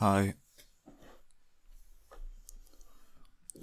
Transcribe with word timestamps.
Hi. 0.00 0.34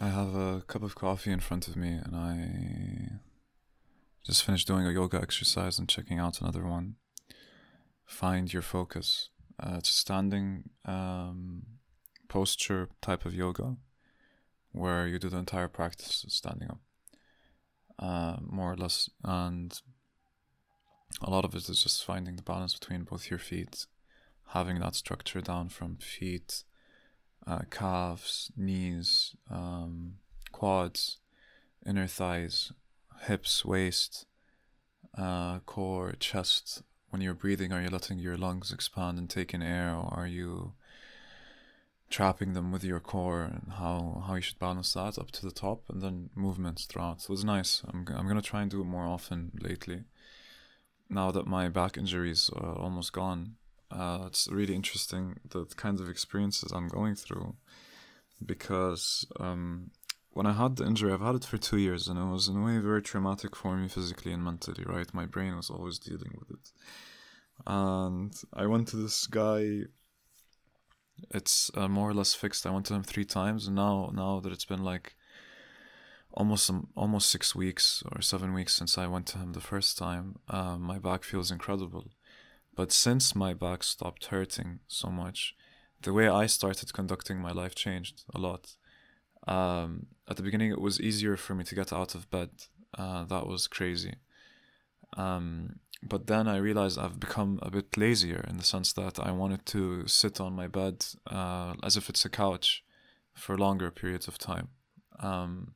I 0.01 0.07
have 0.07 0.33
a 0.33 0.63
cup 0.65 0.81
of 0.81 0.95
coffee 0.95 1.31
in 1.31 1.39
front 1.39 1.67
of 1.67 1.75
me 1.75 1.89
and 1.89 2.15
I 2.15 3.19
just 4.25 4.43
finished 4.43 4.65
doing 4.65 4.87
a 4.87 4.91
yoga 4.91 5.21
exercise 5.21 5.77
and 5.77 5.87
checking 5.87 6.17
out 6.17 6.41
another 6.41 6.65
one. 6.65 6.95
Find 8.07 8.51
your 8.51 8.63
focus. 8.63 9.29
Uh, 9.59 9.75
it's 9.77 9.91
a 9.91 9.93
standing 9.93 10.71
um, 10.85 11.67
posture 12.29 12.89
type 12.99 13.27
of 13.27 13.35
yoga 13.35 13.77
where 14.71 15.05
you 15.05 15.19
do 15.19 15.29
the 15.29 15.37
entire 15.37 15.67
practice 15.67 16.25
standing 16.29 16.67
up, 16.71 16.79
uh, 17.99 18.37
more 18.41 18.71
or 18.71 18.75
less. 18.75 19.07
And 19.23 19.79
a 21.21 21.29
lot 21.29 21.45
of 21.45 21.53
it 21.53 21.69
is 21.69 21.83
just 21.83 22.03
finding 22.03 22.37
the 22.37 22.41
balance 22.41 22.73
between 22.73 23.03
both 23.03 23.29
your 23.29 23.37
feet 23.37 23.85
having 24.47 24.79
that 24.79 24.95
structure 24.95 25.41
down 25.41 25.69
from 25.69 25.97
feet, 25.97 26.63
uh, 27.47 27.61
calves, 27.69 28.51
knees, 28.55 29.35
um, 29.49 30.15
quads, 30.51 31.17
inner 31.85 32.07
thighs, 32.07 32.71
hips, 33.27 33.65
waist, 33.65 34.25
uh, 35.17 35.59
core, 35.59 36.13
chest. 36.19 36.83
When 37.09 37.21
you're 37.21 37.33
breathing, 37.33 37.71
are 37.71 37.81
you 37.81 37.89
letting 37.89 38.19
your 38.19 38.37
lungs 38.37 38.71
expand 38.71 39.19
and 39.19 39.29
take 39.29 39.53
in 39.53 39.61
air, 39.61 39.93
or 39.93 40.11
are 40.13 40.27
you 40.27 40.73
trapping 42.09 42.53
them 42.53 42.71
with 42.71 42.83
your 42.83 42.99
core? 42.99 43.43
And 43.43 43.73
how 43.73 44.23
how 44.27 44.35
you 44.35 44.41
should 44.41 44.57
balance 44.59 44.93
that 44.93 45.19
up 45.19 45.31
to 45.31 45.45
the 45.45 45.51
top, 45.51 45.83
and 45.89 46.01
then 46.01 46.29
movements 46.35 46.85
throughout. 46.85 47.21
So 47.21 47.33
it's 47.33 47.43
nice. 47.43 47.83
I'm 47.87 48.07
I'm 48.15 48.27
gonna 48.27 48.41
try 48.41 48.61
and 48.61 48.71
do 48.71 48.81
it 48.81 48.85
more 48.85 49.05
often 49.05 49.51
lately. 49.61 50.05
Now 51.09 51.29
that 51.31 51.45
my 51.45 51.69
back 51.69 51.97
injury 51.97 52.31
is 52.31 52.49
almost 52.49 53.13
gone, 53.13 53.57
uh, 53.93 54.23
it's 54.25 54.47
really 54.49 54.75
interesting 54.75 55.39
the 55.49 55.65
kinds 55.75 56.01
of 56.01 56.09
experiences 56.09 56.71
I'm 56.71 56.87
going 56.87 57.15
through 57.15 57.55
because 58.43 59.25
um, 59.39 59.91
when 60.31 60.45
I 60.45 60.53
had 60.53 60.75
the 60.75 60.85
injury, 60.85 61.13
I've 61.13 61.21
had 61.21 61.35
it 61.35 61.45
for 61.45 61.57
two 61.57 61.77
years, 61.77 62.07
and 62.07 62.17
it 62.17 62.25
was 62.25 62.47
in 62.47 62.57
a 62.57 62.63
way 62.63 62.79
very 62.79 63.01
traumatic 63.01 63.55
for 63.55 63.77
me 63.77 63.87
physically 63.87 64.33
and 64.33 64.43
mentally. 64.43 64.83
Right, 64.85 65.13
my 65.13 65.25
brain 65.25 65.55
was 65.55 65.69
always 65.69 65.99
dealing 65.99 66.35
with 66.39 66.49
it, 66.51 66.71
and 67.67 68.33
I 68.53 68.65
went 68.65 68.87
to 68.89 68.97
this 68.97 69.27
guy. 69.27 69.81
It's 71.29 71.69
uh, 71.75 71.87
more 71.87 72.09
or 72.09 72.13
less 72.13 72.33
fixed. 72.33 72.65
I 72.65 72.71
went 72.71 72.87
to 72.87 72.95
him 72.95 73.03
three 73.03 73.25
times, 73.25 73.67
and 73.67 73.75
now 73.75 74.11
now 74.13 74.39
that 74.39 74.51
it's 74.51 74.65
been 74.65 74.83
like 74.83 75.15
almost 76.33 76.67
um, 76.69 76.87
almost 76.95 77.29
six 77.29 77.53
weeks 77.53 78.01
or 78.11 78.21
seven 78.21 78.53
weeks 78.53 78.73
since 78.73 78.97
I 78.97 79.05
went 79.05 79.27
to 79.27 79.37
him 79.37 79.53
the 79.53 79.61
first 79.61 79.99
time, 79.99 80.39
uh, 80.49 80.77
my 80.79 80.97
back 80.97 81.23
feels 81.23 81.51
incredible 81.51 82.07
but 82.75 82.91
since 82.91 83.35
my 83.35 83.53
back 83.53 83.83
stopped 83.83 84.25
hurting 84.25 84.79
so 84.87 85.09
much, 85.09 85.55
the 86.01 86.13
way 86.13 86.27
I 86.27 86.47
started 86.47 86.93
conducting 86.93 87.39
my 87.39 87.51
life 87.51 87.75
changed 87.75 88.23
a 88.33 88.39
lot. 88.39 88.75
Um, 89.47 90.07
at 90.27 90.37
the 90.37 90.43
beginning, 90.43 90.71
it 90.71 90.81
was 90.81 90.99
easier 90.99 91.37
for 91.37 91.55
me 91.55 91.63
to 91.65 91.75
get 91.75 91.93
out 91.93 92.15
of 92.15 92.29
bed. 92.29 92.49
Uh, 92.97 93.25
that 93.25 93.47
was 93.47 93.67
crazy. 93.67 94.15
Um, 95.15 95.79
but 96.01 96.27
then 96.27 96.47
I 96.47 96.57
realized 96.57 96.99
I've 96.99 97.19
become 97.19 97.59
a 97.61 97.71
bit 97.71 97.95
lazier 97.97 98.43
in 98.49 98.57
the 98.57 98.63
sense 98.63 98.93
that 98.93 99.19
I 99.19 99.31
wanted 99.31 99.65
to 99.67 100.07
sit 100.07 100.41
on 100.41 100.53
my 100.53 100.67
bed 100.67 101.05
uh, 101.27 101.73
as 101.81 101.95
if 101.95 102.09
it's 102.09 102.25
a 102.25 102.29
couch 102.29 102.83
for 103.33 103.57
longer 103.57 103.89
periods 103.91 104.27
of 104.27 104.37
time. 104.37 104.69
Um, 105.19 105.73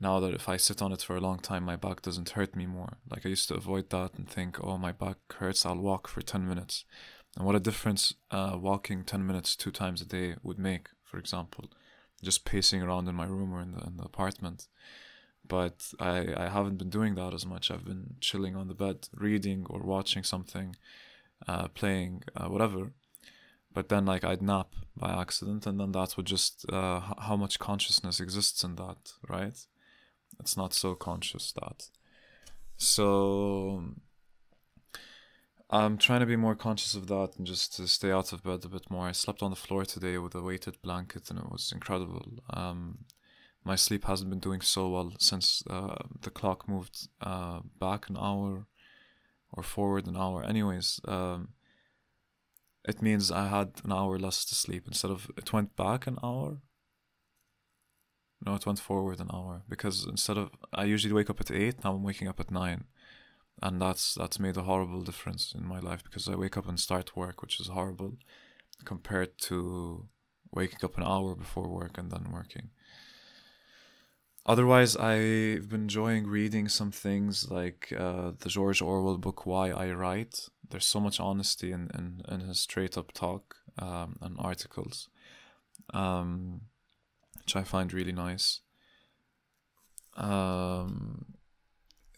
now 0.00 0.18
that 0.20 0.34
if 0.34 0.48
I 0.48 0.56
sit 0.56 0.80
on 0.80 0.92
it 0.92 1.02
for 1.02 1.14
a 1.14 1.20
long 1.20 1.38
time, 1.38 1.64
my 1.64 1.76
back 1.76 2.00
doesn't 2.00 2.30
hurt 2.30 2.56
me 2.56 2.66
more. 2.66 2.98
Like 3.10 3.26
I 3.26 3.28
used 3.28 3.48
to 3.48 3.54
avoid 3.54 3.90
that 3.90 4.14
and 4.16 4.28
think, 4.28 4.62
oh, 4.64 4.78
my 4.78 4.92
back 4.92 5.18
hurts, 5.34 5.66
I'll 5.66 5.76
walk 5.76 6.08
for 6.08 6.22
10 6.22 6.48
minutes. 6.48 6.84
And 7.36 7.46
what 7.46 7.54
a 7.54 7.60
difference 7.60 8.14
uh, 8.30 8.56
walking 8.60 9.04
10 9.04 9.26
minutes 9.26 9.54
two 9.54 9.70
times 9.70 10.00
a 10.00 10.06
day 10.06 10.36
would 10.42 10.58
make, 10.58 10.88
for 11.04 11.18
example, 11.18 11.70
just 12.22 12.44
pacing 12.44 12.82
around 12.82 13.08
in 13.08 13.14
my 13.14 13.26
room 13.26 13.52
or 13.52 13.60
in 13.60 13.72
the, 13.72 13.80
in 13.86 13.98
the 13.98 14.04
apartment. 14.04 14.68
But 15.46 15.92
I, 16.00 16.28
I 16.36 16.48
haven't 16.48 16.78
been 16.78 16.90
doing 16.90 17.14
that 17.16 17.34
as 17.34 17.44
much. 17.44 17.70
I've 17.70 17.84
been 17.84 18.14
chilling 18.20 18.56
on 18.56 18.68
the 18.68 18.74
bed, 18.74 19.08
reading 19.14 19.66
or 19.68 19.80
watching 19.80 20.22
something, 20.22 20.76
uh, 21.46 21.68
playing, 21.68 22.22
uh, 22.36 22.48
whatever. 22.48 22.92
But 23.72 23.88
then, 23.88 24.06
like, 24.06 24.24
I'd 24.24 24.42
nap 24.42 24.74
by 24.96 25.10
accident, 25.10 25.66
and 25.66 25.78
then 25.78 25.92
that 25.92 26.16
would 26.16 26.26
just 26.26 26.66
uh, 26.72 27.00
how 27.18 27.36
much 27.36 27.58
consciousness 27.58 28.20
exists 28.20 28.64
in 28.64 28.76
that, 28.76 29.12
right? 29.28 29.56
It's 30.40 30.56
not 30.56 30.74
so 30.74 30.94
conscious 30.94 31.52
that. 31.52 31.88
So 32.76 33.84
I'm 35.68 35.98
trying 35.98 36.20
to 36.20 36.26
be 36.26 36.36
more 36.36 36.56
conscious 36.56 36.94
of 36.94 37.06
that 37.08 37.36
and 37.36 37.46
just 37.46 37.76
to 37.76 37.86
stay 37.86 38.10
out 38.10 38.32
of 38.32 38.42
bed 38.42 38.64
a 38.64 38.68
bit 38.68 38.90
more. 38.90 39.06
I 39.06 39.12
slept 39.12 39.42
on 39.42 39.50
the 39.50 39.56
floor 39.56 39.84
today 39.84 40.18
with 40.18 40.34
a 40.34 40.42
weighted 40.42 40.82
blanket 40.82 41.30
and 41.30 41.38
it 41.38 41.50
was 41.50 41.70
incredible. 41.72 42.38
Um, 42.50 43.04
my 43.64 43.76
sleep 43.76 44.04
hasn't 44.06 44.30
been 44.30 44.40
doing 44.40 44.62
so 44.62 44.88
well 44.88 45.12
since 45.18 45.62
uh, 45.68 45.96
the 46.22 46.30
clock 46.30 46.68
moved 46.68 47.08
uh, 47.20 47.60
back 47.78 48.08
an 48.08 48.16
hour 48.18 48.66
or 49.52 49.62
forward 49.62 50.06
an 50.06 50.16
hour. 50.16 50.42
Anyways, 50.42 51.00
um, 51.06 51.50
it 52.88 53.02
means 53.02 53.30
I 53.30 53.48
had 53.48 53.72
an 53.84 53.92
hour 53.92 54.18
less 54.18 54.44
to 54.46 54.54
sleep 54.54 54.84
instead 54.88 55.10
of 55.10 55.30
it 55.36 55.52
went 55.52 55.76
back 55.76 56.06
an 56.06 56.18
hour 56.22 56.62
no, 58.44 58.54
it 58.54 58.66
went 58.66 58.78
forward 58.78 59.20
an 59.20 59.30
hour 59.32 59.62
because 59.68 60.06
instead 60.06 60.38
of 60.38 60.50
I 60.72 60.84
usually 60.84 61.12
wake 61.12 61.30
up 61.30 61.40
at 61.40 61.50
eight, 61.50 61.84
now 61.84 61.94
I'm 61.94 62.02
waking 62.02 62.28
up 62.28 62.40
at 62.40 62.50
nine, 62.50 62.84
and 63.62 63.80
that's 63.80 64.14
that's 64.14 64.40
made 64.40 64.56
a 64.56 64.62
horrible 64.62 65.02
difference 65.02 65.54
in 65.54 65.66
my 65.66 65.78
life 65.78 66.02
because 66.02 66.26
I 66.28 66.36
wake 66.36 66.56
up 66.56 66.68
and 66.68 66.80
start 66.80 67.16
work, 67.16 67.42
which 67.42 67.60
is 67.60 67.68
horrible, 67.68 68.16
compared 68.84 69.38
to 69.42 70.08
waking 70.52 70.78
up 70.82 70.96
an 70.96 71.04
hour 71.04 71.34
before 71.34 71.68
work 71.68 71.98
and 71.98 72.10
then 72.10 72.32
working. 72.32 72.70
Otherwise, 74.46 74.96
I've 74.96 75.68
been 75.68 75.82
enjoying 75.82 76.26
reading 76.26 76.68
some 76.68 76.90
things 76.90 77.50
like 77.50 77.92
uh, 77.96 78.32
the 78.38 78.48
George 78.48 78.80
Orwell 78.80 79.18
book 79.18 79.44
"Why 79.44 79.70
I 79.70 79.90
Write." 79.92 80.48
There's 80.70 80.86
so 80.86 81.00
much 81.00 81.20
honesty 81.20 81.72
in 81.72 81.90
in, 81.94 82.22
in 82.26 82.40
his 82.40 82.60
straight 82.60 82.96
up 82.96 83.12
talk 83.12 83.56
um, 83.78 84.16
and 84.22 84.36
articles. 84.38 85.10
Um, 85.92 86.62
which 87.40 87.56
I 87.56 87.64
find 87.64 87.92
really 87.92 88.12
nice. 88.12 88.60
Um, 90.16 91.34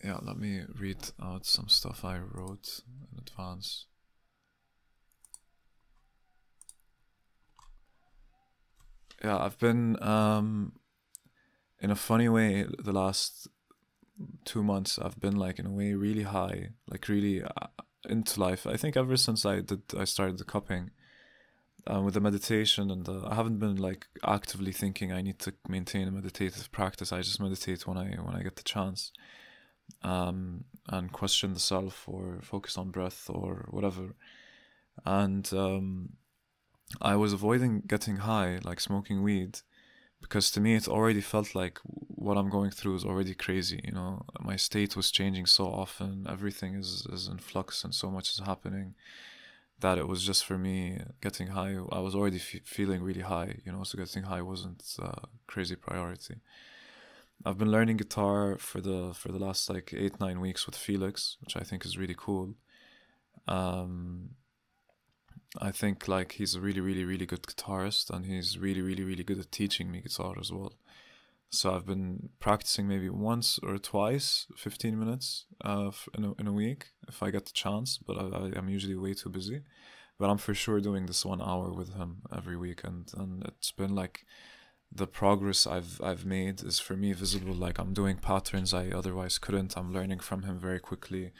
yeah, 0.03 0.19
let 0.23 0.37
me 0.37 0.63
read 0.79 1.11
out 1.23 1.47
some 1.47 1.69
stuff 1.69 2.05
I 2.05 2.19
wrote 2.19 2.81
in 3.13 3.19
advance. 3.19 3.87
Yeah, 9.25 9.39
I've 9.39 9.59
been 9.59 10.03
um, 10.03 10.73
in 11.81 11.93
a 11.93 11.97
funny 11.97 12.29
way 12.29 12.67
the 12.79 12.93
last 12.93 13.47
two 14.45 14.65
months. 14.65 14.99
I've 14.99 15.21
been 15.21 15.37
like 15.37 15.61
in 15.61 15.67
a 15.67 15.71
way 15.71 15.95
really 15.95 16.25
high, 16.25 16.71
like 16.89 17.09
really 17.09 17.43
uh, 17.43 17.69
into 18.09 18.41
life. 18.41 18.67
I 18.67 18.77
think 18.77 18.97
ever 18.97 19.17
since 19.17 19.47
I 19.47 19.61
did, 19.61 19.83
I 19.97 20.05
started 20.05 20.39
the 20.39 20.45
cupping 20.45 20.91
um, 21.87 22.05
with 22.05 22.15
the 22.15 22.21
meditation 22.21 22.91
and 22.91 23.05
the, 23.05 23.25
I 23.27 23.35
haven't 23.35 23.59
been 23.59 23.77
like 23.77 24.07
actively 24.25 24.73
thinking 24.73 25.13
I 25.13 25.23
need 25.23 25.39
to 25.41 25.55
maintain 25.69 26.07
a 26.09 26.13
meditative 26.13 26.71
practice. 26.71 27.13
I 27.13 27.23
just 27.23 27.41
meditate 27.41 27.87
when 27.87 27.97
I 27.97 28.15
when 28.23 28.37
I 28.37 28.43
get 28.43 28.57
the 28.57 28.63
chance, 28.63 29.13
um, 30.03 30.65
and 30.89 31.13
question 31.13 31.55
the 31.55 31.61
self 31.61 32.09
or 32.09 32.39
focus 32.43 32.79
on 32.79 32.91
breath 32.91 33.29
or 33.29 33.67
whatever. 33.71 34.15
And 35.05 35.49
um, 35.55 36.11
I 37.01 37.17
was 37.17 37.33
avoiding 37.33 37.83
getting 37.87 38.17
high, 38.19 38.61
like 38.63 38.79
smoking 38.79 39.23
weed, 39.23 39.61
because 40.21 40.53
to 40.53 40.61
me 40.61 40.77
it 40.77 40.87
already 40.87 41.21
felt 41.21 41.55
like 41.55 41.81
what 41.85 42.37
I'm 42.37 42.49
going 42.49 42.71
through 42.71 42.95
is 42.95 43.05
already 43.05 43.35
crazy. 43.35 43.81
You 43.83 43.93
know, 43.93 44.23
my 44.41 44.55
state 44.55 44.95
was 44.95 45.11
changing 45.11 45.47
so 45.47 45.67
often. 45.67 46.27
Everything 46.29 46.75
is 46.75 47.07
is 47.13 47.27
in 47.27 47.39
flux 47.39 47.83
and 47.83 47.93
so 47.93 48.09
much 48.09 48.31
is 48.31 48.41
happening 48.47 48.95
that 49.83 49.99
it 49.99 50.09
was 50.09 50.25
just 50.25 50.45
for 50.45 50.57
me 50.57 50.99
getting 51.21 51.49
high. 51.49 51.77
I 51.93 52.01
was 52.01 52.15
already 52.15 52.39
f- 52.39 52.65
feeling 52.65 53.03
really 53.03 53.21
high, 53.21 53.61
you 53.65 53.73
know, 53.73 53.85
so 53.85 53.99
getting 53.99 54.25
high 54.25 54.41
wasn't 54.41 54.83
a 55.01 55.29
crazy 55.47 55.77
priority. 55.77 56.37
I've 57.45 57.59
been 57.59 57.71
learning 57.71 57.97
guitar 57.99 58.57
for 58.59 58.81
the 58.81 59.13
for 59.15 59.31
the 59.33 59.39
last 59.39 59.69
like 59.69 59.93
eight 59.93 60.21
nine 60.21 60.41
weeks 60.41 60.65
with 60.67 60.77
Felix, 60.77 61.37
which 61.41 61.57
I 61.57 61.61
think 61.61 61.85
is 61.85 61.99
really 61.99 62.15
cool. 62.17 62.55
Um, 63.49 64.31
I 65.61 65.73
think 65.73 66.07
like 66.07 66.33
he's 66.33 66.55
a 66.55 66.61
really 66.61 66.81
really 66.81 67.05
really 67.05 67.27
good 67.27 67.43
guitarist, 67.43 68.11
and 68.11 68.25
he's 68.25 68.59
really 68.59 68.81
really 68.81 69.05
really 69.05 69.25
good 69.25 69.41
at 69.41 69.51
teaching 69.51 69.91
me 69.91 70.01
guitar 70.01 70.35
as 70.41 70.53
well. 70.53 70.75
So 71.53 71.75
I've 71.75 71.85
been 71.85 72.31
practicing 72.41 72.89
maybe 72.89 73.11
once 73.11 73.61
or 73.63 73.77
twice, 73.77 74.47
15 74.57 74.99
minutes 74.99 75.45
uh, 75.63 75.91
in, 76.17 76.25
a, 76.25 76.33
in 76.41 76.47
a 76.47 76.53
week 76.53 76.87
if 77.07 77.23
I 77.23 77.31
get 77.31 77.45
the 77.45 77.53
chance, 77.53 77.99
but 77.99 78.17
I, 78.17 78.53
I'm 78.57 78.71
usually 78.71 78.97
way 78.97 79.13
too 79.13 79.29
busy. 79.29 79.61
But 80.19 80.31
I'm 80.31 80.39
for 80.39 80.55
sure 80.55 80.81
doing 80.81 81.05
this 81.05 81.27
one 81.27 81.43
hour 81.43 81.71
with 81.71 81.95
him 81.95 82.23
every 82.35 82.57
week, 82.57 82.85
and, 82.85 83.07
and 83.19 83.45
it's 83.45 83.71
been 83.71 83.95
like 83.95 84.25
the 84.91 85.07
progress 85.07 85.67
I've 85.67 86.01
I've 86.03 86.25
made 86.25 86.63
is 86.63 86.79
for 86.79 86.97
me 86.97 87.13
visible. 87.13 87.55
Like 87.55 87.79
I'm 87.79 87.93
doing 87.93 88.17
patterns 88.17 88.73
I 88.73 88.89
otherwise 88.89 89.39
couldn't. 89.39 89.77
I'm 89.77 89.93
learning 89.93 90.21
from 90.21 90.45
him 90.45 90.59
very 90.59 90.81
quickly. 90.81 91.33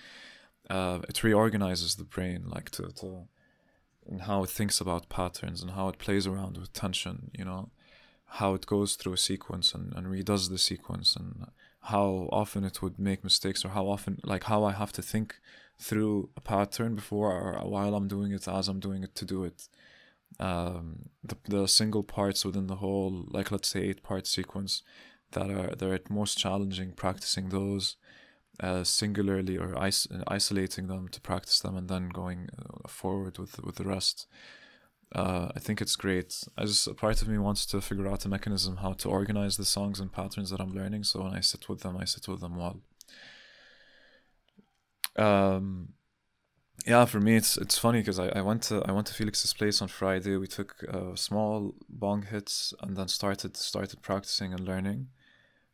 Uh, 0.69 1.01
it 1.09 1.23
reorganizes 1.23 1.97
the 1.97 2.05
brain, 2.05 2.45
like 2.47 2.71
to, 2.71 2.89
to 3.01 3.29
and 4.07 4.23
how 4.23 4.43
it 4.43 4.51
thinks 4.51 4.81
about 4.81 5.09
patterns 5.09 5.63
and 5.63 5.73
how 5.73 5.89
it 5.89 5.99
plays 5.99 6.27
around 6.27 6.59
with 6.59 6.73
tension, 6.73 7.31
you 7.33 7.45
know, 7.45 7.71
how 8.37 8.55
it 8.55 8.67
goes 8.67 8.95
through 8.97 9.13
a 9.13 9.19
sequence 9.19 9.75
and, 9.75 9.93
and 9.95 10.07
redoes 10.07 10.49
the 10.49 10.59
sequence 10.59 11.17
and 11.17 11.47
how 11.83 12.29
often 12.33 12.65
it 12.65 12.81
would 12.81 12.99
make 12.99 13.23
mistakes 13.23 13.65
or 13.65 13.71
how 13.71 13.87
often 13.87 14.19
like 14.25 14.45
how 14.45 14.65
I 14.65 14.73
have 14.73 14.93
to 14.93 15.03
think 15.03 15.35
through 15.79 16.31
a 16.37 16.41
pattern 16.41 16.95
before 16.95 17.31
or 17.31 17.69
while 17.69 17.95
I'm 17.95 18.09
doing 18.09 18.33
it 18.33 18.49
as 18.49 18.69
I'm 18.69 18.81
doing 18.81 19.03
it 19.03 19.15
to 19.17 19.25
do 19.27 19.45
it. 19.45 19.69
Um, 20.41 21.11
the 21.23 21.37
the 21.47 21.69
single 21.69 22.03
parts 22.03 22.45
within 22.45 22.69
the 22.69 22.77
whole 22.77 23.27
like 23.29 23.51
let's 23.51 23.69
say 23.69 23.83
eight 23.83 24.03
part 24.03 24.27
sequence 24.27 24.83
that 25.33 25.51
are 25.51 25.75
they're 25.77 25.95
at 25.95 26.09
most 26.09 26.39
challenging 26.39 26.93
practicing 26.93 27.51
those 27.51 27.97
uh, 28.61 28.83
singularly 28.83 29.59
or 29.59 29.75
is- 29.87 30.09
isolating 30.27 30.87
them 30.87 31.09
to 31.09 31.21
practice 31.21 31.61
them 31.61 31.77
and 31.77 31.89
then 31.89 32.09
going 32.09 32.49
uh, 32.59 32.89
forward 32.89 33.37
with 33.37 33.63
with 33.63 33.75
the 33.75 33.85
rest. 33.85 34.27
Uh, 35.15 35.53
I 35.55 35.59
think 35.59 35.83
it's 35.83 35.97
great. 35.97 36.43
I 36.57 36.65
just 36.65 36.87
a 36.87 36.95
part 36.95 37.21
of 37.21 37.29
me 37.29 37.39
wants 37.39 37.67
to 37.67 37.81
figure 37.81 38.09
out 38.09 38.25
a 38.25 38.29
mechanism 38.29 38.79
how 38.79 38.95
to 38.95 39.09
organize 39.09 39.57
the 39.57 39.65
songs 39.65 40.01
and 40.01 40.11
patterns 40.11 40.51
that 40.51 40.61
I'm 40.61 40.73
learning. 40.73 41.05
So 41.05 41.23
when 41.23 41.35
I 41.35 41.41
sit 41.41 41.69
with 41.69 41.81
them, 41.81 41.99
I 41.99 42.05
sit 42.05 42.29
with 42.29 42.41
them 42.41 42.57
well. 42.57 42.81
Um, 45.17 45.91
yeah, 46.87 47.05
for 47.05 47.21
me 47.21 47.37
it's 47.37 47.57
it's 47.59 47.79
funny 47.79 48.01
because 48.01 48.19
I, 48.19 48.29
I 48.29 48.41
went 48.41 48.63
to 48.65 48.83
I 48.87 48.93
went 48.93 49.07
to 49.09 49.15
Felix's 49.15 49.53
place 49.53 49.83
on 49.83 49.89
Friday. 49.89 50.37
We 50.37 50.47
took 50.47 50.83
uh, 50.93 51.15
small 51.15 51.75
bong 51.89 52.23
hits 52.23 52.73
and 52.81 52.97
then 52.97 53.09
started 53.09 53.57
started 53.57 54.01
practicing 54.01 54.53
and 54.55 54.65
learning, 54.67 55.09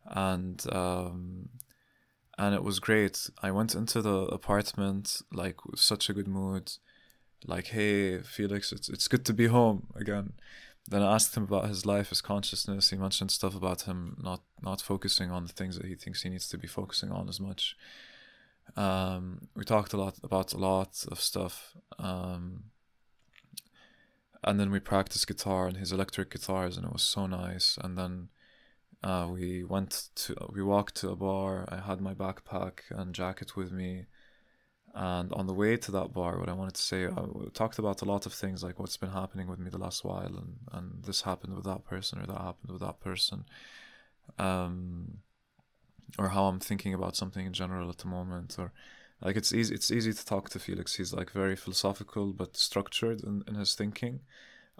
and 0.04 0.64
um, 0.72 1.50
and 2.36 2.54
it 2.54 2.64
was 2.64 2.80
great. 2.80 3.30
I 3.42 3.52
went 3.52 3.74
into 3.74 4.02
the 4.02 4.22
apartment 4.24 5.22
like 5.32 5.64
with 5.64 5.80
such 5.80 6.10
a 6.10 6.12
good 6.12 6.28
mood, 6.28 6.72
like, 7.46 7.68
"Hey, 7.68 8.20
Felix, 8.22 8.72
it's 8.72 8.88
it's 8.88 9.08
good 9.08 9.24
to 9.26 9.32
be 9.32 9.46
home 9.46 9.88
again." 9.94 10.32
Then 10.90 11.02
I 11.02 11.14
asked 11.14 11.36
him 11.36 11.44
about 11.44 11.68
his 11.68 11.84
life, 11.84 12.08
his 12.08 12.22
consciousness. 12.22 12.90
He 12.90 12.96
mentioned 12.96 13.30
stuff 13.30 13.54
about 13.54 13.82
him 13.82 14.16
not 14.22 14.42
not 14.62 14.80
focusing 14.80 15.30
on 15.30 15.44
the 15.44 15.52
things 15.52 15.76
that 15.76 15.86
he 15.86 15.94
thinks 15.94 16.22
he 16.22 16.30
needs 16.30 16.48
to 16.48 16.58
be 16.58 16.66
focusing 16.68 17.10
on 17.12 17.28
as 17.28 17.40
much. 17.40 17.76
Um, 18.76 19.48
we 19.54 19.64
talked 19.64 19.92
a 19.92 19.96
lot 19.96 20.16
about 20.22 20.52
a 20.52 20.58
lot 20.58 21.04
of 21.10 21.20
stuff. 21.20 21.76
Um, 21.98 22.64
and 24.44 24.58
then 24.58 24.70
we 24.70 24.80
practiced 24.80 25.26
guitar 25.26 25.66
and 25.66 25.76
his 25.76 25.92
electric 25.92 26.30
guitars, 26.30 26.76
and 26.76 26.86
it 26.86 26.92
was 26.92 27.02
so 27.02 27.26
nice. 27.26 27.78
And 27.82 27.98
then 27.98 28.28
uh, 29.02 29.28
we 29.30 29.64
went 29.64 30.08
to 30.14 30.36
we 30.52 30.62
walked 30.62 30.94
to 30.96 31.10
a 31.10 31.16
bar. 31.16 31.64
I 31.68 31.80
had 31.80 32.00
my 32.00 32.14
backpack 32.14 32.80
and 32.90 33.14
jacket 33.14 33.56
with 33.56 33.72
me, 33.72 34.06
and 35.00 35.32
on 35.32 35.46
the 35.46 35.54
way 35.54 35.76
to 35.76 35.92
that 35.92 36.12
bar, 36.12 36.40
what 36.40 36.48
I 36.48 36.54
wanted 36.54 36.74
to 36.74 36.82
say, 36.82 37.06
I 37.06 37.24
talked 37.54 37.78
about 37.78 38.02
a 38.02 38.04
lot 38.04 38.26
of 38.26 38.32
things 38.32 38.64
like 38.64 38.80
what's 38.80 38.96
been 38.96 39.12
happening 39.12 39.46
with 39.46 39.60
me 39.60 39.70
the 39.70 39.78
last 39.78 40.04
while, 40.04 40.26
and 40.26 40.56
and 40.72 41.04
this 41.04 41.20
happened 41.22 41.54
with 41.54 41.64
that 41.66 41.84
person 41.84 42.18
or 42.18 42.26
that 42.26 42.40
happened 42.40 42.72
with 42.72 42.80
that 42.80 42.98
person, 42.98 43.44
um, 44.40 45.18
or 46.18 46.30
how 46.30 46.46
I'm 46.46 46.58
thinking 46.58 46.94
about 46.94 47.14
something 47.14 47.46
in 47.46 47.52
general 47.52 47.88
at 47.88 47.98
the 47.98 48.08
moment, 48.08 48.56
or 48.58 48.72
like 49.22 49.36
it's 49.36 49.52
easy 49.52 49.72
it's 49.72 49.92
easy 49.92 50.12
to 50.12 50.26
talk 50.26 50.50
to 50.50 50.58
Felix. 50.58 50.96
He's 50.96 51.12
like 51.12 51.30
very 51.30 51.54
philosophical 51.54 52.32
but 52.32 52.56
structured 52.56 53.22
in, 53.22 53.44
in 53.46 53.54
his 53.54 53.76
thinking 53.76 54.22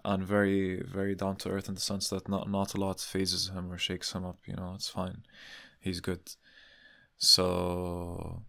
and 0.03 0.21
very 0.23 0.83
very 0.83 1.15
down 1.15 1.37
to 1.37 1.49
earth 1.49 1.69
in 1.69 1.75
the 1.75 1.81
sense 1.81 2.09
that 2.09 2.27
not 2.27 2.49
not 2.49 2.73
a 2.73 2.77
lot 2.77 2.99
phases 2.99 3.49
him 3.49 3.71
or 3.71 3.77
shakes 3.77 4.13
him 4.13 4.25
up 4.25 4.39
you 4.45 4.55
know 4.55 4.73
it's 4.75 4.89
fine 4.89 5.23
he's 5.79 5.99
good 5.99 6.35
so 7.17 8.41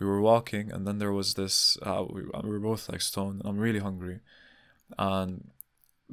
we 0.00 0.06
were 0.06 0.20
walking 0.20 0.72
and 0.72 0.86
then 0.86 0.98
there 0.98 1.12
was 1.12 1.34
this 1.34 1.78
uh, 1.82 2.04
we, 2.08 2.22
we 2.42 2.50
were 2.50 2.60
both 2.60 2.88
like 2.88 3.00
stoned 3.00 3.40
and 3.40 3.48
i'm 3.48 3.58
really 3.58 3.78
hungry 3.78 4.20
and 4.98 5.50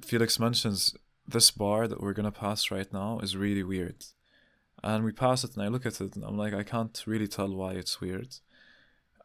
felix 0.03 0.39
mentions 0.39 0.95
this 1.27 1.49
bar 1.49 1.87
that 1.87 2.01
we're 2.01 2.13
gonna 2.13 2.31
pass 2.31 2.69
right 2.69 2.93
now 2.93 3.19
is 3.19 3.35
really 3.35 3.63
weird 3.63 4.05
and 4.83 5.03
we 5.03 5.11
pass 5.11 5.43
it 5.43 5.55
and 5.55 5.63
i 5.63 5.67
look 5.67 5.85
at 5.85 5.99
it 5.99 6.15
and 6.15 6.23
i'm 6.23 6.37
like 6.37 6.53
i 6.53 6.63
can't 6.63 7.03
really 7.07 7.27
tell 7.27 7.53
why 7.53 7.71
it's 7.71 7.99
weird 7.99 8.35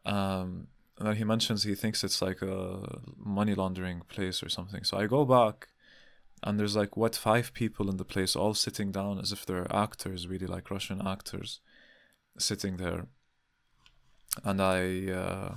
um 0.05 0.67
and 0.97 1.07
then 1.07 1.15
he 1.15 1.23
mentions 1.23 1.63
he 1.63 1.75
thinks 1.75 2.03
it's 2.03 2.21
like 2.21 2.41
a 2.41 2.99
money 3.17 3.55
laundering 3.55 4.01
place 4.07 4.43
or 4.43 4.49
something. 4.49 4.83
So 4.83 4.97
I 4.97 5.07
go 5.07 5.25
back, 5.25 5.69
and 6.43 6.59
there's 6.59 6.75
like 6.75 6.95
what 6.95 7.15
five 7.15 7.53
people 7.53 7.89
in 7.89 7.97
the 7.97 8.05
place, 8.05 8.35
all 8.35 8.53
sitting 8.53 8.91
down 8.91 9.19
as 9.19 9.31
if 9.31 9.45
they're 9.45 9.73
actors, 9.73 10.27
really 10.27 10.47
like 10.47 10.69
Russian 10.69 11.05
actors, 11.05 11.59
sitting 12.37 12.77
there. 12.77 13.07
And 14.43 14.61
I, 14.61 15.11
uh, 15.11 15.55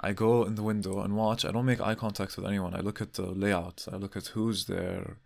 I 0.00 0.12
go 0.12 0.44
in 0.44 0.54
the 0.54 0.62
window 0.62 1.00
and 1.00 1.16
watch. 1.16 1.44
I 1.44 1.50
don't 1.50 1.66
make 1.66 1.80
eye 1.80 1.94
contact 1.94 2.36
with 2.36 2.46
anyone. 2.46 2.74
I 2.74 2.80
look 2.80 3.00
at 3.00 3.14
the 3.14 3.26
layout. 3.26 3.86
I 3.92 3.96
look 3.96 4.16
at 4.16 4.28
who's 4.28 4.66
there, 4.66 5.18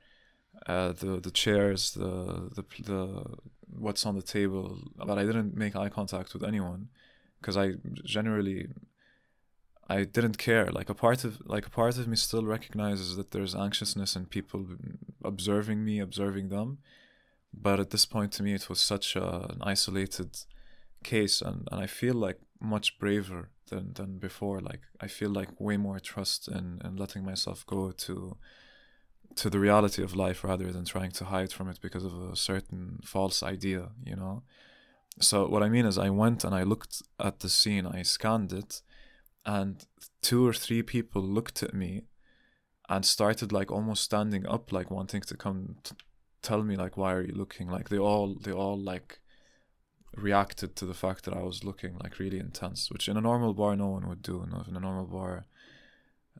uh, 0.67 0.93
the 0.93 1.21
the 1.21 1.31
chairs, 1.31 1.93
the 1.93 2.51
the 2.55 2.65
the 2.83 3.25
what's 3.69 4.07
on 4.07 4.17
the 4.17 4.23
table. 4.23 4.79
But 4.97 5.19
I 5.19 5.25
didn't 5.25 5.57
make 5.57 5.77
eye 5.77 5.91
contact 5.91 6.33
with 6.33 6.43
anyone 6.43 6.89
because 7.41 7.57
I 7.57 7.73
generally 8.05 8.69
I 9.89 10.05
didn't 10.05 10.39
care. 10.39 10.71
Like 10.71 10.89
a 10.89 10.95
part 10.95 11.25
of 11.25 11.41
like 11.45 11.67
a 11.67 11.71
part 11.71 11.99
of 11.99 12.09
me 12.09 12.17
still 12.17 12.45
recognizes 12.45 13.17
that 13.17 13.33
there's 13.33 13.55
anxiousness 13.55 14.17
in 14.17 14.27
people 14.27 14.65
observing 15.23 15.85
me, 15.85 15.99
observing 15.99 16.49
them. 16.49 16.79
But 17.53 17.79
at 17.81 17.91
this 17.91 18.07
point, 18.07 18.33
to 18.33 18.43
me, 18.43 18.55
it 18.55 18.71
was 18.71 18.81
such 18.81 19.17
a, 19.17 19.51
an 19.51 19.59
isolated 19.61 20.31
case, 21.03 21.43
and, 21.43 21.69
and 21.71 21.81
I 21.81 21.87
feel 21.87 22.15
like 22.15 22.39
much 22.61 22.99
braver 22.99 23.51
than 23.69 23.93
than 23.95 24.19
before. 24.19 24.61
Like 24.61 24.81
I 25.01 25.09
feel 25.09 25.31
like 25.31 25.61
way 25.61 25.77
more 25.77 26.01
trust 26.01 26.49
in 26.49 26.81
in 26.85 26.97
letting 26.97 27.25
myself 27.25 27.67
go 27.67 27.93
to 27.93 28.37
to 29.37 29.51
the 29.51 29.59
reality 29.59 30.03
of 30.03 30.15
life 30.15 30.45
rather 30.45 30.71
than 30.73 30.85
trying 30.85 31.11
to 31.11 31.25
hide 31.25 31.53
from 31.53 31.69
it 31.69 31.81
because 31.81 32.05
of 32.05 32.15
a 32.15 32.37
certain 32.37 33.01
false 33.05 33.43
idea, 33.43 33.91
you 34.05 34.17
know. 34.17 34.43
So 35.21 35.47
what 35.49 35.63
I 35.63 35.69
mean 35.69 35.87
is, 35.87 35.99
I 35.99 36.11
went 36.11 36.45
and 36.45 36.55
I 36.55 36.63
looked 36.63 37.03
at 37.19 37.41
the 37.41 37.49
scene, 37.49 37.87
I 37.87 38.03
scanned 38.03 38.53
it, 38.53 38.83
and 39.45 39.85
two 40.23 40.47
or 40.47 40.53
three 40.53 40.83
people 40.83 41.23
looked 41.23 41.63
at 41.63 41.75
me 41.75 42.03
and 42.89 43.05
started 43.05 43.53
like 43.53 43.71
almost 43.71 44.03
standing 44.03 44.47
up, 44.47 44.73
like 44.73 44.91
wanting 44.91 45.23
to 45.23 45.37
come 45.37 45.77
t- 45.83 45.97
tell 46.43 46.63
me 46.63 46.77
like, 46.77 46.97
why 46.97 47.13
are 47.13 47.23
you 47.23 47.35
looking? 47.35 47.69
Like 47.69 47.89
they 47.89 47.99
all 47.99 48.35
they 48.35 48.53
all 48.53 48.79
like 48.79 49.21
reacted 50.15 50.77
to 50.77 50.87
the 50.87 50.95
fact 50.95 51.25
that 51.25 51.35
I 51.35 51.43
was 51.43 51.65
looking 51.65 51.97
like 52.03 52.19
really 52.19 52.39
intense, 52.39 52.91
which 52.91 53.09
in 53.09 53.17
a 53.17 53.21
normal 53.21 53.55
bar 53.55 53.77
no 53.77 53.89
one 53.89 54.09
would 54.09 54.23
do. 54.23 54.43
In 54.43 54.77
a 54.77 54.81
normal 54.81 55.07
bar, 55.07 55.47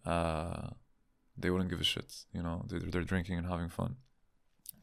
uh, 0.05 0.71
they 1.37 1.51
wouldn't 1.51 1.71
give 1.71 1.81
a 1.81 1.85
shit. 1.85 2.25
You 2.33 2.43
know, 2.43 2.65
they're, 2.69 2.81
they're 2.81 3.05
drinking 3.05 3.39
and 3.39 3.47
having 3.47 3.69
fun. 3.69 3.97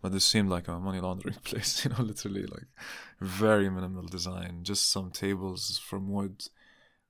But 0.02 0.12
this 0.14 0.26
seemed 0.26 0.50
like 0.50 0.68
a 0.68 0.80
money 0.80 1.00
laundering 1.00 1.36
place, 1.44 1.84
you 1.84 1.92
know, 1.92 2.02
literally 2.02 2.46
like 2.46 2.68
very 3.20 3.70
minimal 3.70 4.04
design, 4.04 4.60
just 4.64 4.90
some 4.90 5.12
tables 5.12 5.80
from 5.84 6.10
wood 6.10 6.46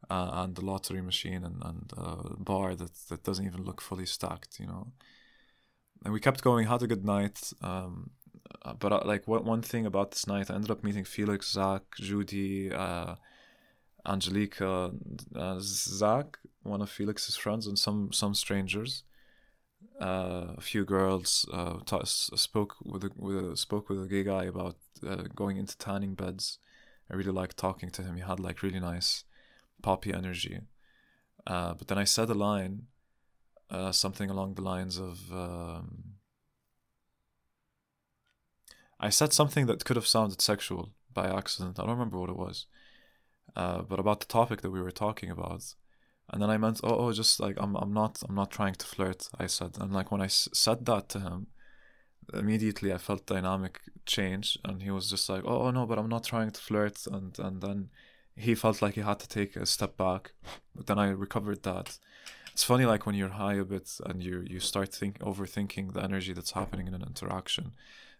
uh, 0.09 0.29
and 0.33 0.55
the 0.55 0.65
lottery 0.65 1.01
machine 1.01 1.43
and, 1.43 1.61
and 1.63 2.43
bar 2.43 2.75
that, 2.75 2.93
that 3.09 3.23
doesn't 3.23 3.45
even 3.45 3.63
look 3.63 3.81
fully 3.81 4.05
stacked, 4.05 4.59
you 4.59 4.65
know. 4.65 4.91
And 6.03 6.13
we 6.13 6.19
kept 6.19 6.41
going, 6.41 6.67
had 6.67 6.81
a 6.81 6.87
good 6.87 7.05
night. 7.05 7.51
Um, 7.61 8.11
uh, 8.63 8.73
but 8.73 8.91
uh, 8.91 9.01
like 9.05 9.27
what, 9.27 9.45
one 9.45 9.61
thing 9.61 9.85
about 9.85 10.11
this 10.11 10.27
night, 10.27 10.51
I 10.51 10.55
ended 10.55 10.71
up 10.71 10.83
meeting 10.83 11.05
Felix, 11.05 11.51
Zach, 11.51 11.83
Judy, 11.97 12.71
uh, 12.73 13.15
Angelica, 14.05 14.91
uh, 15.35 15.57
Zach, 15.59 16.37
one 16.63 16.81
of 16.81 16.89
Felix's 16.89 17.37
friends, 17.37 17.67
and 17.67 17.79
some 17.79 18.11
some 18.11 18.33
strangers 18.33 19.03
uh, 20.01 20.55
a 20.57 20.61
few 20.61 20.85
girls 20.85 21.45
uh, 21.53 21.79
spoke 22.03 22.75
with 22.83 23.03
a, 23.03 23.11
with 23.17 23.51
a, 23.51 23.57
spoke 23.57 23.89
with 23.89 24.03
a 24.03 24.07
gay 24.07 24.23
guy 24.23 24.45
about 24.45 24.75
going 25.35 25.57
into 25.57 25.77
tanning 25.77 26.13
beds. 26.13 26.57
I 27.11 27.15
really 27.15 27.31
liked 27.31 27.57
talking 27.57 27.89
to 27.91 28.03
him. 28.03 28.15
He 28.15 28.21
had 28.21 28.39
like 28.39 28.61
really 28.61 28.79
nice 28.79 29.23
poppy 29.81 30.13
energy. 30.13 30.61
But 31.45 31.87
then 31.87 31.97
I 31.97 32.03
said 32.03 32.29
a 32.29 32.33
line, 32.33 32.83
something 33.91 34.29
along 34.29 34.55
the 34.55 34.61
lines 34.61 34.97
of. 34.97 35.31
Um, 35.31 36.08
I 38.99 39.09
said 39.09 39.33
something 39.33 39.65
that 39.67 39.85
could 39.85 39.95
have 39.95 40.07
sounded 40.07 40.41
sexual 40.41 40.89
by 41.13 41.27
accident. 41.27 41.79
I 41.79 41.83
don't 41.83 41.91
remember 41.91 42.19
what 42.19 42.29
it 42.29 42.37
was, 42.37 42.65
uh, 43.55 43.81
but 43.81 43.99
about 43.99 44.19
the 44.19 44.25
topic 44.25 44.61
that 44.61 44.71
we 44.71 44.81
were 44.81 44.91
talking 44.91 45.29
about 45.31 45.75
and 46.31 46.41
then 46.41 46.49
I 46.49 46.57
meant, 46.57 46.79
oh, 46.83 46.95
oh, 47.07 47.11
just 47.11 47.39
like 47.39 47.55
I'm, 47.59 47.75
I'm 47.75 47.93
not, 47.93 48.21
I'm 48.27 48.35
not 48.35 48.51
trying 48.51 48.75
to 48.75 48.85
flirt. 48.85 49.27
I 49.39 49.47
said, 49.47 49.77
and 49.79 49.91
like 49.91 50.11
when 50.11 50.21
I 50.21 50.25
s- 50.25 50.49
said 50.53 50.85
that 50.85 51.09
to 51.09 51.19
him, 51.19 51.47
immediately 52.33 52.93
I 52.93 52.97
felt 52.97 53.25
dynamic 53.25 53.81
change, 54.05 54.57
and 54.63 54.83
he 54.83 54.91
was 54.91 55.09
just 55.09 55.27
like, 55.29 55.43
oh, 55.45 55.63
oh 55.63 55.71
no, 55.71 55.85
but 55.87 55.97
I'm 55.97 56.09
not 56.09 56.23
trying 56.23 56.51
to 56.51 56.61
flirt, 56.61 57.07
and 57.07 57.37
and 57.39 57.61
then 57.61 57.89
he 58.35 58.53
felt 58.55 58.81
like 58.81 58.93
he 58.93 59.01
had 59.01 59.19
to 59.19 59.27
take 59.27 59.55
a 59.55 59.65
step 59.65 59.97
back, 59.97 60.33
but 60.75 60.85
then 60.87 60.99
I 60.99 61.09
recovered 61.09 61.63
that. 61.63 61.97
It's 62.53 62.63
funny, 62.63 62.85
like 62.85 63.05
when 63.05 63.15
you're 63.15 63.29
high 63.29 63.55
a 63.55 63.65
bit 63.65 63.89
and 64.05 64.23
you 64.23 64.43
you 64.47 64.59
start 64.59 64.93
think 64.93 65.19
overthinking 65.19 65.93
the 65.93 66.03
energy 66.03 66.33
that's 66.33 66.51
happening 66.51 66.87
in 66.87 66.93
an 66.93 67.03
interaction, 67.03 67.71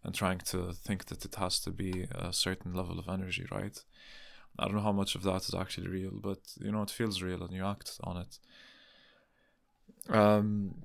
and 0.04 0.16
trying 0.16 0.40
to 0.40 0.74
think 0.74 1.06
that 1.06 1.26
it 1.26 1.36
has 1.36 1.60
to 1.62 1.72
be 1.72 2.08
a 2.12 2.32
certain 2.34 2.74
level 2.74 3.00
of 3.00 3.10
energy, 3.10 3.46
right? 3.52 3.84
I 4.58 4.66
don't 4.66 4.76
know 4.76 4.82
how 4.82 4.92
much 4.92 5.16
of 5.16 5.24
that 5.24 5.44
is 5.48 5.54
actually 5.54 5.88
real, 5.88 6.20
but 6.22 6.40
you 6.60 6.72
know, 6.72 6.82
it 6.84 6.90
feels 6.90 7.22
real 7.22 7.44
and 7.44 7.54
you 7.54 7.66
act 7.66 8.00
on 8.04 8.18
it. 8.18 8.40
um, 10.10 10.84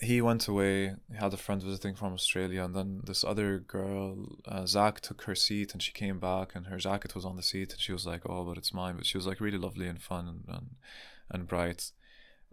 he 0.00 0.20
went 0.20 0.46
away. 0.48 0.94
He 1.10 1.16
had 1.16 1.32
a 1.32 1.38
friend 1.38 1.62
visiting 1.62 1.94
from 1.94 2.12
Australia, 2.12 2.64
and 2.64 2.74
then 2.74 3.00
this 3.04 3.24
other 3.24 3.58
girl, 3.58 4.36
uh, 4.46 4.66
Zach, 4.66 5.00
took 5.00 5.22
her 5.22 5.34
seat, 5.34 5.72
and 5.72 5.82
she 5.82 5.92
came 5.92 6.18
back, 6.18 6.54
and 6.54 6.66
her 6.66 6.76
jacket 6.78 7.14
was 7.14 7.24
on 7.24 7.36
the 7.36 7.42
seat, 7.42 7.72
and 7.72 7.80
she 7.80 7.92
was 7.92 8.06
like, 8.06 8.22
"Oh, 8.28 8.44
but 8.44 8.58
it's 8.58 8.74
mine." 8.74 8.96
But 8.96 9.06
she 9.06 9.16
was 9.16 9.26
like 9.26 9.40
really 9.40 9.58
lovely 9.58 9.86
and 9.88 10.00
fun 10.02 10.28
and 10.28 10.44
and, 10.48 10.66
and 11.30 11.48
bright, 11.48 11.92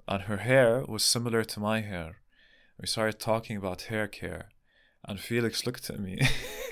and 0.08 0.24
her 0.24 0.38
hair 0.38 0.86
was 0.88 1.04
similar 1.04 1.44
to 1.44 1.60
my 1.60 1.82
hair. 1.82 2.18
We 2.80 2.88
started 2.88 3.20
talking 3.20 3.58
about 3.58 3.84
hair 3.84 4.08
care, 4.08 4.50
and 5.06 5.20
Felix 5.20 5.66
looked 5.66 5.90
at 5.90 6.00
me, 6.00 6.20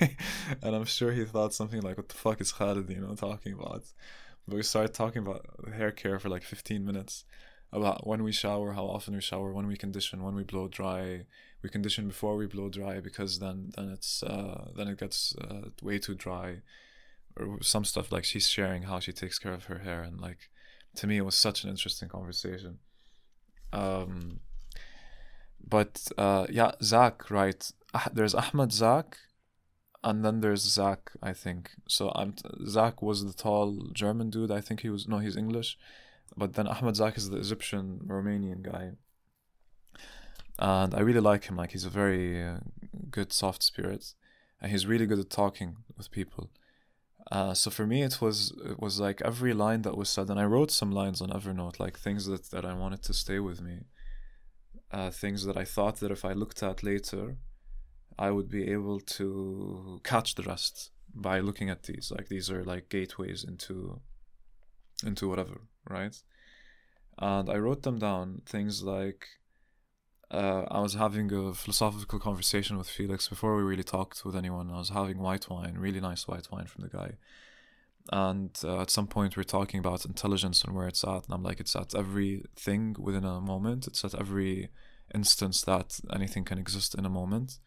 and 0.62 0.74
I'm 0.74 0.84
sure 0.84 1.12
he 1.12 1.24
thought 1.24 1.54
something 1.54 1.80
like, 1.80 1.96
"What 1.96 2.08
the 2.08 2.14
fuck 2.14 2.40
is 2.40 2.52
Khalid, 2.52 2.88
you 2.90 3.00
know, 3.00 3.14
talking 3.14 3.52
about?" 3.52 3.84
But 4.46 4.56
we 4.56 4.62
started 4.62 4.94
talking 4.94 5.22
about 5.22 5.46
hair 5.74 5.92
care 5.92 6.18
for 6.18 6.28
like 6.28 6.42
15 6.42 6.84
minutes 6.84 7.24
about 7.72 8.06
when 8.06 8.22
we 8.22 8.32
shower, 8.32 8.72
how 8.72 8.84
often 8.84 9.14
we 9.14 9.20
shower, 9.20 9.52
when 9.52 9.66
we 9.66 9.76
condition, 9.76 10.22
when 10.22 10.34
we 10.34 10.42
blow 10.44 10.68
dry. 10.68 11.26
We 11.62 11.68
condition 11.68 12.08
before 12.08 12.36
we 12.36 12.46
blow 12.46 12.68
dry 12.68 12.98
because 13.00 13.38
then 13.38 13.70
then 13.76 13.88
it's 13.90 14.22
uh, 14.22 14.70
then 14.76 14.88
it 14.88 14.98
gets 14.98 15.34
uh, 15.36 15.68
way 15.80 15.98
too 15.98 16.14
dry, 16.14 16.62
or 17.36 17.62
some 17.62 17.84
stuff 17.84 18.10
like 18.10 18.24
she's 18.24 18.48
sharing 18.48 18.82
how 18.84 18.98
she 18.98 19.12
takes 19.12 19.38
care 19.38 19.52
of 19.52 19.64
her 19.64 19.78
hair 19.78 20.02
and 20.02 20.20
like 20.20 20.50
to 20.96 21.06
me 21.06 21.18
it 21.18 21.24
was 21.24 21.36
such 21.36 21.64
an 21.64 21.70
interesting 21.70 22.08
conversation. 22.08 22.78
Um, 23.72 24.40
but 25.66 26.08
uh, 26.18 26.46
yeah, 26.50 26.72
Zach, 26.82 27.30
right? 27.30 27.70
There's 28.12 28.34
Ahmed 28.34 28.72
Zak, 28.72 29.18
and 30.02 30.24
then 30.24 30.40
there's 30.40 30.62
Zach. 30.62 31.12
I 31.22 31.32
think 31.32 31.72
so. 31.88 32.10
I'm 32.14 32.34
Zach 32.66 33.02
was 33.02 33.24
the 33.24 33.32
tall 33.32 33.88
German 33.92 34.30
dude. 34.30 34.50
I 34.50 34.60
think 34.60 34.80
he 34.80 34.90
was 34.90 35.06
no, 35.08 35.18
he's 35.18 35.36
English 35.36 35.78
but 36.36 36.54
then 36.54 36.66
Ahmed 36.66 36.96
Zak 36.96 37.16
is 37.16 37.30
the 37.30 37.38
Egyptian 37.38 38.00
Romanian 38.06 38.62
guy. 38.62 38.92
And 40.58 40.94
I 40.94 41.00
really 41.00 41.20
like 41.20 41.44
him. 41.44 41.56
Like 41.56 41.72
he's 41.72 41.84
a 41.84 41.90
very 41.90 42.42
uh, 42.42 42.58
good, 43.10 43.32
soft 43.32 43.62
spirit, 43.62 44.14
and 44.60 44.70
he's 44.70 44.86
really 44.86 45.06
good 45.06 45.18
at 45.18 45.30
talking 45.30 45.76
with 45.96 46.10
people. 46.10 46.50
Uh, 47.30 47.54
so 47.54 47.70
for 47.70 47.86
me, 47.86 48.02
it 48.02 48.20
was 48.20 48.52
it 48.64 48.80
was 48.80 49.00
like 49.00 49.22
every 49.22 49.54
line 49.54 49.82
that 49.82 49.96
was 49.96 50.08
said, 50.08 50.28
and 50.28 50.38
I 50.38 50.44
wrote 50.44 50.70
some 50.70 50.90
lines 50.90 51.20
on 51.20 51.30
Evernote, 51.30 51.80
like 51.80 51.98
things 51.98 52.26
that, 52.26 52.50
that 52.50 52.64
I 52.64 52.74
wanted 52.74 53.02
to 53.04 53.14
stay 53.14 53.38
with 53.38 53.60
me, 53.60 53.80
uh, 54.90 55.10
things 55.10 55.44
that 55.46 55.56
I 55.56 55.64
thought 55.64 55.96
that 56.00 56.10
if 56.10 56.24
I 56.24 56.32
looked 56.32 56.62
at 56.62 56.82
later, 56.82 57.36
I 58.18 58.30
would 58.30 58.48
be 58.48 58.70
able 58.70 59.00
to 59.00 60.00
catch 60.04 60.34
the 60.34 60.42
rest 60.42 60.90
by 61.14 61.40
looking 61.40 61.70
at 61.70 61.84
these. 61.84 62.12
Like 62.14 62.28
these 62.28 62.50
are 62.50 62.64
like 62.64 62.88
gateways 62.88 63.44
into 63.44 64.00
into 65.04 65.28
whatever, 65.28 65.62
right? 65.88 66.16
And 67.18 67.50
I 67.50 67.56
wrote 67.56 67.82
them 67.82 67.98
down, 67.98 68.42
things 68.46 68.82
like 68.82 69.26
uh, 70.30 70.64
I 70.70 70.80
was 70.80 70.94
having 70.94 71.32
a 71.32 71.52
philosophical 71.52 72.18
conversation 72.18 72.78
with 72.78 72.88
Felix 72.88 73.28
before 73.28 73.54
we 73.56 73.62
really 73.62 73.82
talked 73.82 74.24
with 74.24 74.34
anyone. 74.34 74.70
I 74.70 74.78
was 74.78 74.88
having 74.88 75.18
white 75.18 75.48
wine, 75.50 75.74
really 75.76 76.00
nice 76.00 76.26
white 76.26 76.48
wine 76.50 76.66
from 76.66 76.82
the 76.82 76.88
guy. 76.88 77.12
And 78.10 78.50
uh, 78.64 78.80
at 78.80 78.90
some 78.90 79.06
point, 79.06 79.36
we're 79.36 79.42
talking 79.44 79.78
about 79.78 80.04
intelligence 80.04 80.64
and 80.64 80.74
where 80.74 80.88
it's 80.88 81.04
at. 81.04 81.26
And 81.26 81.34
I'm 81.34 81.42
like, 81.42 81.60
it's 81.60 81.76
at 81.76 81.94
everything 81.94 82.96
within 82.98 83.24
a 83.24 83.40
moment, 83.40 83.86
it's 83.86 84.04
at 84.04 84.14
every 84.14 84.70
instance 85.14 85.62
that 85.62 86.00
anything 86.12 86.44
can 86.44 86.58
exist 86.58 86.94
in 86.94 87.04
a 87.04 87.10
moment. 87.10 87.58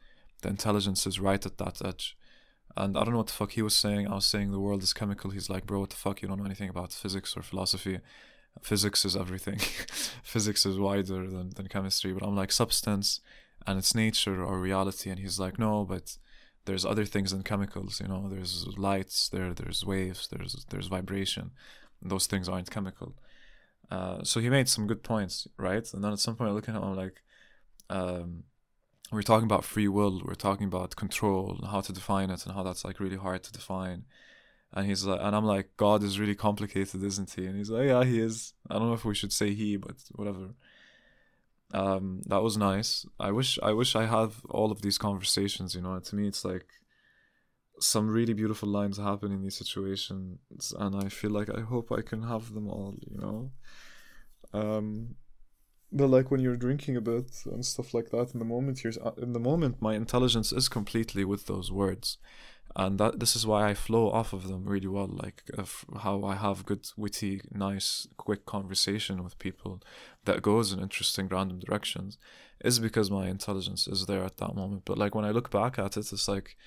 The 0.46 0.52
intelligence 0.52 1.08
is 1.08 1.20
right 1.20 1.44
at 1.44 1.58
that 1.58 1.84
edge. 1.84 2.16
And 2.78 2.96
I 2.96 3.04
don't 3.04 3.14
know 3.14 3.18
what 3.18 3.28
the 3.28 3.34
fuck 3.34 3.54
he 3.54 3.64
was 3.64 3.76
saying. 3.76 4.08
I 4.08 4.14
was 4.14 4.28
saying 4.28 4.52
the 4.52 4.60
world 4.60 4.84
is 4.84 4.94
chemical. 4.94 5.32
He's 5.32 5.50
like, 5.50 5.66
bro, 5.66 5.80
what 5.80 5.90
the 5.90 5.96
fuck? 5.96 6.22
You 6.22 6.28
don't 6.28 6.38
know 6.38 6.46
anything 6.46 6.70
about 6.70 6.94
physics 6.94 7.36
or 7.36 7.42
philosophy. 7.42 8.00
Physics 8.62 9.06
is 9.06 9.16
everything. 9.16 9.58
physics 10.24 10.64
is 10.64 10.78
wider 10.78 11.28
than, 11.28 11.50
than 11.50 11.68
chemistry. 11.68 12.14
But 12.14 12.22
I'm 12.22 12.36
like, 12.36 12.52
substance 12.52 13.22
and 13.66 13.80
its 13.80 13.96
nature 13.96 14.44
or 14.44 14.60
reality. 14.60 15.10
And 15.10 15.18
he's 15.18 15.40
like, 15.40 15.58
no, 15.58 15.84
but 15.84 16.16
there's 16.66 16.86
other 16.86 17.06
things 17.06 17.32
than 17.32 17.42
chemicals. 17.42 18.00
You 18.00 18.08
know, 18.08 18.30
there's 18.30 18.68
lights, 18.78 19.30
there, 19.30 19.52
there's 19.52 19.84
waves, 19.84 20.28
there's 20.28 20.64
there's 20.70 20.88
vibration. 20.88 21.54
those 22.04 22.28
things 22.28 22.48
aren't 22.48 22.70
chemical. 22.70 23.16
Uh, 23.90 24.24
so 24.24 24.40
he 24.40 24.52
made 24.52 24.70
some 24.70 24.86
good 24.86 25.02
points, 25.02 25.48
right? 25.58 25.92
And 25.92 26.04
then 26.04 26.14
at 26.14 26.20
some 26.20 26.36
point, 26.36 26.52
I 26.52 26.54
look 26.54 26.70
at 26.70 26.76
him, 26.76 26.84
I'm 26.84 26.96
like, 26.96 27.24
um, 27.90 28.44
we're 29.12 29.22
talking 29.22 29.46
about 29.46 29.64
free 29.64 29.88
will 29.88 30.22
we're 30.26 30.34
talking 30.36 30.68
about 30.68 30.96
control 30.96 31.58
and 31.60 31.68
how 31.72 31.82
to 31.82 31.94
define 31.94 32.30
it 32.30 32.46
and 32.46 32.56
how 32.56 32.64
that's 32.64 32.84
like 32.84 33.00
really 33.00 33.18
hard 33.18 33.44
to 33.44 33.52
define. 33.52 34.06
And 34.74 34.86
he's 34.88 35.06
like 35.06 35.20
and 35.22 35.36
i'm 35.36 35.46
like 35.46 35.78
god 35.78 36.04
is 36.04 36.20
really 36.20 36.36
complicated 36.36 37.04
isn't 37.04 37.32
he? 37.32 37.46
And 37.46 37.56
he's 37.58 37.70
like 37.70 37.88
yeah 37.88 38.04
he 38.04 38.20
is. 38.20 38.54
I 38.70 38.74
don't 38.76 38.88
know 38.88 38.94
if 38.94 39.06
we 39.06 39.16
should 39.16 39.34
say 39.34 39.54
he 39.54 39.78
but 39.78 39.96
whatever. 40.14 40.56
Um 41.74 42.22
that 42.26 42.42
was 42.42 42.58
nice. 42.58 43.06
I 43.20 43.32
wish 43.32 43.60
i 43.62 43.72
wish 43.72 43.96
i 43.96 44.06
have 44.06 44.44
all 44.50 44.72
of 44.72 44.82
these 44.82 44.98
conversations 44.98 45.76
you 45.76 45.82
know? 45.82 46.00
To 46.00 46.16
me 46.16 46.28
it's 46.28 46.44
like 46.44 46.68
some 47.80 48.08
really 48.10 48.34
beautiful 48.34 48.70
lines 48.70 48.98
happen 48.98 49.32
in 49.34 49.42
these 49.42 49.58
situations 49.58 50.74
and 50.80 50.96
i 50.96 51.10
feel 51.10 51.30
like 51.30 51.50
i 51.50 51.60
hope 51.60 51.92
i 51.92 52.02
can 52.02 52.24
have 52.24 52.54
them 52.54 52.70
all 52.70 52.96
you 53.12 53.18
know? 53.18 53.52
Um 54.54 55.16
but 55.92 56.08
like 56.08 56.32
when 56.32 56.42
you're 56.42 56.56
drinking 56.56 56.98
a 56.98 57.02
bit 57.02 57.32
and 57.46 57.66
stuff 57.66 57.94
like 57.94 58.10
that 58.10 58.32
in 58.34 58.40
the 58.40 58.46
moment 58.46 58.84
you're 58.84 58.94
uh, 59.04 59.12
in 59.18 59.34
the 59.34 59.40
moment 59.40 59.82
my 59.82 59.96
intelligence 59.96 60.52
is 60.52 60.68
completely 60.68 61.24
with 61.24 61.46
those 61.46 61.72
words. 61.72 62.18
And 62.78 63.00
that 63.00 63.22
this 63.22 63.38
is 63.38 63.48
why 63.48 63.70
i 63.70 63.74
flow 63.74 64.10
off 64.10 64.34
of 64.34 64.50
them 64.50 64.66
really 64.66 64.88
well 64.88 65.08
like 65.08 65.44
how 66.02 66.26
i 66.26 66.36
have 66.36 66.66
good 66.66 66.86
witty 66.98 67.42
nice 67.50 68.06
quick 68.18 68.46
conversation 68.46 69.24
with 69.24 69.40
people 69.40 69.82
that 70.26 70.42
goes 70.42 70.74
in 70.74 70.82
interesting 70.82 71.30
random 71.30 71.60
directions 71.60 72.18
is 72.62 72.80
because 72.80 73.10
my 73.10 73.30
intelligence 73.30 73.88
is 73.88 74.08
there 74.08 74.24
at 74.26 74.38
that 74.38 74.56
moment. 74.56 74.84
But 74.84 74.98
like 74.98 75.16
when 75.16 75.24
i 75.24 75.32
look 75.32 75.50
back 75.50 75.80
at 75.80 75.96
it 75.96 76.12
it's 76.12 76.28
like 76.28 76.58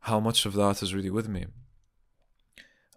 how 0.00 0.20
much 0.20 0.44
of 0.44 0.52
that 0.52 0.82
is 0.82 0.94
really 0.94 1.10
with 1.10 1.28
me 1.28 1.46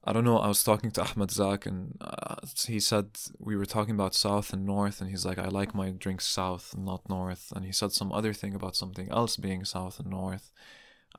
I 0.08 0.14
don't 0.14 0.24
know. 0.24 0.38
I 0.38 0.48
was 0.48 0.64
talking 0.64 0.90
to 0.92 1.02
Ahmed 1.02 1.32
Zak, 1.32 1.66
and 1.66 1.98
uh, 2.00 2.38
he 2.66 2.80
said 2.80 3.10
we 3.40 3.58
were 3.58 3.66
talking 3.66 3.94
about 3.94 4.16
south 4.16 4.54
and 4.54 4.66
north, 4.66 5.02
and 5.02 5.10
he's 5.10 5.26
like, 5.26 5.38
I 5.38 5.50
like 5.50 5.76
my 5.76 5.90
drinks 5.90 6.26
south, 6.26 6.74
not 6.78 7.10
north. 7.10 7.52
And 7.54 7.66
he 7.66 7.74
said 7.74 7.92
some 7.92 8.14
other 8.14 8.32
thing 8.32 8.56
about 8.56 8.78
something 8.78 9.10
else 9.12 9.36
being 9.36 9.66
south 9.66 10.00
and 10.00 10.10
north. 10.10 10.50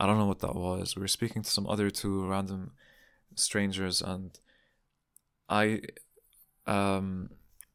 I 0.01 0.07
don't 0.07 0.17
know 0.17 0.25
what 0.25 0.39
that 0.39 0.55
was. 0.55 0.97
We 0.97 1.03
were 1.03 1.09
speaking 1.09 1.43
to 1.43 1.51
some 1.51 1.67
other 1.67 1.91
two 1.91 2.27
random 2.27 2.73
strangers, 3.35 4.01
and 4.01 4.39
I, 5.51 5.83
um, 6.67 7.29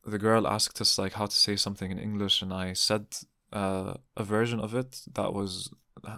the 0.04 0.18
girl 0.18 0.48
asked 0.48 0.82
us 0.82 0.98
like 0.98 1.14
how 1.14 1.28
to 1.28 1.36
say 1.36 1.56
something 1.58 1.92
in 1.92 2.00
English, 2.00 2.42
and 2.42 2.52
I 2.52 2.74
said 2.74 3.06
uh, 3.52 3.94
a 4.18 4.24
version 4.24 4.60
of 4.60 4.74
it 4.74 5.02
that 5.14 5.32
was 5.32 5.70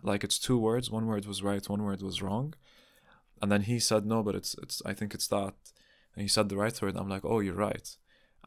like 0.04 0.24
it's 0.24 0.40
two 0.40 0.58
words. 0.58 0.90
One 0.90 1.06
word 1.06 1.26
was 1.26 1.44
right, 1.44 1.68
one 1.68 1.84
word 1.84 2.02
was 2.02 2.22
wrong 2.22 2.54
and 3.42 3.52
then 3.52 3.64
he 3.64 3.80
said, 3.80 4.06
no, 4.06 4.24
but 4.24 4.36
it's, 4.36 4.56
it's, 4.62 4.82
I 4.86 4.94
think 4.94 5.14
it's 5.14 5.28
that. 5.28 5.54
And 6.16 6.22
he 6.22 6.28
said 6.28 6.50
the 6.50 6.58
right 6.58 6.82
word. 6.82 6.96
I'm 6.96 7.10
like, 7.10 7.26
oh, 7.26 7.40
you're 7.40 7.54
right. 7.54 7.96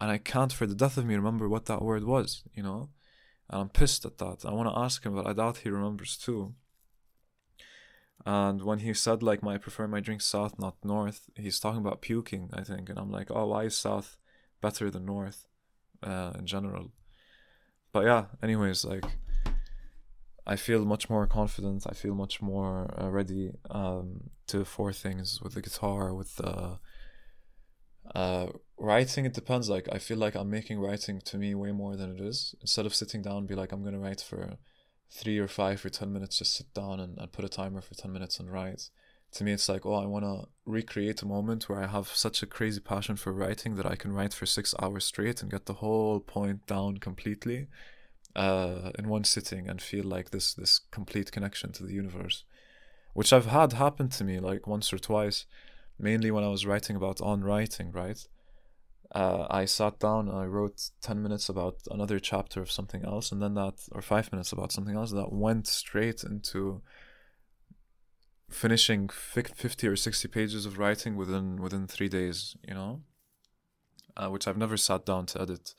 And 0.01 0.11
I 0.11 0.19
can't 0.19 0.53
for 0.53 0.67
the 0.67 0.75
death 0.75 0.97
of 0.97 1.07
me 1.07 1.15
remember 1.15 1.49
what 1.49 1.67
that 1.67 1.83
word 1.83 2.05
was, 2.05 2.43
you 2.55 2.63
know? 2.63 2.91
And 3.51 3.63
I'm 3.63 3.69
pissed 3.69 4.05
at 4.05 4.19
that. 4.19 4.45
I 4.45 4.53
want 4.53 4.69
to 4.69 4.79
ask 4.79 5.05
him, 5.05 5.15
but 5.15 5.27
I 5.27 5.33
doubt 5.33 5.59
he 5.59 5.71
remembers 5.71 6.17
too. 6.17 6.55
And 8.27 8.63
when 8.63 8.81
he 8.81 8.95
said, 8.95 9.23
like, 9.23 9.43
my, 9.43 9.55
I 9.55 9.59
prefer 9.59 9.87
my 9.87 10.01
drink 10.01 10.23
south, 10.23 10.59
not 10.59 10.77
north, 10.85 11.31
he's 11.37 11.61
talking 11.61 11.81
about 11.81 12.03
puking, 12.03 12.51
I 12.53 12.63
think. 12.63 12.89
And 12.89 12.99
I'm 12.99 13.11
like, 13.11 13.31
oh, 13.31 13.47
why 13.47 13.65
is 13.65 13.77
south 13.77 14.17
better 14.61 14.91
than 14.91 15.07
north 15.07 15.47
uh, 16.03 16.33
in 16.39 16.47
general? 16.47 16.91
But 17.93 18.05
yeah, 18.05 18.25
anyways, 18.43 18.85
like, 18.85 19.05
I 20.49 20.57
feel 20.57 20.87
much 20.87 21.11
more 21.11 21.27
confident. 21.27 21.87
I 21.87 21.93
feel 21.93 22.15
much 22.15 22.41
more 22.41 22.91
uh, 22.99 23.11
ready 23.11 23.53
um, 23.71 24.31
to 24.47 24.65
for 24.65 24.95
things 24.95 25.41
with 25.43 25.53
the 25.53 25.61
guitar, 25.61 26.15
with 26.15 26.37
the 26.37 26.79
uh, 28.15 28.47
writing. 28.79 29.27
It 29.27 29.35
depends. 29.35 29.69
Like 29.69 29.89
I 29.93 29.99
feel 29.99 30.17
like 30.17 30.35
I'm 30.35 30.49
making 30.49 30.81
writing 30.81 31.21
to 31.27 31.37
me 31.37 31.55
way 31.55 31.73
more 31.73 31.97
than 31.97 32.11
it 32.17 32.21
is. 32.21 32.55
Instead 32.63 32.87
of 32.87 32.95
sitting 32.95 33.21
down 33.21 33.45
be 33.45 33.55
like 33.55 33.73
I'm 33.73 33.85
gonna 33.85 33.99
write 33.99 34.23
for 34.23 34.57
three 35.11 35.39
or 35.39 35.49
five 35.49 35.85
or 35.85 35.91
ten 35.91 36.15
minutes, 36.15 36.39
just 36.39 36.57
sit 36.57 36.73
down 36.73 36.99
and, 36.99 37.19
and 37.19 37.31
put 37.31 37.45
a 37.45 37.51
timer 37.51 37.83
for 37.83 37.95
ten 37.95 38.11
minutes 38.11 38.41
and 38.41 38.51
write. 38.51 38.89
To 39.33 39.45
me, 39.45 39.53
it's 39.53 39.69
like 39.69 39.85
oh, 39.85 40.03
I 40.03 40.07
wanna 40.07 40.45
recreate 40.65 41.21
a 41.21 41.27
moment 41.27 41.69
where 41.69 41.83
I 41.83 41.89
have 41.89 42.09
such 42.09 42.43
a 42.43 42.47
crazy 42.47 42.81
passion 42.81 43.17
for 43.17 43.35
writing 43.35 43.75
that 43.75 43.85
I 43.85 43.97
can 43.97 44.15
write 44.15 44.33
for 44.33 44.47
six 44.47 44.75
hours 44.81 45.05
straight 45.05 45.43
and 45.43 45.51
get 45.51 45.67
the 45.67 45.75
whole 45.75 46.21
point 46.21 46.67
down 46.67 46.97
completely 46.97 47.67
uh, 48.37 48.91
in 48.99 49.09
one 49.09 49.25
sitting 49.25 49.69
and 49.69 49.81
feel 49.81 50.05
like 50.05 50.31
this 50.31 50.55
this 50.55 50.81
complete 50.91 51.33
connection 51.33 51.73
to 51.73 51.83
the 51.83 51.95
universe, 51.95 52.45
which 53.15 53.33
I've 53.33 53.47
had 53.47 53.73
happen 53.73 54.09
to 54.11 54.25
me 54.25 54.39
like 54.41 54.67
once 54.67 54.93
or 54.93 54.99
twice, 54.99 55.47
mainly 55.99 56.31
when 56.31 56.45
I 56.45 56.49
was 56.49 56.67
writing 56.67 56.97
about 56.97 57.21
on 57.21 57.43
writing. 57.43 57.91
Right, 57.93 58.27
uh, 59.15 59.47
I 59.51 59.65
sat 59.65 59.99
down 59.99 60.29
and 60.29 60.39
I 60.39 60.45
wrote 60.45 60.91
ten 61.01 61.23
minutes 61.23 61.49
about 61.49 61.77
another 61.91 62.19
chapter 62.19 62.61
of 62.61 62.71
something 62.71 63.05
else, 63.05 63.33
and 63.33 63.43
then 63.43 63.55
that 63.55 63.75
or 63.93 64.03
five 64.03 64.31
minutes 64.33 64.53
about 64.53 64.73
something 64.73 64.97
else 64.97 65.13
that 65.13 65.33
went 65.33 65.67
straight 65.67 66.23
into 66.23 66.83
finishing 68.51 69.09
50 69.09 69.87
or 69.87 69.97
60 69.97 70.29
pages 70.29 70.65
of 70.65 70.79
writing 70.79 71.17
within 71.17 71.61
within 71.61 71.87
three 71.87 72.09
days 72.09 72.57
you 72.67 72.73
know 72.73 73.03
uh, 74.17 74.29
which 74.29 74.49
i've 74.49 74.57
never 74.57 74.77
sat 74.77 75.05
down 75.05 75.27
to 75.27 75.41
edit 75.41 75.75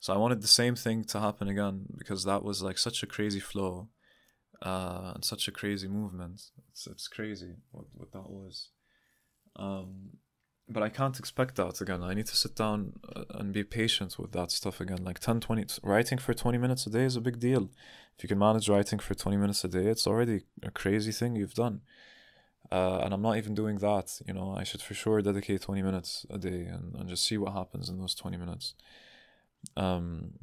So 0.00 0.14
I 0.14 0.16
wanted 0.16 0.40
the 0.40 0.48
same 0.48 0.74
thing 0.74 1.04
to 1.04 1.20
happen 1.20 1.46
again 1.46 1.84
because 1.96 2.24
that 2.24 2.42
was 2.42 2.62
like 2.62 2.78
such 2.78 3.02
a 3.02 3.06
crazy 3.06 3.40
flow 3.40 3.88
uh, 4.62 5.12
and 5.14 5.24
such 5.24 5.46
a 5.46 5.52
crazy 5.52 5.88
movement. 5.88 6.42
It's 6.70 6.86
it's 6.86 7.06
crazy 7.06 7.56
what 7.70 7.84
what 7.92 8.12
that 8.12 8.30
was. 8.30 8.70
Um, 9.56 10.18
but 10.68 10.82
I 10.82 10.88
can't 10.88 11.18
expect 11.18 11.56
that 11.56 11.80
again. 11.80 12.02
I 12.02 12.14
need 12.14 12.26
to 12.26 12.36
sit 12.36 12.54
down 12.54 12.94
uh, 13.14 13.24
and 13.30 13.52
be 13.52 13.64
patient 13.64 14.18
with 14.18 14.32
that 14.32 14.52
stuff 14.52 14.80
again. 14.80 15.04
Like 15.04 15.18
10, 15.18 15.40
20, 15.40 15.66
writing 15.82 16.16
for 16.18 16.32
20 16.32 16.58
minutes 16.58 16.86
a 16.86 16.90
day 16.90 17.02
is 17.04 17.16
a 17.16 17.20
big 17.20 17.40
deal. 17.40 17.70
If 18.16 18.22
you 18.22 18.28
can 18.28 18.38
manage 18.38 18.68
writing 18.68 19.00
for 19.00 19.14
20 19.14 19.36
minutes 19.36 19.64
a 19.64 19.68
day, 19.68 19.86
it's 19.86 20.06
already 20.06 20.42
a 20.62 20.70
crazy 20.70 21.10
thing 21.10 21.34
you've 21.34 21.54
done. 21.54 21.80
Uh, 22.70 22.98
and 22.98 23.12
I'm 23.12 23.22
not 23.22 23.36
even 23.36 23.54
doing 23.54 23.78
that, 23.78 24.20
you 24.28 24.32
know, 24.32 24.54
I 24.56 24.62
should 24.62 24.80
for 24.80 24.94
sure 24.94 25.20
dedicate 25.20 25.62
20 25.62 25.82
minutes 25.82 26.24
a 26.30 26.38
day 26.38 26.66
and, 26.66 26.94
and 26.94 27.08
just 27.08 27.26
see 27.26 27.36
what 27.36 27.52
happens 27.52 27.88
in 27.88 27.98
those 27.98 28.14
20 28.14 28.36
minutes. 28.36 28.74
Um, 29.76 30.34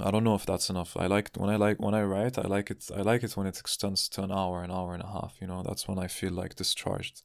I 0.00 0.10
don't 0.10 0.24
know 0.24 0.36
if 0.36 0.46
that's 0.46 0.70
enough. 0.70 0.96
I 0.96 1.06
like 1.06 1.30
when 1.36 1.50
I 1.50 1.56
like 1.56 1.78
when 1.78 1.94
I 1.94 2.02
write, 2.02 2.38
I 2.38 2.46
like 2.46 2.70
it 2.70 2.88
I 2.96 3.02
like 3.02 3.22
it 3.24 3.36
when 3.36 3.46
it 3.46 3.58
extends 3.58 4.08
to 4.10 4.22
an 4.22 4.30
hour, 4.30 4.62
an 4.62 4.70
hour 4.70 4.94
and 4.94 5.02
a 5.02 5.06
half, 5.08 5.36
you 5.40 5.46
know, 5.46 5.62
that's 5.62 5.88
when 5.88 5.98
I 5.98 6.06
feel 6.06 6.32
like 6.32 6.54
discharged 6.54 7.22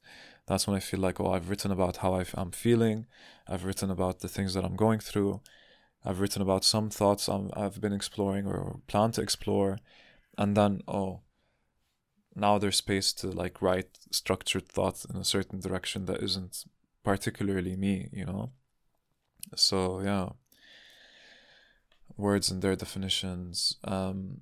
that's 0.48 0.68
when 0.68 0.76
I 0.76 0.80
feel 0.80 1.00
like, 1.00 1.20
oh, 1.20 1.32
I've 1.32 1.50
written 1.50 1.72
about 1.72 1.98
how 1.98 2.16
i 2.16 2.26
am 2.36 2.52
feeling, 2.52 3.06
I've 3.48 3.66
written 3.66 3.90
about 3.90 4.20
the 4.20 4.28
things 4.28 4.54
that 4.54 4.66
I'm 4.66 4.76
going 4.76 5.00
through, 5.00 5.42
I've 6.04 6.20
written 6.20 6.42
about 6.42 6.66
some 6.66 6.90
thoughts 6.90 7.30
i 7.30 7.40
have 7.56 7.80
been 7.80 7.94
exploring 7.94 8.46
or 8.46 8.82
plan 8.88 9.12
to 9.14 9.22
explore, 9.22 9.78
and 10.38 10.58
then, 10.58 10.82
oh, 10.88 11.22
now 12.36 12.58
there's 12.58 12.78
space 12.78 13.14
to 13.14 13.28
like 13.28 13.62
write 13.62 14.00
structured 14.12 14.68
thoughts 14.68 15.06
in 15.06 15.16
a 15.16 15.24
certain 15.24 15.60
direction 15.60 16.06
that 16.06 16.22
isn't 16.22 16.66
particularly 17.04 17.76
me, 17.76 18.10
you 18.12 18.26
know? 18.26 18.52
So, 19.56 20.02
yeah. 20.02 20.30
Words 22.18 22.52
and 22.52 22.62
their 22.62 22.76
definitions. 22.76 23.78
Um, 23.84 24.42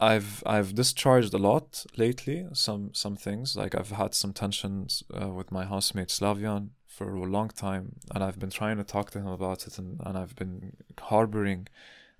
I've 0.00 0.42
I've 0.46 0.74
discharged 0.74 1.34
a 1.34 1.38
lot 1.38 1.84
lately. 1.96 2.46
Some 2.52 2.94
some 2.94 3.16
things 3.16 3.56
like 3.56 3.74
I've 3.74 3.90
had 3.90 4.14
some 4.14 4.32
tensions 4.32 5.02
uh, 5.20 5.28
with 5.28 5.52
my 5.52 5.64
housemate 5.64 6.10
Slavian 6.10 6.70
for 6.86 7.14
a 7.14 7.22
long 7.22 7.48
time, 7.48 7.96
and 8.14 8.22
I've 8.24 8.38
been 8.38 8.50
trying 8.50 8.78
to 8.78 8.84
talk 8.84 9.10
to 9.10 9.18
him 9.18 9.26
about 9.26 9.66
it, 9.66 9.78
and, 9.78 10.00
and 10.04 10.16
I've 10.16 10.36
been 10.36 10.76
harboring 10.98 11.68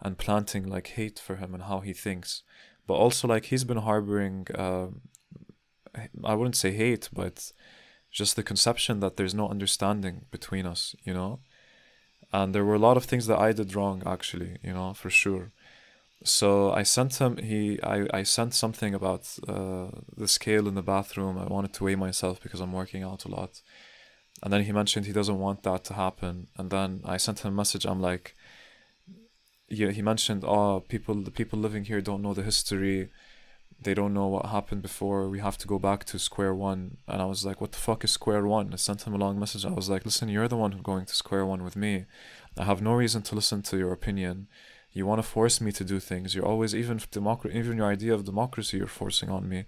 and 0.00 0.18
planting 0.18 0.66
like 0.66 0.88
hate 0.88 1.18
for 1.18 1.37
him 1.37 1.54
and 1.54 1.64
how 1.64 1.80
he 1.80 1.92
thinks, 1.92 2.42
but 2.87 2.94
also 2.94 3.28
like 3.28 3.46
he's 3.46 3.64
been 3.64 3.78
harboring. 3.78 4.46
Uh, 4.54 4.88
I 6.25 6.34
wouldn't 6.34 6.56
say 6.56 6.72
hate, 6.72 7.08
but 7.12 7.52
just 8.11 8.37
the 8.37 8.42
conception 8.42 9.00
that 9.00 9.16
there's 9.16 9.34
no 9.34 9.49
understanding 9.49 10.26
between 10.30 10.66
us, 10.66 10.94
you 11.04 11.14
know. 11.14 11.40
And 12.32 12.54
there 12.54 12.64
were 12.64 12.74
a 12.74 12.78
lot 12.78 12.96
of 12.96 13.04
things 13.04 13.26
that 13.26 13.38
I 13.38 13.52
did 13.52 13.74
wrong, 13.74 14.02
actually, 14.06 14.58
you 14.62 14.72
know, 14.72 14.94
for 14.94 15.10
sure 15.10 15.52
so 16.24 16.72
I 16.72 16.82
sent 16.82 17.16
him. 17.16 17.36
He 17.36 17.80
I, 17.82 18.06
I 18.12 18.22
sent 18.22 18.54
something 18.54 18.94
about 18.94 19.28
uh, 19.48 19.88
the 20.16 20.28
scale 20.28 20.68
in 20.68 20.74
the 20.74 20.82
bathroom. 20.82 21.38
I 21.38 21.46
wanted 21.46 21.72
to 21.74 21.84
weigh 21.84 21.96
myself 21.96 22.40
because 22.40 22.60
I'm 22.60 22.72
working 22.72 23.02
out 23.02 23.24
a 23.24 23.28
lot, 23.28 23.60
and 24.42 24.52
then 24.52 24.62
he 24.64 24.72
mentioned 24.72 25.06
he 25.06 25.12
doesn't 25.12 25.38
want 25.38 25.62
that 25.64 25.84
to 25.84 25.94
happen. 25.94 26.48
And 26.56 26.70
then 26.70 27.00
I 27.04 27.16
sent 27.16 27.40
him 27.40 27.52
a 27.52 27.56
message. 27.56 27.84
I'm 27.84 28.00
like, 28.00 28.36
yeah. 29.68 29.90
He 29.90 30.02
mentioned, 30.02 30.44
oh, 30.46 30.80
people 30.80 31.14
the 31.22 31.30
people 31.30 31.58
living 31.58 31.84
here 31.84 32.00
don't 32.00 32.22
know 32.22 32.34
the 32.34 32.42
history. 32.42 33.10
They 33.84 33.94
don't 33.94 34.14
know 34.14 34.28
what 34.28 34.46
happened 34.46 34.82
before. 34.82 35.28
We 35.28 35.40
have 35.40 35.58
to 35.58 35.68
go 35.68 35.78
back 35.78 36.04
to 36.04 36.18
square 36.18 36.54
one. 36.54 36.98
And 37.08 37.20
I 37.20 37.26
was 37.26 37.44
like, 37.44 37.60
what 37.60 37.72
the 37.72 37.78
fuck 37.78 38.04
is 38.04 38.12
square 38.12 38.44
one? 38.46 38.72
I 38.72 38.76
sent 38.76 39.06
him 39.06 39.14
a 39.14 39.18
long 39.18 39.38
message. 39.38 39.64
I 39.64 39.70
was 39.70 39.88
like, 39.88 40.04
listen, 40.04 40.28
you're 40.28 40.48
the 40.48 40.56
one 40.56 40.72
who's 40.72 40.82
going 40.82 41.06
to 41.06 41.14
square 41.14 41.46
one 41.46 41.62
with 41.64 41.76
me. 41.76 42.06
I 42.58 42.64
have 42.64 42.82
no 42.82 42.92
reason 42.92 43.22
to 43.22 43.34
listen 43.34 43.62
to 43.62 43.78
your 43.78 43.92
opinion 43.92 44.48
you 44.92 45.06
want 45.06 45.18
to 45.18 45.28
force 45.28 45.60
me 45.60 45.72
to 45.72 45.84
do 45.84 45.98
things 45.98 46.34
you're 46.34 46.46
always 46.46 46.74
even 46.74 47.00
democracy 47.10 47.58
even 47.58 47.76
your 47.76 47.86
idea 47.86 48.14
of 48.14 48.24
democracy 48.24 48.76
you're 48.76 48.86
forcing 48.86 49.30
on 49.30 49.48
me 49.48 49.64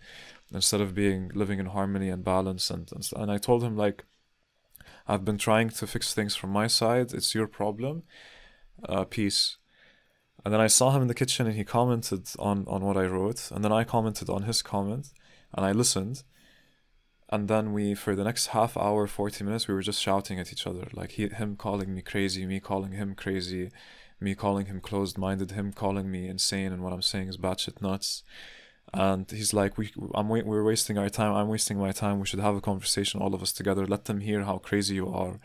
instead 0.53 0.81
of 0.81 0.95
being 0.95 1.31
living 1.35 1.59
in 1.59 1.67
harmony 1.67 2.09
and 2.09 2.25
balance 2.25 2.71
and, 2.71 2.91
and 2.93 3.09
and 3.17 3.31
i 3.31 3.39
told 3.39 3.63
him 3.63 3.77
like 3.77 4.05
i've 5.09 5.25
been 5.25 5.39
trying 5.39 5.69
to 5.69 5.87
fix 5.87 6.13
things 6.13 6.35
from 6.37 6.51
my 6.51 6.67
side 6.67 7.13
it's 7.13 7.35
your 7.35 7.47
problem 7.47 8.03
uh, 8.89 9.05
peace 9.05 9.57
and 10.45 10.53
then 10.53 10.61
i 10.61 10.67
saw 10.67 10.91
him 10.91 11.03
in 11.03 11.09
the 11.09 11.15
kitchen 11.15 11.47
and 11.47 11.57
he 11.57 11.65
commented 11.65 12.29
on 12.39 12.65
on 12.67 12.83
what 12.85 12.97
i 12.97 13.05
wrote 13.05 13.51
and 13.51 13.65
then 13.65 13.73
i 13.73 13.85
commented 13.85 14.29
on 14.29 14.43
his 14.43 14.63
comment 14.63 15.09
and 15.55 15.65
i 15.65 15.73
listened 15.73 16.23
and 17.31 17.49
then 17.49 17.73
we 17.73 17.95
for 17.95 18.15
the 18.15 18.25
next 18.25 18.49
half 18.49 18.77
hour 18.77 19.07
40 19.07 19.45
minutes 19.45 19.67
we 19.67 19.75
were 19.75 19.83
just 19.83 20.01
shouting 20.01 20.39
at 20.39 20.53
each 20.53 20.67
other 20.67 20.89
like 20.93 21.13
he, 21.13 21.29
him 21.29 21.57
calling 21.57 21.95
me 21.95 22.03
crazy 22.03 22.47
me 22.47 22.61
calling 22.61 22.93
him 22.93 23.15
crazy 23.15 23.71
me 24.21 24.35
calling 24.35 24.67
him 24.67 24.81
closed 24.81 25.19
minded, 25.19 25.53
him 25.53 25.73
calling 25.73 26.11
me 26.11 26.27
insane, 26.29 26.73
and 26.73 26.83
what 26.83 26.93
I'm 26.93 27.03
saying 27.03 27.29
is 27.29 27.37
batshit 27.37 27.81
nuts. 27.81 28.23
And 28.93 29.29
he's 29.31 29.53
like, 29.53 29.77
we, 29.77 29.93
I'm, 30.15 30.29
we're 30.29 30.65
wasting 30.65 30.99
our 30.99 31.09
time. 31.09 31.35
I'm 31.35 31.49
wasting 31.49 31.79
my 31.79 31.93
time. 31.93 32.21
We 32.21 32.27
should 32.27 32.41
have 32.41 32.55
a 32.55 32.61
conversation, 32.61 33.21
all 33.21 33.35
of 33.35 33.43
us 33.43 33.53
together. 33.53 33.87
Let 33.87 34.05
them 34.05 34.21
hear 34.21 34.43
how 34.45 34.59
crazy 34.59 34.97
you 34.97 35.09
are. 35.09 35.41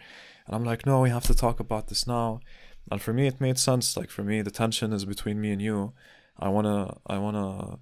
And 0.46 0.56
I'm 0.56 0.64
like, 0.64 0.86
no, 0.86 1.02
we 1.02 1.10
have 1.10 1.26
to 1.26 1.36
talk 1.36 1.60
about 1.60 1.88
this 1.88 2.06
now. 2.06 2.42
And 2.92 3.02
for 3.02 3.14
me, 3.14 3.28
it 3.28 3.40
made 3.40 3.58
sense. 3.58 3.96
Like 3.96 4.10
for 4.10 4.24
me, 4.24 4.42
the 4.42 4.52
tension 4.52 4.94
is 4.94 5.06
between 5.06 5.40
me 5.40 5.52
and 5.52 5.62
you. 5.62 5.94
I 6.40 6.50
wanna, 6.50 6.98
I 7.06 7.18
wanna 7.18 7.80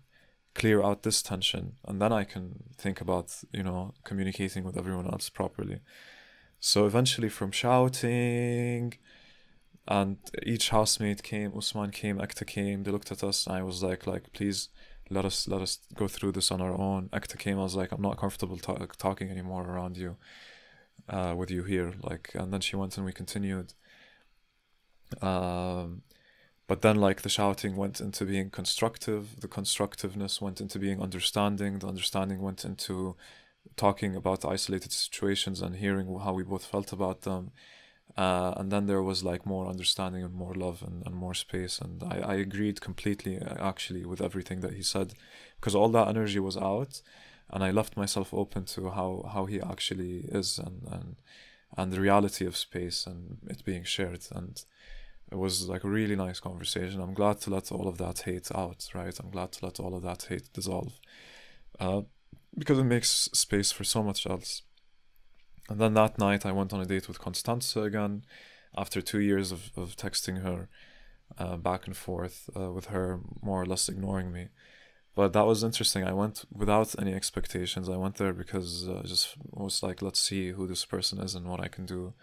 clear 0.54 0.84
out 0.84 1.04
this 1.04 1.22
tension, 1.22 1.74
and 1.88 2.02
then 2.02 2.12
I 2.12 2.24
can 2.24 2.64
think 2.78 3.00
about, 3.00 3.44
you 3.54 3.64
know, 3.64 3.94
communicating 4.04 4.64
with 4.64 4.78
everyone 4.78 5.06
else 5.06 5.30
properly. 5.30 5.80
So 6.60 6.86
eventually, 6.86 7.30
from 7.30 7.52
shouting 7.52 8.94
and 9.88 10.18
each 10.44 10.70
housemate 10.70 11.24
came 11.24 11.56
usman 11.58 11.92
came 11.92 12.18
Ekta 12.18 12.46
came 12.46 12.84
they 12.84 12.92
looked 12.92 13.12
at 13.12 13.24
us 13.24 13.48
and 13.48 13.56
i 13.56 13.64
was 13.64 13.82
like 13.82 14.06
like 14.06 14.32
please 14.34 14.70
let 15.10 15.24
us 15.24 15.48
let 15.48 15.62
us 15.62 15.80
go 15.96 16.08
through 16.08 16.34
this 16.34 16.52
on 16.52 16.62
our 16.62 16.74
own 16.74 17.08
Ekta 17.14 17.38
came 17.40 17.58
i 17.58 17.64
was 17.64 17.76
like 17.76 17.92
i'm 17.92 18.02
not 18.02 18.18
comfortable 18.18 18.58
talking 18.58 19.30
anymore 19.30 19.66
around 19.66 19.96
you 19.96 20.18
uh, 21.10 21.34
with 21.38 21.50
you 21.50 21.64
here 21.64 21.94
like 22.02 22.32
and 22.34 22.52
then 22.52 22.60
she 22.60 22.76
went 22.76 22.98
and 22.98 23.06
we 23.06 23.14
continued 23.14 23.74
um, 25.22 26.02
but 26.68 26.82
then 26.82 26.98
like 26.98 27.22
the 27.22 27.30
shouting 27.30 27.76
went 27.76 28.02
into 28.02 28.26
being 28.26 28.50
constructive 28.50 29.40
the 29.40 29.48
constructiveness 29.48 30.42
went 30.42 30.60
into 30.60 30.80
being 30.80 31.02
understanding 31.02 31.80
the 31.80 31.88
understanding 31.88 32.42
went 32.42 32.66
into 32.66 33.16
talking 33.76 34.16
about 34.16 34.46
isolated 34.46 34.92
situations 34.92 35.62
and 35.62 35.76
hearing 35.76 36.20
how 36.20 36.34
we 36.34 36.44
both 36.44 36.66
felt 36.66 36.94
about 36.94 37.22
them. 37.22 37.52
Uh, 38.16 38.54
and 38.58 38.72
then 38.72 38.88
there 38.88 39.04
was 39.04 39.24
like 39.24 39.46
more 39.46 39.68
understanding 39.68 40.24
and 40.24 40.34
more 40.34 40.56
love 40.56 40.82
and, 40.82 41.06
and 41.06 41.14
more 41.14 41.34
space. 41.34 41.80
And 41.80 42.02
I, 42.04 42.20
I 42.20 42.36
agreed 42.36 42.82
completely 42.82 43.38
uh, 43.38 43.56
actually 43.60 44.06
with 44.06 44.22
everything 44.22 44.62
that 44.62 44.74
he 44.74 44.82
said 44.82 45.14
because 45.60 45.76
all 45.76 45.90
that 45.90 46.08
energy 46.08 46.40
was 46.40 46.58
out 46.58 47.02
and 47.50 47.64
I 47.64 47.72
left 47.72 47.98
myself 47.98 48.34
open 48.34 48.66
to 48.66 48.90
how, 48.90 49.30
how 49.34 49.46
he 49.46 49.62
actually 49.62 50.26
is 50.30 50.58
and, 50.58 50.84
and 50.90 51.16
and 51.76 51.92
the 51.92 52.00
reality 52.00 52.46
of 52.46 52.56
space 52.56 53.06
and 53.06 53.40
it 53.50 53.64
being 53.66 53.84
shared. 53.84 54.26
And 54.32 54.64
it 55.32 55.38
was 55.38 55.68
like 55.68 55.84
a 55.84 55.90
really 55.90 56.16
nice 56.16 56.40
conversation 56.40 57.02
i'm 57.02 57.14
glad 57.14 57.40
to 57.40 57.50
let 57.50 57.72
all 57.72 57.88
of 57.88 57.98
that 57.98 58.20
hate 58.20 58.50
out 58.56 58.88
right 58.94 59.20
i'm 59.20 59.30
glad 59.30 59.52
to 59.52 59.66
let 59.66 59.80
all 59.80 59.96
of 59.96 60.04
that 60.04 60.24
hate 60.30 60.52
dissolve 60.54 60.94
uh, 61.80 62.02
because 62.58 62.80
it 62.80 62.84
makes 62.84 63.30
space 63.34 63.72
for 63.72 63.84
so 63.84 64.02
much 64.02 64.26
else 64.26 64.64
and 65.70 65.80
then 65.80 65.94
that 65.96 66.18
night, 66.18 66.46
I 66.46 66.52
went 66.52 66.74
on 66.74 66.82
a 66.82 66.86
date 66.86 67.08
with 67.08 67.20
Constanza 67.20 67.82
again 67.82 68.24
after 68.78 69.02
two 69.02 69.20
years 69.20 69.52
of, 69.52 69.72
of 69.76 69.96
texting 69.96 70.42
her 70.42 70.70
uh, 71.38 71.58
back 71.58 71.88
and 71.88 71.98
forth 71.98 72.50
uh, 72.56 72.72
with 72.72 72.86
her 72.86 73.20
more 73.42 73.62
or 73.62 73.66
less 73.66 73.90
ignoring 73.90 74.32
me. 74.32 74.48
But 75.14 75.34
that 75.34 75.46
was 75.46 75.64
interesting. 75.64 76.04
I 76.04 76.14
went 76.14 76.46
without 76.52 76.96
any 77.00 77.14
expectations. 77.14 77.90
I 77.90 77.98
went 77.98 78.16
there 78.16 78.34
because 78.34 78.88
uh, 78.88 79.02
just 79.04 79.36
was 79.52 79.82
like, 79.82 80.02
let's 80.02 80.22
see 80.22 80.52
who 80.52 80.68
this 80.68 80.86
person 80.86 81.20
is 81.20 81.36
and 81.36 81.48
what 81.48 81.60
I 81.60 81.68
can 81.68 81.86
do 81.86 82.14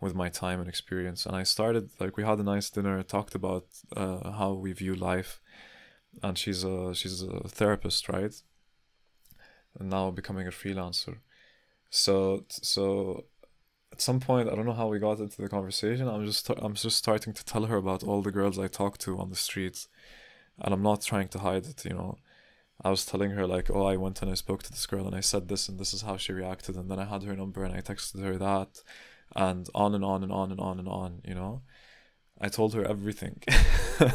with 0.00 0.14
my 0.14 0.28
time 0.28 0.60
and 0.60 0.68
experience. 0.68 1.26
And 1.26 1.36
I 1.36 1.44
started 1.44 1.90
like 2.00 2.16
we 2.16 2.24
had 2.24 2.38
a 2.38 2.42
nice 2.42 2.70
dinner, 2.70 3.02
talked 3.02 3.34
about 3.34 3.66
uh, 3.96 4.30
how 4.32 4.52
we 4.52 4.72
view 4.72 4.94
life, 4.94 5.40
and 6.22 6.36
she's 6.36 6.64
a 6.64 6.94
she's 6.94 7.22
a 7.22 7.48
therapist, 7.48 8.08
right? 8.08 8.34
And 9.78 9.90
now 9.90 10.10
becoming 10.10 10.46
a 10.46 10.50
freelancer 10.50 11.16
so 11.94 12.44
so 12.48 13.24
at 13.92 14.00
some 14.00 14.18
point, 14.18 14.48
I 14.48 14.56
don't 14.56 14.66
know 14.66 14.72
how 14.72 14.88
we 14.88 14.98
got 14.98 15.20
into 15.20 15.40
the 15.40 15.48
conversation. 15.48 16.08
I'm 16.08 16.26
just 16.26 16.50
I'm 16.50 16.74
just 16.74 16.96
starting 16.96 17.32
to 17.34 17.44
tell 17.44 17.66
her 17.66 17.76
about 17.76 18.02
all 18.02 18.20
the 18.22 18.32
girls 18.32 18.58
I 18.58 18.66
talk 18.66 18.98
to 18.98 19.18
on 19.18 19.30
the 19.30 19.36
streets, 19.36 19.86
and 20.58 20.74
I'm 20.74 20.82
not 20.82 21.02
trying 21.02 21.28
to 21.28 21.38
hide 21.38 21.66
it. 21.66 21.84
You 21.84 21.94
know, 21.94 22.18
I 22.82 22.90
was 22.90 23.06
telling 23.06 23.30
her 23.32 23.46
like, 23.46 23.70
oh, 23.70 23.86
I 23.86 23.96
went 23.96 24.22
and 24.22 24.30
I 24.30 24.34
spoke 24.34 24.64
to 24.64 24.72
this 24.72 24.86
girl 24.86 25.06
and 25.06 25.14
I 25.14 25.20
said 25.20 25.48
this 25.48 25.68
and 25.68 25.78
this 25.78 25.94
is 25.94 26.02
how 26.02 26.16
she 26.16 26.32
reacted, 26.32 26.74
and 26.76 26.90
then 26.90 26.98
I 26.98 27.04
had 27.04 27.22
her 27.22 27.36
number 27.36 27.62
and 27.64 27.74
I 27.74 27.80
texted 27.80 28.22
her 28.24 28.36
that, 28.38 28.82
and 29.36 29.68
on 29.74 29.94
and 29.94 30.04
on 30.04 30.22
and 30.22 30.32
on 30.32 30.50
and 30.50 30.60
on 30.60 30.78
and 30.78 30.88
on. 30.88 31.20
You 31.26 31.34
know, 31.34 31.62
I 32.40 32.48
told 32.48 32.74
her 32.74 32.84
everything, 32.84 33.42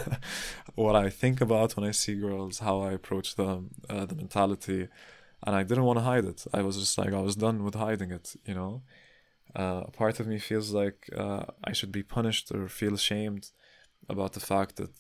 what 0.76 0.96
I 0.96 1.10
think 1.10 1.42
about 1.42 1.76
when 1.76 1.88
I 1.88 1.92
see 1.92 2.16
girls, 2.16 2.60
how 2.60 2.82
I 2.82 2.92
approach 2.92 3.36
them, 3.36 3.72
uh, 3.90 4.06
the 4.06 4.16
mentality 4.16 4.88
and 5.46 5.56
I 5.56 5.64
didn't 5.64 5.86
want 5.86 6.00
to 6.00 6.04
hide 6.04 6.26
it. 6.26 6.46
I 6.54 6.62
was 6.62 6.78
just 6.78 6.98
like 6.98 7.14
I 7.14 7.22
was 7.22 7.36
done 7.36 7.64
with 7.64 7.76
hiding 7.76 8.12
it, 8.12 8.36
you 8.46 8.54
know. 8.54 8.82
Uh, 9.56 9.84
a 9.86 9.92
part 9.92 10.20
of 10.20 10.28
me 10.28 10.38
feels 10.38 10.72
like 10.72 11.10
uh, 11.16 11.46
I 11.64 11.72
should 11.74 11.92
be 11.92 12.04
punished 12.04 12.52
or 12.52 12.68
feel 12.68 12.94
ashamed 12.94 13.50
about 14.08 14.34
the 14.34 14.40
fact 14.40 14.76
that 14.76 14.92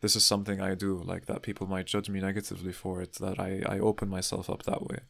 this 0.00 0.16
is 0.16 0.24
something 0.24 0.60
I 0.60 0.74
do, 0.74 1.02
like 1.04 1.26
that 1.26 1.42
people 1.42 1.66
might 1.66 1.86
judge 1.86 2.08
me 2.08 2.20
negatively 2.20 2.72
for 2.72 3.02
it, 3.02 3.14
that 3.14 3.38
I, 3.38 3.62
I 3.66 3.78
open 3.78 4.08
myself 4.08 4.48
up 4.48 4.62
that 4.62 4.86
way. 4.86 5.00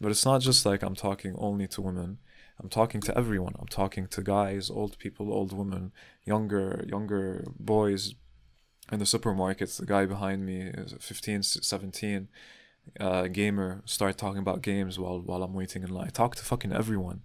But 0.00 0.10
it's 0.10 0.24
not 0.24 0.40
just 0.42 0.64
like 0.64 0.82
I'm 0.82 0.94
talking 0.94 1.34
only 1.38 1.66
to 1.68 1.82
women. 1.82 2.18
I'm 2.60 2.68
talking 2.68 3.00
to 3.02 3.16
everyone. 3.16 3.54
I'm 3.58 3.68
talking 3.68 4.06
to 4.08 4.22
guys, 4.22 4.70
old 4.70 4.98
people, 4.98 5.32
old 5.32 5.52
women, 5.52 5.92
younger 6.24 6.84
younger 6.88 7.46
boys 7.58 8.14
in 8.90 8.98
the 8.98 9.04
supermarkets. 9.04 9.78
The 9.78 9.86
guy 9.86 10.06
behind 10.06 10.44
me 10.44 10.62
is 10.62 10.94
15, 10.98 11.42
17, 11.42 12.28
uh, 12.98 13.28
gamer. 13.28 13.82
Start 13.84 14.18
talking 14.18 14.40
about 14.40 14.62
games 14.62 14.98
while 14.98 15.20
while 15.20 15.42
I'm 15.42 15.54
waiting 15.54 15.82
in 15.82 15.90
line. 15.90 16.06
I 16.08 16.10
talk 16.10 16.36
to 16.36 16.44
fucking 16.44 16.72
everyone. 16.72 17.22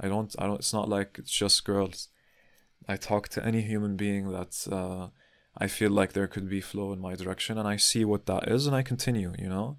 I 0.00 0.08
don't. 0.08 0.34
I 0.38 0.46
don't. 0.46 0.60
It's 0.60 0.72
not 0.72 0.88
like 0.88 1.16
it's 1.18 1.32
just 1.32 1.64
girls. 1.64 2.08
I 2.88 2.96
talk 2.96 3.28
to 3.30 3.44
any 3.44 3.62
human 3.62 3.96
being 3.96 4.30
that 4.32 4.66
uh, 4.70 5.08
I 5.56 5.66
feel 5.66 5.90
like 5.90 6.12
there 6.12 6.28
could 6.28 6.48
be 6.48 6.60
flow 6.60 6.92
in 6.92 7.00
my 7.00 7.14
direction, 7.16 7.58
and 7.58 7.66
I 7.66 7.76
see 7.76 8.04
what 8.04 8.26
that 8.26 8.48
is, 8.48 8.66
and 8.66 8.76
I 8.76 8.82
continue. 8.82 9.32
You 9.38 9.48
know, 9.48 9.78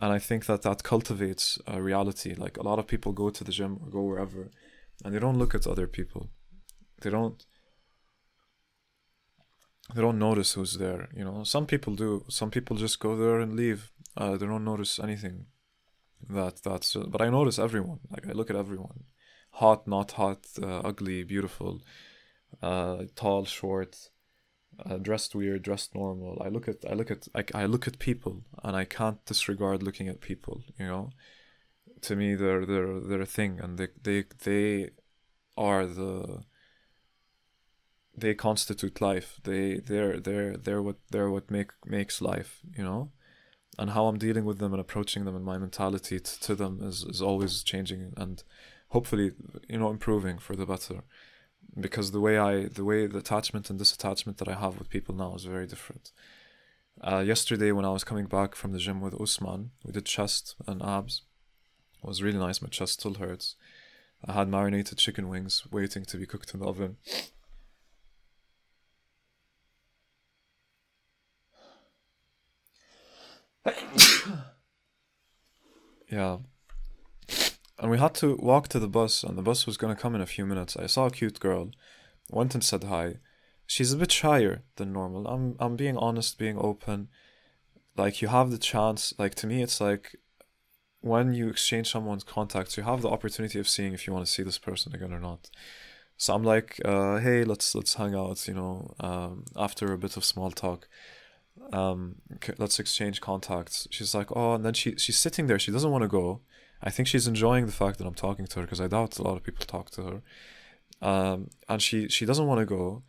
and 0.00 0.12
I 0.12 0.18
think 0.18 0.46
that 0.46 0.62
that 0.62 0.82
cultivates 0.82 1.58
a 1.66 1.82
reality. 1.82 2.34
Like 2.34 2.56
a 2.56 2.62
lot 2.62 2.78
of 2.78 2.86
people 2.86 3.12
go 3.12 3.30
to 3.30 3.44
the 3.44 3.52
gym 3.52 3.78
or 3.80 3.90
go 3.90 4.02
wherever, 4.02 4.50
and 5.04 5.14
they 5.14 5.18
don't 5.18 5.38
look 5.38 5.54
at 5.54 5.66
other 5.66 5.86
people. 5.86 6.30
They 7.00 7.10
don't. 7.10 7.44
They 9.94 10.00
don't 10.00 10.18
notice 10.18 10.52
who's 10.52 10.78
there. 10.78 11.08
You 11.14 11.24
know, 11.24 11.44
some 11.44 11.66
people 11.66 11.94
do. 11.94 12.24
Some 12.28 12.50
people 12.50 12.76
just 12.76 13.00
go 13.00 13.16
there 13.16 13.40
and 13.40 13.54
leave. 13.54 13.92
Uh, 14.16 14.36
they 14.36 14.46
don't 14.46 14.64
notice 14.64 14.98
anything. 14.98 15.46
That 16.28 16.62
that's. 16.62 16.96
Uh, 16.96 17.04
but 17.08 17.20
I 17.20 17.28
notice 17.28 17.58
everyone. 17.58 18.00
Like 18.10 18.26
I 18.28 18.32
look 18.32 18.50
at 18.50 18.56
everyone, 18.56 19.04
hot, 19.50 19.86
not 19.86 20.12
hot, 20.12 20.46
uh, 20.62 20.80
ugly, 20.84 21.24
beautiful, 21.24 21.82
uh, 22.62 23.04
tall, 23.16 23.44
short 23.44 24.10
uh, 24.84 24.96
dressed 24.96 25.34
weird, 25.34 25.62
dressed 25.62 25.94
normal. 25.94 26.40
I 26.44 26.48
look 26.48 26.68
at 26.68 26.84
I 26.88 26.94
look 26.94 27.10
at 27.10 27.28
I, 27.34 27.44
I 27.54 27.66
look 27.66 27.86
at 27.86 27.98
people 27.98 28.42
and 28.62 28.76
I 28.76 28.84
can't 28.84 29.24
disregard 29.26 29.82
looking 29.82 30.08
at 30.08 30.20
people. 30.20 30.62
You 30.78 30.86
know, 30.86 31.10
to 32.02 32.16
me 32.16 32.34
they're 32.34 32.64
they're 32.66 33.00
they're 33.00 33.20
a 33.20 33.26
thing 33.26 33.60
and 33.60 33.78
they 33.78 33.88
they 34.02 34.24
they 34.44 34.90
are 35.56 35.86
the 35.86 36.42
they 38.16 38.34
constitute 38.34 39.00
life. 39.00 39.40
They 39.44 39.76
they're 39.76 40.20
they're 40.20 40.56
they're 40.56 40.82
what 40.82 40.96
they're 41.10 41.30
what 41.30 41.50
make 41.50 41.72
makes 41.84 42.20
life. 42.20 42.60
You 42.76 42.84
know, 42.84 43.12
and 43.78 43.90
how 43.90 44.06
I'm 44.06 44.18
dealing 44.18 44.44
with 44.44 44.58
them 44.58 44.72
and 44.72 44.80
approaching 44.80 45.24
them 45.24 45.36
and 45.36 45.44
my 45.44 45.58
mentality 45.58 46.20
t- 46.20 46.36
to 46.40 46.54
them 46.54 46.80
is 46.82 47.04
is 47.04 47.22
always 47.22 47.62
changing 47.62 48.12
and 48.16 48.42
hopefully 48.88 49.32
you 49.68 49.78
know 49.78 49.90
improving 49.90 50.38
for 50.38 50.54
the 50.54 50.66
better 50.66 51.04
because 51.78 52.10
the 52.10 52.20
way 52.20 52.38
I 52.38 52.64
the 52.66 52.84
way 52.84 53.06
the 53.06 53.18
attachment 53.18 53.70
and 53.70 53.80
disattachment 53.80 54.36
that 54.38 54.48
I 54.48 54.54
have 54.54 54.78
with 54.78 54.90
people 54.90 55.14
now 55.14 55.34
is 55.34 55.44
very 55.44 55.66
different. 55.66 56.12
Uh, 57.00 57.22
yesterday 57.26 57.72
when 57.72 57.84
I 57.84 57.90
was 57.90 58.04
coming 58.04 58.26
back 58.26 58.54
from 58.54 58.72
the 58.72 58.78
gym 58.78 59.00
with 59.00 59.18
Usman, 59.20 59.70
we 59.84 59.92
did 59.92 60.04
chest 60.04 60.54
and 60.66 60.82
abs. 60.82 61.22
It 62.02 62.06
was 62.06 62.22
really 62.22 62.38
nice. 62.38 62.60
My 62.60 62.68
chest 62.68 63.00
still 63.00 63.14
hurts. 63.14 63.56
I 64.24 64.32
had 64.32 64.48
marinated 64.48 64.98
chicken 64.98 65.28
wings 65.28 65.64
waiting 65.70 66.04
to 66.04 66.16
be 66.16 66.26
cooked 66.26 66.54
in 66.54 66.60
the 66.60 66.66
oven. 66.66 66.96
yeah 76.10 76.38
and 77.82 77.90
we 77.90 77.98
had 77.98 78.14
to 78.14 78.36
walk 78.36 78.68
to 78.68 78.78
the 78.78 78.88
bus, 78.88 79.24
and 79.24 79.36
the 79.36 79.42
bus 79.42 79.66
was 79.66 79.76
gonna 79.76 79.96
come 79.96 80.14
in 80.14 80.20
a 80.20 80.26
few 80.26 80.46
minutes. 80.46 80.76
I 80.76 80.86
saw 80.86 81.06
a 81.06 81.10
cute 81.10 81.40
girl, 81.40 81.72
went 82.30 82.54
and 82.54 82.62
said 82.62 82.84
hi. 82.84 83.16
She's 83.66 83.92
a 83.92 83.96
bit 83.96 84.12
shyer 84.12 84.62
than 84.76 84.92
normal. 84.92 85.26
I'm 85.26 85.56
I'm 85.58 85.74
being 85.74 85.96
honest, 85.96 86.38
being 86.38 86.56
open. 86.58 87.08
Like 87.96 88.22
you 88.22 88.28
have 88.28 88.52
the 88.52 88.58
chance. 88.58 89.12
Like 89.18 89.34
to 89.36 89.48
me, 89.48 89.64
it's 89.64 89.80
like 89.80 90.14
when 91.00 91.34
you 91.34 91.48
exchange 91.48 91.90
someone's 91.90 92.22
contacts, 92.22 92.76
you 92.76 92.84
have 92.84 93.02
the 93.02 93.10
opportunity 93.10 93.58
of 93.58 93.68
seeing 93.68 93.92
if 93.92 94.06
you 94.06 94.12
want 94.12 94.24
to 94.26 94.32
see 94.32 94.44
this 94.44 94.58
person 94.58 94.94
again 94.94 95.12
or 95.12 95.18
not. 95.18 95.50
So 96.16 96.34
I'm 96.34 96.44
like, 96.44 96.80
uh, 96.84 97.18
hey, 97.18 97.42
let's 97.42 97.74
let's 97.74 97.94
hang 97.94 98.14
out. 98.14 98.46
You 98.46 98.54
know, 98.54 98.94
um, 99.00 99.44
after 99.56 99.92
a 99.92 99.98
bit 99.98 100.16
of 100.16 100.24
small 100.24 100.52
talk, 100.52 100.86
um, 101.72 102.16
let's 102.58 102.78
exchange 102.78 103.20
contacts. 103.20 103.88
She's 103.90 104.14
like, 104.14 104.28
oh, 104.36 104.54
and 104.54 104.64
then 104.64 104.74
she 104.74 104.94
she's 104.98 105.18
sitting 105.18 105.48
there. 105.48 105.58
She 105.58 105.72
doesn't 105.72 105.90
want 105.90 106.02
to 106.02 106.08
go 106.08 106.42
I 106.82 106.90
think 106.90 107.08
she's 107.08 107.28
enjoying 107.28 107.66
the 107.66 107.72
fact 107.72 107.98
that 107.98 108.06
I'm 108.06 108.14
talking 108.14 108.46
to 108.46 108.60
her 108.60 108.66
because 108.66 108.80
I 108.80 108.88
doubt 108.88 109.18
a 109.18 109.22
lot 109.22 109.36
of 109.36 109.44
people 109.44 109.64
talk 109.64 109.90
to 109.90 110.02
her. 110.02 110.22
Um, 111.00 111.50
and 111.68 111.82
she 111.82 112.08
she 112.08 112.24
doesn't 112.24 112.46
want 112.46 112.60
to 112.60 112.66
go, 112.66 113.02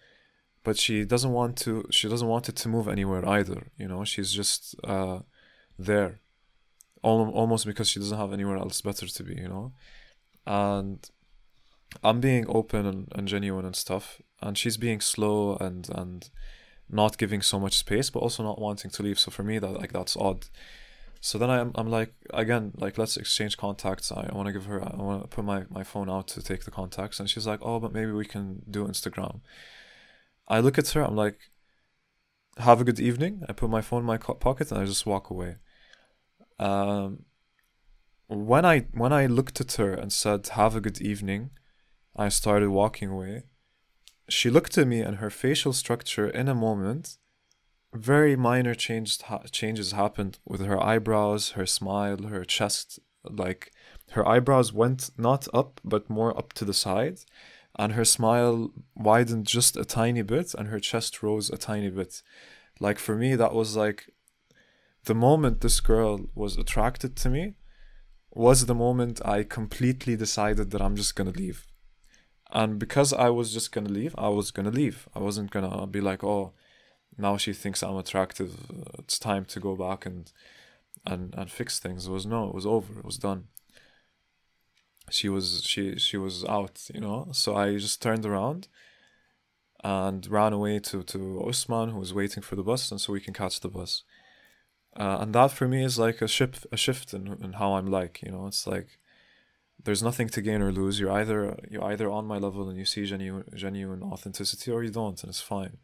but 0.64 0.78
she 0.78 1.06
doesn't 1.06 1.32
want 1.32 1.58
to. 1.60 1.86
She 1.92 2.08
doesn't 2.08 2.28
want 2.28 2.50
it 2.50 2.56
to 2.58 2.70
move 2.70 2.88
anywhere 2.88 3.28
either. 3.28 3.68
You 3.78 3.88
know, 3.88 4.04
she's 4.04 4.32
just 4.32 4.76
uh, 4.84 5.20
there, 5.78 6.20
almost 7.04 7.66
because 7.66 7.90
she 7.90 8.00
doesn't 8.00 8.18
have 8.18 8.34
anywhere 8.34 8.58
else 8.58 8.82
better 8.82 9.08
to 9.08 9.24
be. 9.24 9.36
You 9.36 9.48
know, 9.48 9.74
and 10.48 11.08
I'm 12.04 12.20
being 12.20 12.46
open 12.50 12.86
and, 12.86 13.08
and 13.14 13.28
genuine 13.28 13.66
and 13.66 13.76
stuff, 13.76 14.22
and 14.42 14.58
she's 14.58 14.78
being 14.78 15.02
slow 15.02 15.56
and 15.58 15.88
and 15.90 16.30
not 16.90 17.18
giving 17.18 17.42
so 17.42 17.60
much 17.60 17.78
space, 17.78 18.10
but 18.10 18.20
also 18.20 18.44
not 18.44 18.60
wanting 18.60 18.92
to 18.92 19.04
leave. 19.04 19.20
So 19.20 19.32
for 19.32 19.44
me, 19.44 19.60
that 19.60 19.74
like 19.74 19.94
that's 19.94 20.18
odd. 20.18 20.46
So 21.26 21.38
then 21.38 21.50
I'm, 21.50 21.72
I'm 21.76 21.90
like, 21.90 22.14
again, 22.34 22.74
like, 22.76 22.98
let's 22.98 23.16
exchange 23.16 23.56
contacts. 23.56 24.12
I, 24.12 24.28
I 24.30 24.36
want 24.36 24.48
to 24.48 24.52
give 24.52 24.66
her, 24.66 24.84
I 24.84 24.94
want 24.98 25.22
to 25.22 25.28
put 25.30 25.46
my, 25.46 25.64
my 25.70 25.82
phone 25.82 26.10
out 26.10 26.28
to 26.28 26.44
take 26.44 26.66
the 26.66 26.70
contacts. 26.70 27.18
And 27.18 27.30
she's 27.30 27.48
like, 27.48 27.62
oh, 27.62 27.80
but 27.80 27.94
maybe 27.94 28.12
we 28.12 28.26
can 28.26 28.62
do 28.70 28.86
Instagram. 28.86 29.40
I 30.50 30.60
look 30.60 30.78
at 30.78 30.90
her, 30.90 31.02
I'm 31.02 31.16
like, 31.16 31.40
have 32.58 32.82
a 32.82 32.84
good 32.84 33.00
evening. 33.00 33.42
I 33.48 33.54
put 33.54 33.70
my 33.70 33.80
phone 33.80 34.02
in 34.02 34.06
my 34.06 34.18
pocket 34.18 34.70
and 34.70 34.82
I 34.82 34.84
just 34.84 35.06
walk 35.06 35.30
away. 35.30 35.56
Um, 36.60 37.24
when 38.28 38.66
I 38.66 38.88
when 38.92 39.14
I 39.14 39.26
looked 39.26 39.62
at 39.62 39.72
her 39.74 39.94
and 39.94 40.12
said, 40.12 40.46
have 40.50 40.76
a 40.76 40.82
good 40.82 41.00
evening, 41.00 41.52
I 42.18 42.28
started 42.28 42.70
walking 42.70 43.10
away. 43.10 43.44
She 44.28 44.50
looked 44.50 44.78
at 44.78 44.88
me 44.88 45.00
and 45.00 45.18
her 45.18 45.30
facial 45.30 45.72
structure 45.72 46.28
in 46.28 46.50
a 46.50 46.56
moment 46.56 47.18
very 47.94 48.36
minor 48.36 48.74
changes 48.74 49.22
ha- 49.22 49.44
changes 49.52 49.92
happened 49.92 50.40
with 50.46 50.62
her 50.66 50.82
eyebrows, 50.82 51.52
her 51.52 51.66
smile, 51.66 52.24
her 52.24 52.44
chest. 52.44 53.00
Like 53.24 53.72
her 54.12 54.28
eyebrows 54.28 54.74
went 54.74 55.12
not 55.18 55.48
up 55.54 55.80
but 55.84 56.10
more 56.10 56.38
up 56.38 56.54
to 56.54 56.66
the 56.66 56.74
side, 56.74 57.20
and 57.78 57.94
her 57.94 58.06
smile 58.06 58.72
widened 58.96 59.48
just 59.48 59.78
a 59.78 59.86
tiny 59.86 60.22
bit, 60.22 60.54
and 60.54 60.68
her 60.68 60.80
chest 60.80 61.24
rose 61.24 61.50
a 61.50 61.58
tiny 61.58 61.90
bit. 61.90 62.22
Like 62.80 63.00
for 63.00 63.16
me, 63.16 63.36
that 63.36 63.54
was 63.54 63.76
like 63.76 64.10
the 65.06 65.16
moment 65.16 65.62
this 65.62 65.80
girl 65.80 66.28
was 66.36 66.58
attracted 66.58 67.16
to 67.18 67.30
me 67.30 67.56
was 68.32 68.66
the 68.66 68.76
moment 68.76 69.22
I 69.26 69.44
completely 69.44 70.16
decided 70.16 70.72
that 70.72 70.82
I'm 70.82 70.96
just 70.96 71.16
gonna 71.16 71.32
leave. 71.32 71.68
And 72.52 72.80
because 72.80 73.14
I 73.14 73.30
was 73.30 73.54
just 73.54 73.72
gonna 73.72 73.90
leave, 73.90 74.16
I 74.18 74.30
was 74.30 74.52
gonna 74.52 74.72
leave. 74.72 75.08
I 75.16 75.20
wasn't 75.20 75.52
gonna 75.52 75.86
be 75.88 76.02
like, 76.02 76.24
oh, 76.24 76.54
now 77.18 77.38
she 77.38 77.54
thinks 77.54 77.84
I'm 77.84 77.98
attractive. 77.98 78.56
It's 79.00 79.20
time 79.20 79.46
to 79.46 79.60
go 79.60 79.76
back 79.76 80.06
and 80.06 80.32
and 81.06 81.34
and 81.38 81.50
fix 81.52 81.80
things. 81.80 82.08
It 82.08 82.12
was 82.12 82.26
no, 82.26 82.48
it 82.48 82.56
was 82.56 82.66
over. 82.66 83.00
It 83.00 83.06
was 83.06 83.18
done. 83.18 83.48
She 85.10 85.30
was 85.30 85.64
she 85.64 85.98
she 85.98 86.18
was 86.18 86.46
out, 86.46 86.90
you 86.94 87.02
know. 87.02 87.28
So 87.32 87.56
I 87.56 87.78
just 87.78 88.02
turned 88.02 88.26
around 88.26 88.68
and 89.84 90.26
ran 90.28 90.54
away 90.54 90.80
to 90.80 91.04
to 91.04 91.44
Osman, 91.48 91.90
who 91.90 92.00
was 92.00 92.14
waiting 92.14 92.44
for 92.44 92.56
the 92.56 92.64
bus, 92.64 92.92
and 92.92 93.00
so 93.00 93.14
we 93.14 93.22
can 93.22 93.34
catch 93.34 93.60
the 93.60 93.70
bus. 93.70 94.04
Uh, 94.96 95.18
and 95.22 95.34
that 95.34 95.52
for 95.52 95.68
me 95.68 95.84
is 95.84 95.98
like 95.98 96.22
a 96.22 96.28
shift 96.28 96.68
a 96.72 96.78
shift 96.78 97.14
in, 97.14 97.28
in 97.44 97.54
how 97.54 97.74
I'm 97.74 97.88
like, 97.88 98.22
you 98.24 98.32
know. 98.32 98.48
It's 98.48 98.66
like 98.66 99.00
there's 99.84 100.04
nothing 100.04 100.30
to 100.30 100.42
gain 100.42 100.62
or 100.62 100.72
lose. 100.72 101.00
You're 101.00 101.12
either 101.12 101.60
you're 101.70 101.84
either 101.84 102.10
on 102.10 102.26
my 102.26 102.38
level 102.38 102.70
and 102.70 102.78
you 102.78 102.86
see 102.86 103.06
genuine 103.06 103.46
genuine 103.56 104.04
authenticity, 104.04 104.72
or 104.72 104.84
you 104.84 104.92
don't, 104.92 105.22
and 105.22 105.30
it's 105.30 105.42
fine 105.42 105.78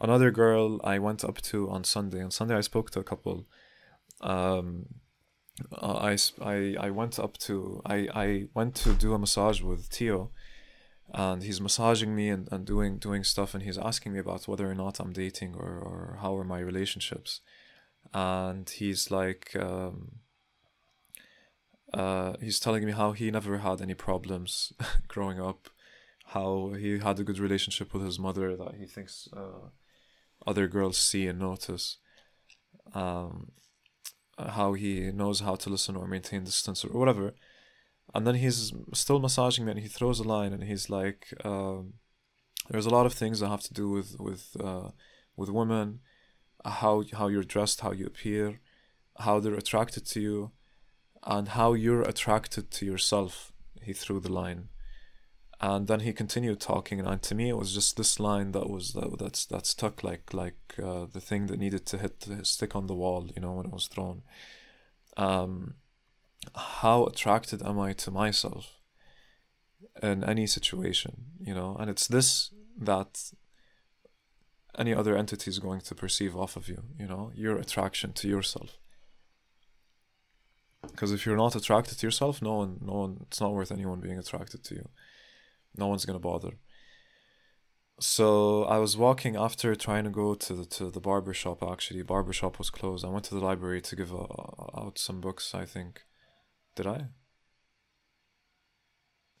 another 0.00 0.30
girl 0.30 0.80
I 0.84 0.98
went 0.98 1.24
up 1.24 1.40
to 1.42 1.70
on 1.70 1.84
Sunday. 1.84 2.22
On 2.22 2.30
Sunday, 2.30 2.56
I 2.56 2.60
spoke 2.60 2.90
to 2.90 3.00
a 3.00 3.04
couple. 3.04 3.46
Um, 4.20 4.86
uh, 5.72 6.14
I, 6.14 6.16
I, 6.42 6.76
I 6.80 6.90
went 6.90 7.18
up 7.18 7.36
to 7.38 7.82
I, 7.84 8.08
I 8.14 8.44
went 8.54 8.74
to 8.76 8.94
do 8.94 9.14
a 9.14 9.18
massage 9.18 9.60
with 9.60 9.90
Tio, 9.90 10.30
and 11.12 11.42
he's 11.42 11.60
massaging 11.60 12.14
me 12.14 12.28
and, 12.28 12.48
and 12.52 12.66
doing 12.66 12.98
doing 12.98 13.24
stuff, 13.24 13.54
and 13.54 13.62
he's 13.62 13.78
asking 13.78 14.12
me 14.12 14.18
about 14.20 14.48
whether 14.48 14.70
or 14.70 14.74
not 14.74 15.00
I'm 15.00 15.12
dating 15.12 15.54
or, 15.54 15.78
or 15.78 16.18
how 16.22 16.36
are 16.36 16.44
my 16.44 16.60
relationships, 16.60 17.40
and 18.12 18.68
he's 18.68 19.10
like. 19.10 19.56
Um, 19.56 20.20
uh, 21.92 22.34
he's 22.40 22.60
telling 22.60 22.84
me 22.84 22.92
how 22.92 23.12
he 23.12 23.30
never 23.30 23.58
had 23.58 23.80
any 23.80 23.94
problems 23.94 24.72
growing 25.08 25.40
up, 25.40 25.68
how 26.26 26.72
he 26.78 26.98
had 26.98 27.18
a 27.18 27.24
good 27.24 27.38
relationship 27.38 27.92
with 27.92 28.04
his 28.04 28.18
mother 28.18 28.56
that 28.56 28.76
he 28.76 28.86
thinks 28.86 29.28
uh, 29.36 29.70
other 30.46 30.66
girls 30.68 30.98
see 30.98 31.26
and 31.26 31.38
notice. 31.38 31.98
Um, 32.94 33.52
how 34.48 34.72
he 34.72 35.10
knows 35.12 35.40
how 35.40 35.54
to 35.54 35.70
listen 35.70 35.96
or 35.96 36.06
maintain 36.06 36.44
distance 36.44 36.84
or 36.84 36.88
whatever. 36.98 37.34
And 38.14 38.26
then 38.26 38.36
he's 38.36 38.72
still 38.94 39.20
massaging 39.20 39.64
me 39.64 39.72
and 39.72 39.80
he 39.80 39.88
throws 39.88 40.18
a 40.18 40.24
line 40.24 40.52
and 40.52 40.64
he's 40.64 40.90
like, 40.90 41.32
um, 41.44 41.94
there's 42.68 42.86
a 42.86 42.90
lot 42.90 43.06
of 43.06 43.12
things 43.12 43.40
that 43.40 43.48
have 43.48 43.62
to 43.62 43.74
do 43.74 43.88
with 43.88 44.16
with 44.18 44.56
uh, 44.62 44.90
with 45.36 45.50
women, 45.50 46.00
how 46.64 47.04
how 47.12 47.28
you're 47.28 47.42
dressed, 47.42 47.80
how 47.80 47.92
you 47.92 48.06
appear, 48.06 48.60
how 49.18 49.40
they're 49.40 49.54
attracted 49.54 50.06
to 50.06 50.20
you, 50.20 50.52
and 51.24 51.48
how 51.48 51.72
you're 51.74 52.02
attracted 52.02 52.70
to 52.72 52.86
yourself. 52.86 53.52
He 53.82 53.92
threw 53.92 54.20
the 54.20 54.32
line, 54.32 54.68
and 55.60 55.88
then 55.88 56.00
he 56.00 56.12
continued 56.12 56.60
talking, 56.60 57.00
and 57.00 57.22
to 57.22 57.34
me 57.34 57.50
it 57.50 57.56
was 57.56 57.74
just 57.74 57.96
this 57.96 58.18
line 58.18 58.52
that 58.52 58.70
was 58.70 58.92
that 58.92 59.46
that 59.50 59.66
stuck 59.66 60.02
like 60.02 60.32
like 60.32 60.74
uh, 60.82 61.06
the 61.12 61.20
thing 61.20 61.46
that 61.48 61.58
needed 61.58 61.84
to 61.86 61.98
hit 61.98 62.20
the 62.20 62.44
stick 62.44 62.74
on 62.74 62.86
the 62.86 62.94
wall, 62.94 63.28
you 63.34 63.42
know, 63.42 63.52
when 63.52 63.66
it 63.66 63.72
was 63.72 63.86
thrown. 63.86 64.22
Um, 65.16 65.74
how 66.54 67.04
attracted 67.04 67.62
am 67.62 67.78
I 67.78 67.92
to 67.94 68.10
myself 68.10 68.80
in 70.02 70.24
any 70.24 70.46
situation, 70.46 71.26
you 71.40 71.54
know? 71.54 71.76
And 71.78 71.90
it's 71.90 72.08
this 72.08 72.50
that 72.78 73.32
any 74.78 74.94
other 74.94 75.16
entity 75.16 75.50
is 75.50 75.58
going 75.58 75.80
to 75.82 75.94
perceive 75.94 76.36
off 76.36 76.56
of 76.56 76.68
you, 76.68 76.82
you 76.98 77.06
know, 77.06 77.32
your 77.34 77.56
attraction 77.56 78.12
to 78.14 78.28
yourself. 78.28 78.78
Because 80.82 81.12
if 81.12 81.26
you're 81.26 81.36
not 81.36 81.54
attracted 81.54 81.98
to 81.98 82.06
yourself, 82.06 82.40
no 82.40 82.54
one, 82.54 82.78
no 82.80 82.94
one, 82.94 83.18
it's 83.22 83.40
not 83.40 83.52
worth 83.52 83.70
anyone 83.70 84.00
being 84.00 84.18
attracted 84.18 84.64
to 84.64 84.74
you. 84.76 84.88
No 85.76 85.86
one's 85.86 86.04
gonna 86.04 86.18
bother. 86.18 86.58
So 88.00 88.64
I 88.64 88.78
was 88.78 88.96
walking 88.96 89.36
after 89.36 89.74
trying 89.74 90.04
to 90.04 90.10
go 90.10 90.34
to 90.34 90.54
the, 90.54 90.64
to 90.64 90.90
the 90.90 91.00
barber 91.00 91.34
shop. 91.34 91.62
Actually, 91.62 92.02
barber 92.02 92.32
shop 92.32 92.58
was 92.58 92.70
closed. 92.70 93.04
I 93.04 93.08
went 93.08 93.26
to 93.26 93.34
the 93.34 93.44
library 93.44 93.82
to 93.82 93.96
give 93.96 94.14
uh, 94.14 94.24
out 94.74 94.98
some 94.98 95.20
books. 95.20 95.54
I 95.54 95.66
think, 95.66 96.02
did 96.74 96.86
I? 96.86 97.08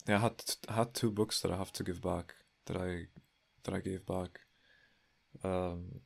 Yeah, 0.06 0.16
I 0.16 0.20
had 0.20 0.42
I 0.68 0.72
had 0.74 0.94
two 0.94 1.10
books 1.10 1.40
that 1.40 1.50
I 1.50 1.56
have 1.56 1.72
to 1.72 1.84
give 1.84 2.02
back. 2.02 2.34
That 2.66 2.76
I 2.76 3.06
that 3.64 3.74
I 3.74 3.80
gave 3.80 4.04
back. 4.04 4.40
Um, 5.42 6.00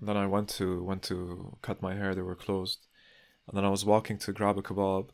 then 0.00 0.16
I 0.16 0.26
went 0.26 0.48
to 0.50 0.82
went 0.82 1.02
to 1.04 1.58
cut 1.62 1.82
my 1.82 1.94
hair. 1.94 2.14
They 2.14 2.22
were 2.22 2.34
closed, 2.34 2.86
and 3.46 3.56
then 3.56 3.64
I 3.64 3.70
was 3.70 3.84
walking 3.84 4.18
to 4.18 4.32
grab 4.32 4.58
a 4.58 4.62
kebab, 4.62 5.10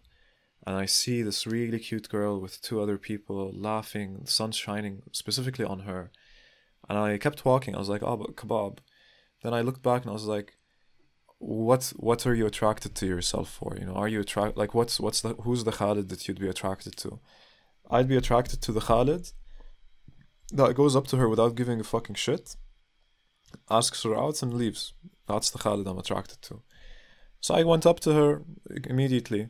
and 0.66 0.76
I 0.76 0.86
see 0.86 1.22
this 1.22 1.46
really 1.46 1.78
cute 1.78 2.08
girl 2.08 2.40
with 2.40 2.62
two 2.62 2.80
other 2.80 2.98
people 2.98 3.52
laughing. 3.54 4.20
The 4.24 4.30
sun's 4.30 4.56
shining 4.56 5.02
specifically 5.12 5.64
on 5.64 5.80
her, 5.80 6.10
and 6.88 6.98
I 6.98 7.18
kept 7.18 7.44
walking. 7.44 7.74
I 7.74 7.78
was 7.78 7.88
like, 7.88 8.02
"Oh, 8.02 8.16
but 8.16 8.36
kebab." 8.36 8.78
Then 9.42 9.54
I 9.54 9.60
looked 9.60 9.82
back 9.82 10.02
and 10.02 10.10
I 10.10 10.14
was 10.14 10.24
like, 10.24 10.56
"What? 11.38 11.92
What 11.96 12.26
are 12.26 12.34
you 12.34 12.46
attracted 12.46 12.94
to 12.96 13.06
yourself 13.06 13.50
for? 13.50 13.76
You 13.78 13.86
know, 13.86 13.94
are 13.94 14.08
you 14.08 14.20
attract 14.20 14.56
like 14.56 14.74
what's 14.74 14.98
what's 14.98 15.20
the 15.20 15.34
who's 15.34 15.64
the 15.64 15.72
Khalid 15.72 16.08
that 16.08 16.26
you'd 16.26 16.40
be 16.40 16.48
attracted 16.48 16.96
to?" 16.98 17.20
I'd 17.90 18.08
be 18.08 18.16
attracted 18.16 18.62
to 18.62 18.72
the 18.72 18.80
Khalid 18.80 19.32
that 20.52 20.74
goes 20.74 20.96
up 20.96 21.06
to 21.08 21.16
her 21.16 21.28
without 21.28 21.54
giving 21.54 21.80
a 21.80 21.84
fucking 21.84 22.14
shit, 22.14 22.56
asks 23.70 24.02
her 24.04 24.16
out, 24.16 24.42
and 24.42 24.54
leaves. 24.54 24.94
That's 25.26 25.50
the 25.50 25.58
Khalid 25.58 25.86
I'm 25.86 25.98
attracted 25.98 26.40
to. 26.42 26.62
So 27.40 27.54
I 27.54 27.62
went 27.64 27.86
up 27.86 28.00
to 28.00 28.12
her 28.14 28.42
immediately. 28.84 29.48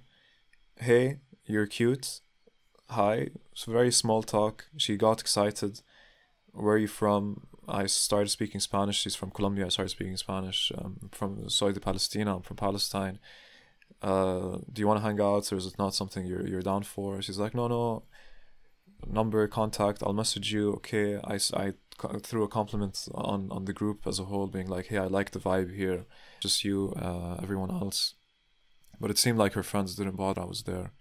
Hey, 0.78 1.18
you're 1.46 1.66
cute. 1.66 2.20
Hi. 2.90 3.28
It's 3.52 3.64
very 3.64 3.92
small 3.92 4.22
talk. 4.22 4.66
She 4.76 4.96
got 4.96 5.20
excited. 5.20 5.80
Where 6.52 6.74
are 6.74 6.78
you 6.78 6.88
from? 6.88 7.46
I 7.68 7.86
started 7.86 8.28
speaking 8.30 8.60
Spanish. 8.60 9.00
She's 9.00 9.14
from 9.14 9.30
Colombia. 9.30 9.66
I 9.66 9.68
started 9.68 9.90
speaking 9.90 10.16
Spanish. 10.16 10.72
Um, 10.76 11.10
from 11.12 11.48
Saudi 11.48 11.80
Palestina. 11.80 12.36
I'm 12.36 12.42
from 12.42 12.56
Palestine. 12.56 13.20
Uh, 14.02 14.58
do 14.72 14.80
you 14.80 14.86
want 14.88 14.98
to 14.98 15.06
hang 15.06 15.20
out, 15.20 15.50
or 15.52 15.56
is 15.56 15.66
it 15.66 15.78
not 15.78 15.94
something 15.94 16.26
you're 16.26 16.46
you're 16.46 16.60
down 16.60 16.82
for? 16.82 17.22
She's 17.22 17.38
like, 17.38 17.54
no, 17.54 17.68
no 17.68 18.02
number 19.06 19.46
contact 19.48 20.02
i'll 20.02 20.12
message 20.14 20.52
you 20.52 20.72
okay 20.72 21.18
i, 21.24 21.38
I 21.52 21.74
threw 22.22 22.42
a 22.42 22.48
compliment 22.48 23.06
on 23.14 23.50
on 23.50 23.66
the 23.66 23.72
group 23.72 24.06
as 24.06 24.18
a 24.18 24.24
whole 24.24 24.46
being 24.46 24.66
like 24.66 24.86
hey 24.86 24.98
i 24.98 25.06
like 25.06 25.32
the 25.32 25.38
vibe 25.38 25.74
here 25.74 26.06
just 26.40 26.64
you 26.64 26.94
uh, 26.96 27.36
everyone 27.42 27.70
else 27.70 28.14
but 29.00 29.10
it 29.10 29.18
seemed 29.18 29.38
like 29.38 29.54
her 29.54 29.62
friends 29.62 29.94
didn't 29.94 30.16
bother 30.16 30.42
i 30.42 30.44
was 30.44 30.62
there. 30.62 30.92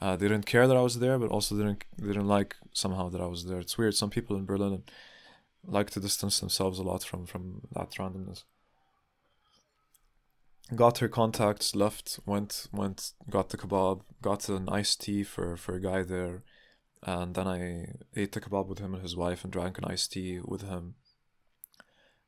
Uh, 0.00 0.16
they 0.16 0.28
didn't 0.28 0.46
care 0.46 0.66
that 0.66 0.76
i 0.76 0.82
was 0.82 0.98
there 0.98 1.18
but 1.18 1.30
also 1.30 1.56
didn't 1.56 1.84
didn't 1.96 2.28
like 2.28 2.56
somehow 2.72 3.08
that 3.08 3.20
i 3.20 3.26
was 3.26 3.46
there. 3.46 3.60
It's 3.60 3.78
weird 3.78 3.94
some 3.94 4.10
people 4.10 4.36
in 4.36 4.44
berlin 4.44 4.82
like 5.66 5.90
to 5.90 6.00
distance 6.00 6.40
themselves 6.40 6.78
a 6.78 6.82
lot 6.82 7.04
from 7.04 7.26
from 7.26 7.62
that 7.72 7.90
randomness. 7.92 8.44
Got 10.74 10.98
her 10.98 11.08
contacts 11.08 11.74
left 11.74 12.20
went 12.26 12.68
went 12.72 13.12
got 13.28 13.50
the 13.50 13.56
kebab 13.56 14.02
got 14.22 14.48
an 14.48 14.68
iced 14.68 15.02
tea 15.02 15.24
for 15.24 15.56
for 15.56 15.74
a 15.74 15.80
guy 15.80 16.02
there 16.02 16.44
and 17.02 17.34
then 17.34 17.46
I 17.46 17.94
ate 18.14 18.32
the 18.32 18.40
kebab 18.40 18.66
with 18.66 18.78
him 18.78 18.94
and 18.94 19.02
his 19.02 19.16
wife 19.16 19.42
and 19.42 19.52
drank 19.52 19.78
an 19.78 19.84
iced 19.84 20.12
tea 20.12 20.40
with 20.44 20.62
him. 20.62 20.96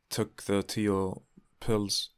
Took 0.09 0.45
the 0.45 0.63
Tio 0.63 1.23
pills, 1.61 2.11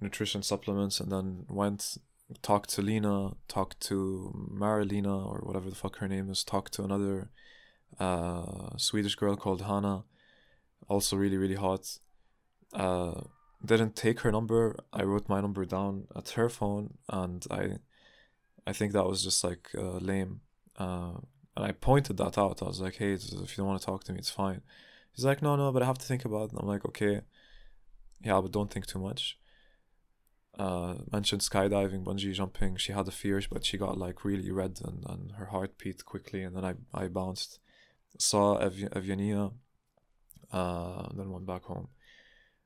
nutrition 0.00 0.42
supplements, 0.42 1.00
and 1.00 1.10
then 1.10 1.44
went 1.48 1.98
talked 2.42 2.70
to 2.70 2.82
Lena, 2.82 3.32
talked 3.48 3.80
to 3.80 4.48
Marilena 4.52 5.26
or 5.26 5.40
whatever 5.40 5.70
the 5.70 5.76
fuck 5.76 5.96
her 5.98 6.08
name 6.08 6.30
is, 6.30 6.44
talked 6.44 6.74
to 6.74 6.82
another 6.84 7.30
uh, 7.98 8.76
Swedish 8.76 9.14
girl 9.14 9.36
called 9.36 9.62
Hannah, 9.62 10.04
also 10.88 11.16
really 11.16 11.36
really 11.36 11.54
hot. 11.54 11.98
Uh, 12.72 13.22
didn't 13.64 13.96
take 13.96 14.20
her 14.20 14.30
number. 14.30 14.76
I 14.92 15.02
wrote 15.02 15.28
my 15.28 15.40
number 15.40 15.64
down 15.64 16.06
at 16.14 16.30
her 16.30 16.48
phone, 16.48 16.94
and 17.08 17.44
I, 17.50 17.78
I 18.66 18.72
think 18.72 18.92
that 18.92 19.06
was 19.06 19.24
just 19.24 19.42
like 19.42 19.70
uh, 19.76 19.98
lame. 19.98 20.40
Uh, 20.76 21.14
and 21.56 21.66
I 21.66 21.72
pointed 21.72 22.18
that 22.18 22.38
out. 22.38 22.62
I 22.62 22.66
was 22.66 22.80
like, 22.80 22.96
hey, 22.96 23.14
if 23.14 23.32
you 23.32 23.56
don't 23.56 23.66
want 23.66 23.80
to 23.80 23.86
talk 23.86 24.04
to 24.04 24.12
me, 24.12 24.18
it's 24.20 24.30
fine. 24.30 24.62
He's 25.12 25.24
like, 25.24 25.42
no, 25.42 25.56
no, 25.56 25.72
but 25.72 25.82
I 25.82 25.86
have 25.86 25.98
to 25.98 26.06
think 26.06 26.24
about 26.24 26.44
it. 26.44 26.52
And 26.52 26.60
I'm 26.60 26.68
like, 26.68 26.84
okay, 26.84 27.22
yeah, 28.22 28.40
but 28.40 28.52
don't 28.52 28.70
think 28.70 28.86
too 28.86 29.00
much. 29.00 29.38
Uh, 30.58 30.94
mentioned 31.12 31.40
skydiving, 31.40 32.04
bungee 32.04 32.32
jumping. 32.32 32.76
She 32.76 32.92
had 32.92 33.06
the 33.06 33.12
fears, 33.12 33.46
but 33.46 33.64
she 33.64 33.78
got 33.78 33.96
like 33.96 34.24
really 34.24 34.50
red 34.50 34.80
and, 34.84 35.04
and 35.08 35.32
her 35.32 35.46
heart 35.46 35.78
beat 35.78 36.04
quickly. 36.04 36.42
And 36.42 36.56
then 36.56 36.64
I, 36.64 36.74
I 36.92 37.06
bounced, 37.06 37.60
saw 38.18 38.56
Ev- 38.56 38.90
Evgenia, 38.92 39.52
uh, 40.52 41.08
then 41.14 41.30
went 41.30 41.46
back 41.46 41.62
home. 41.64 41.88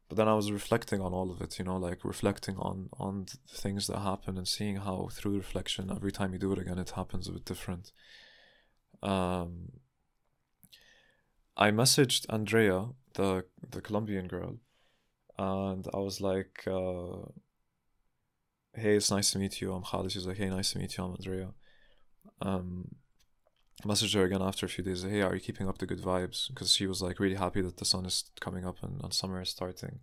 But 0.08 0.16
then 0.16 0.28
I 0.28 0.34
was 0.34 0.50
reflecting 0.50 1.02
on 1.02 1.12
all 1.12 1.30
of 1.30 1.42
it, 1.42 1.58
you 1.58 1.64
know, 1.66 1.76
like 1.76 2.04
reflecting 2.04 2.56
on 2.56 2.88
on 2.98 3.26
things 3.48 3.86
that 3.86 3.98
happen 3.98 4.36
and 4.38 4.48
seeing 4.48 4.76
how 4.76 5.08
through 5.12 5.36
reflection, 5.36 5.90
every 5.90 6.12
time 6.12 6.32
you 6.32 6.38
do 6.38 6.52
it 6.52 6.58
again, 6.58 6.78
it 6.78 6.90
happens 6.90 7.28
a 7.28 7.32
bit 7.32 7.44
different 7.44 7.92
um, 9.02 9.72
I 11.56 11.70
messaged 11.70 12.26
Andrea, 12.28 12.88
the 13.14 13.44
the 13.70 13.80
Colombian 13.80 14.28
girl, 14.28 14.58
and 15.38 15.86
I 15.92 15.98
was 15.98 16.20
like, 16.20 16.64
uh, 16.66 17.26
"Hey, 18.74 18.96
it's 18.96 19.10
nice 19.10 19.30
to 19.32 19.38
meet 19.38 19.60
you. 19.60 19.72
I'm 19.72 19.82
Khalid." 19.82 20.12
She's 20.12 20.26
like, 20.26 20.38
"Hey, 20.38 20.48
nice 20.50 20.72
to 20.72 20.78
meet 20.78 20.96
you. 20.96 21.04
I'm 21.04 21.12
Andrea." 21.12 21.54
Um, 22.40 22.96
messaged 23.84 24.14
her 24.14 24.24
again 24.24 24.42
after 24.42 24.66
a 24.66 24.68
few 24.68 24.84
days. 24.84 25.02
Hey, 25.02 25.22
are 25.22 25.34
you 25.34 25.40
keeping 25.40 25.68
up 25.68 25.78
the 25.78 25.86
good 25.86 26.02
vibes? 26.02 26.48
Because 26.48 26.72
she 26.72 26.86
was 26.86 27.02
like 27.02 27.20
really 27.20 27.36
happy 27.36 27.60
that 27.62 27.78
the 27.78 27.84
sun 27.84 28.06
is 28.06 28.24
coming 28.40 28.64
up 28.66 28.82
and, 28.82 29.00
and 29.02 29.12
summer 29.12 29.40
is 29.40 29.50
starting. 29.50 30.00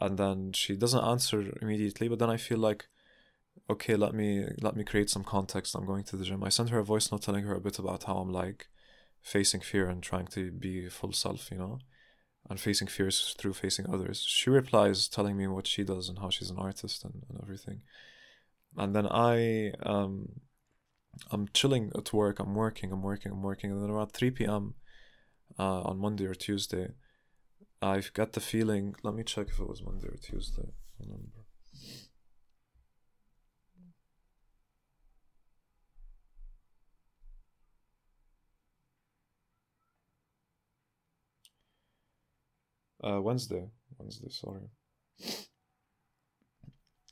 And 0.00 0.18
then 0.18 0.52
she 0.52 0.76
doesn't 0.76 1.04
answer 1.04 1.52
immediately, 1.62 2.08
but 2.08 2.18
then 2.18 2.30
I 2.30 2.36
feel 2.36 2.58
like 2.58 2.88
okay, 3.68 3.96
let 3.96 4.14
me 4.14 4.46
let 4.60 4.76
me 4.76 4.84
create 4.84 5.10
some 5.10 5.24
context. 5.24 5.74
I'm 5.74 5.86
going 5.86 6.04
to 6.04 6.16
the 6.16 6.24
gym. 6.24 6.44
I 6.44 6.48
sent 6.50 6.70
her 6.70 6.78
a 6.78 6.84
voice 6.84 7.10
note 7.10 7.22
telling 7.22 7.44
her 7.44 7.54
a 7.54 7.60
bit 7.60 7.78
about 7.78 8.04
how 8.04 8.16
I'm 8.18 8.32
like 8.32 8.68
facing 9.22 9.60
fear 9.60 9.88
and 9.88 10.02
trying 10.02 10.26
to 10.28 10.52
be 10.52 10.88
full 10.88 11.12
self, 11.12 11.50
you 11.50 11.58
know, 11.58 11.78
and 12.48 12.60
facing 12.60 12.88
fears 12.88 13.34
through 13.38 13.54
facing 13.54 13.88
others. 13.92 14.24
She 14.26 14.50
replies 14.50 15.08
telling 15.08 15.36
me 15.36 15.46
what 15.46 15.66
she 15.66 15.82
does 15.84 16.08
and 16.08 16.18
how 16.18 16.30
she's 16.30 16.50
an 16.50 16.58
artist 16.58 17.04
and, 17.04 17.24
and 17.28 17.38
everything. 17.42 17.82
And 18.76 18.94
then 18.94 19.06
I 19.06 19.72
um 19.82 20.40
I'm 21.30 21.48
chilling 21.52 21.90
at 21.96 22.12
work, 22.12 22.38
I'm 22.38 22.54
working, 22.54 22.92
I'm 22.92 23.02
working, 23.02 23.32
I'm 23.32 23.42
working, 23.42 23.70
and 23.70 23.82
then 23.82 23.90
around 23.90 24.12
3 24.12 24.30
p.m. 24.32 24.74
Uh, 25.58 25.80
on 25.82 25.98
Monday 25.98 26.26
or 26.26 26.34
Tuesday, 26.34 26.88
I've 27.80 28.12
got 28.12 28.32
the 28.32 28.40
feeling 28.40 28.94
let 29.02 29.14
me 29.14 29.22
check 29.22 29.48
if 29.48 29.58
it 29.58 29.68
was 29.68 29.82
Monday 29.82 30.08
or 30.08 30.16
Tuesday. 30.16 30.72
Uh, 43.06 43.20
Wednesday. 43.20 43.68
Wednesday, 43.98 44.28
sorry. 44.30 44.68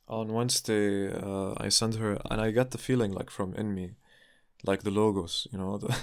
On 0.08 0.32
Wednesday, 0.32 1.12
uh, 1.12 1.54
I 1.56 1.68
sent 1.68 1.96
her, 1.96 2.18
and 2.30 2.40
I 2.40 2.50
got 2.50 2.72
the 2.72 2.78
feeling 2.78 3.12
like 3.12 3.30
from 3.30 3.54
in 3.54 3.74
me, 3.74 3.92
like 4.64 4.82
the 4.82 4.90
logos, 4.90 5.46
you 5.52 5.58
know, 5.58 5.78
the, 5.84 5.96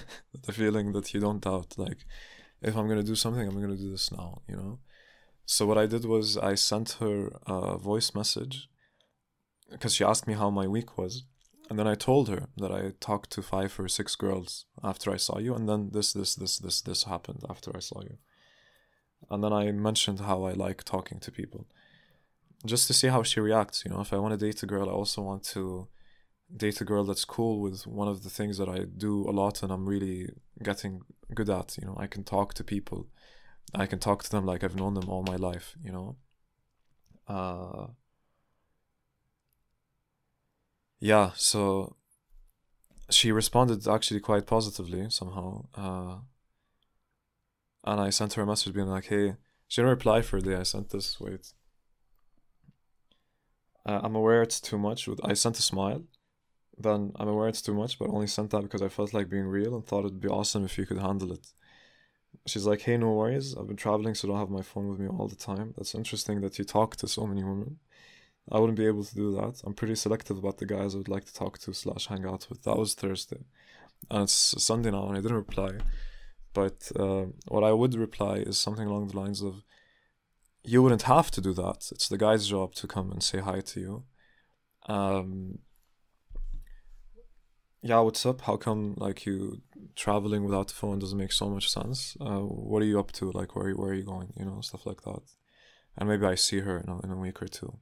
the 0.44 0.54
feeling 0.54 0.94
that 0.94 1.14
you 1.14 1.20
don't 1.20 1.42
doubt. 1.42 1.78
Like, 1.78 2.06
if 2.62 2.76
I'm 2.76 2.88
gonna 2.88 3.04
do 3.04 3.16
something, 3.16 3.46
I'm 3.46 3.60
gonna 3.62 3.76
do 3.76 3.92
this 3.92 4.12
now, 4.12 4.42
you 4.48 4.56
know. 4.56 4.80
So 5.46 5.66
what 5.66 5.78
I 5.78 5.88
did 5.88 6.06
was 6.06 6.38
I 6.38 6.56
sent 6.56 6.98
her 7.02 7.30
a 7.46 7.78
voice 7.78 8.16
message 8.16 8.70
because 9.70 9.94
she 9.94 10.06
asked 10.06 10.28
me 10.28 10.36
how 10.36 10.50
my 10.50 10.68
week 10.68 10.98
was, 10.98 11.24
And 11.70 11.80
then 11.80 11.88
I 11.88 11.96
told 11.96 12.28
her 12.30 12.48
that 12.58 12.72
I 12.72 12.94
talked 13.00 13.30
to 13.32 13.42
five 13.42 13.80
or 13.80 13.88
six 13.88 14.16
girls 14.16 14.66
after 14.84 15.12
I 15.12 15.18
saw 15.18 15.38
you, 15.40 15.54
and 15.56 15.68
then 15.70 15.90
this, 15.92 16.14
this, 16.14 16.36
this, 16.36 16.60
this, 16.60 16.82
this 16.82 17.04
happened 17.04 17.44
after 17.50 17.72
I 17.76 17.80
saw 17.80 18.02
you. 18.02 18.18
And 19.30 19.44
then 19.44 19.54
I 19.54 19.72
mentioned 19.72 20.22
how 20.22 20.44
I 20.44 20.54
like 20.54 20.84
talking 20.84 21.20
to 21.20 21.32
people. 21.32 21.68
Just 22.66 22.88
to 22.88 22.94
see 22.94 23.08
how 23.08 23.24
she 23.24 23.40
reacts, 23.40 23.84
you 23.86 23.92
know. 23.92 24.02
If 24.02 24.14
I 24.14 24.18
want 24.18 24.38
to 24.38 24.46
date 24.46 24.62
a 24.62 24.68
girl, 24.68 24.90
I 24.90 24.94
also 24.94 25.22
want 25.22 25.44
to 25.46 25.88
date 26.56 26.82
a 26.82 26.86
girl 26.86 27.04
that's 27.04 27.26
cool 27.26 27.60
with 27.60 27.88
one 27.88 28.08
of 28.08 28.24
the 28.24 28.30
things 28.30 28.58
that 28.58 28.70
I 28.70 28.80
do 28.80 29.28
a 29.30 29.32
lot 29.32 29.64
and 29.64 29.72
I'm 29.72 29.88
really 29.88 30.30
getting 30.62 31.02
good 31.34 31.50
at. 31.50 31.78
You 31.78 31.88
know, 31.88 31.98
I 31.98 32.08
can 32.08 32.24
talk 32.24 32.54
to 32.56 32.64
people. 32.64 33.08
I 33.74 33.86
can 33.86 34.00
talk 34.00 34.24
to 34.24 34.30
them 34.30 34.46
like 34.46 34.64
I've 34.64 34.76
known 34.76 34.94
them 34.96 35.10
all 35.10 35.24
my 35.24 35.38
life, 35.38 35.76
you 35.84 35.92
know. 35.92 36.18
Uh 37.28 37.88
yeah, 41.00 41.32
so 41.36 41.96
she 43.10 43.32
responded 43.32 43.88
actually 43.88 44.20
quite 44.20 44.46
positively 44.46 45.10
somehow. 45.10 45.66
Uh 45.76 46.18
and 47.84 48.00
I 48.00 48.10
sent 48.10 48.34
her 48.34 48.44
a 48.44 48.46
message 48.46 48.74
being 48.74 48.88
like, 48.88 49.06
hey, 49.06 49.36
she 49.68 49.82
didn't 49.82 49.92
reply 49.92 50.22
for 50.22 50.38
a 50.38 50.42
day. 50.42 50.56
I 50.56 50.64
sent 50.64 50.90
this, 50.90 51.20
wait. 51.20 51.54
Uh, 53.86 54.02
I'm 54.04 54.16
aware 54.16 54.42
it's 54.44 54.62
too 54.62 54.78
much. 54.78 55.10
I 55.24 55.34
sent 55.34 55.58
a 55.58 55.62
smile 55.62 56.04
then 56.84 57.12
I'm 57.16 57.28
aware 57.28 57.48
it's 57.48 57.62
too 57.62 57.74
much, 57.74 58.00
but 58.00 58.10
only 58.10 58.28
sent 58.28 58.52
that 58.52 58.62
because 58.64 58.82
I 58.82 58.90
felt 58.90 59.14
like 59.14 59.30
being 59.30 59.46
real 59.46 59.76
and 59.76 59.86
thought 59.86 60.06
it'd 60.06 60.22
be 60.22 60.28
awesome 60.28 60.66
if 60.66 60.78
you 60.78 60.86
could 60.86 61.00
handle 61.00 61.32
it. 61.32 61.48
She's 62.48 62.66
like, 62.66 62.82
hey, 62.82 62.98
no 62.98 63.12
worries. 63.12 63.56
I've 63.56 63.68
been 63.68 63.78
traveling, 63.78 64.16
so 64.16 64.28
don't 64.28 64.38
have 64.38 64.50
my 64.50 64.62
phone 64.62 64.90
with 64.90 65.00
me 65.00 65.08
all 65.08 65.28
the 65.28 65.36
time. 65.36 65.74
That's 65.78 65.94
interesting 65.94 66.42
that 66.42 66.58
you 66.58 66.66
talk 66.66 66.96
to 66.98 67.08
so 67.08 67.28
many 67.28 67.44
women. 67.44 67.78
I 68.52 68.58
wouldn't 68.58 68.78
be 68.78 68.88
able 68.88 69.04
to 69.04 69.16
do 69.16 69.36
that. 69.36 69.62
I'm 69.66 69.74
pretty 69.74 69.96
selective 69.96 70.38
about 70.38 70.58
the 70.58 70.66
guys 70.66 70.96
I 70.96 71.00
would 71.00 71.08
like 71.08 71.26
to 71.26 71.34
talk 71.34 71.60
to 71.60 71.74
slash 71.74 72.08
hang 72.08 72.26
out 72.26 72.48
with. 72.50 72.64
That 72.64 72.78
was 72.78 72.96
Thursday, 72.96 73.42
and 74.10 74.24
it's 74.24 74.34
Sunday 74.64 74.92
now, 74.92 75.08
and 75.08 75.18
I 75.18 75.22
didn't 75.22 75.38
reply. 75.38 75.72
But 76.54 76.92
uh, 76.98 77.26
what 77.48 77.64
I 77.64 77.72
would 77.72 77.96
reply 77.96 78.38
is 78.38 78.58
something 78.58 78.88
along 78.88 79.08
the 79.08 79.18
lines 79.18 79.42
of, 79.42 79.64
"You 80.64 80.84
wouldn't 80.84 81.04
have 81.04 81.32
to 81.32 81.42
do 81.42 81.54
that. 81.54 81.90
It's 81.92 82.10
the 82.10 82.18
guy's 82.18 82.48
job 82.48 82.76
to 82.76 82.88
come 82.88 83.12
and 83.12 83.24
say 83.24 83.40
hi 83.40 83.62
to 83.62 83.80
you." 83.80 84.04
Um, 84.88 85.60
yeah, 87.84 88.00
what's 88.00 88.26
up? 88.26 88.42
How 88.42 88.58
come 88.58 88.94
like 88.98 89.26
you 89.26 89.62
traveling 89.96 90.44
without 90.44 90.68
the 90.68 90.74
phone 90.74 91.00
doesn't 91.00 91.18
make 91.18 91.32
so 91.32 91.50
much 91.50 91.70
sense? 91.70 92.16
Uh, 92.22 92.42
what 92.42 92.82
are 92.82 92.86
you 92.86 93.00
up 93.00 93.12
to? 93.14 93.32
Like, 93.32 93.56
where 93.56 93.72
where 93.74 93.92
are 93.92 93.96
you 93.96 94.04
going? 94.04 94.34
You 94.38 94.46
know, 94.46 94.62
stuff 94.62 94.86
like 94.86 95.02
that. 95.04 95.22
And 95.98 96.08
maybe 96.08 96.26
I 96.26 96.36
see 96.36 96.60
her 96.60 96.78
in 96.78 96.90
a, 96.90 97.00
in 97.02 97.12
a 97.12 97.18
week 97.18 97.42
or 97.42 97.48
two, 97.48 97.80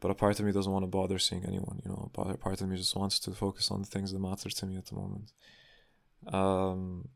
but 0.00 0.10
a 0.10 0.14
part 0.14 0.38
of 0.38 0.46
me 0.46 0.52
doesn't 0.52 0.70
want 0.72 0.82
to 0.84 0.88
bother 0.88 1.18
seeing 1.18 1.44
anyone. 1.44 1.80
You 1.84 1.90
know, 1.90 2.10
a 2.14 2.36
part 2.36 2.60
of 2.60 2.68
me 2.68 2.76
just 2.76 2.94
wants 2.94 3.18
to 3.20 3.32
focus 3.32 3.70
on 3.70 3.80
the 3.80 3.88
things 3.88 4.12
that 4.12 4.20
matter 4.20 4.50
to 4.50 4.66
me 4.66 4.76
at 4.76 4.86
the 4.86 4.94
moment. 4.94 5.32
Um, 6.32 7.08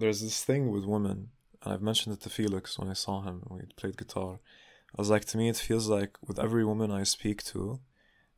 there's 0.00 0.20
this 0.20 0.42
thing 0.42 0.70
with 0.70 0.84
women, 0.84 1.28
and 1.62 1.72
I've 1.72 1.82
mentioned 1.82 2.14
it 2.14 2.22
to 2.22 2.30
Felix 2.30 2.78
when 2.78 2.88
I 2.88 2.94
saw 2.94 3.22
him 3.22 3.42
we 3.50 3.60
played 3.76 3.96
guitar. 3.96 4.40
I 4.96 5.00
was 5.00 5.10
like, 5.10 5.24
to 5.26 5.38
me, 5.38 5.48
it 5.48 5.56
feels 5.56 5.88
like 5.88 6.16
with 6.26 6.38
every 6.38 6.64
woman 6.64 6.90
I 6.90 7.04
speak 7.04 7.44
to, 7.44 7.80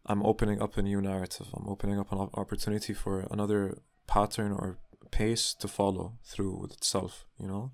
I'm 0.04 0.22
opening 0.24 0.60
up 0.60 0.76
a 0.76 0.82
new 0.82 1.00
narrative. 1.00 1.46
I'm 1.54 1.68
opening 1.68 1.98
up 1.98 2.12
an 2.12 2.28
opportunity 2.34 2.92
for 2.92 3.26
another 3.30 3.78
pattern 4.06 4.52
or 4.52 4.78
pace 5.10 5.54
to 5.54 5.68
follow 5.68 6.18
through 6.24 6.56
with 6.60 6.72
itself, 6.72 7.26
you 7.38 7.46
know? 7.46 7.70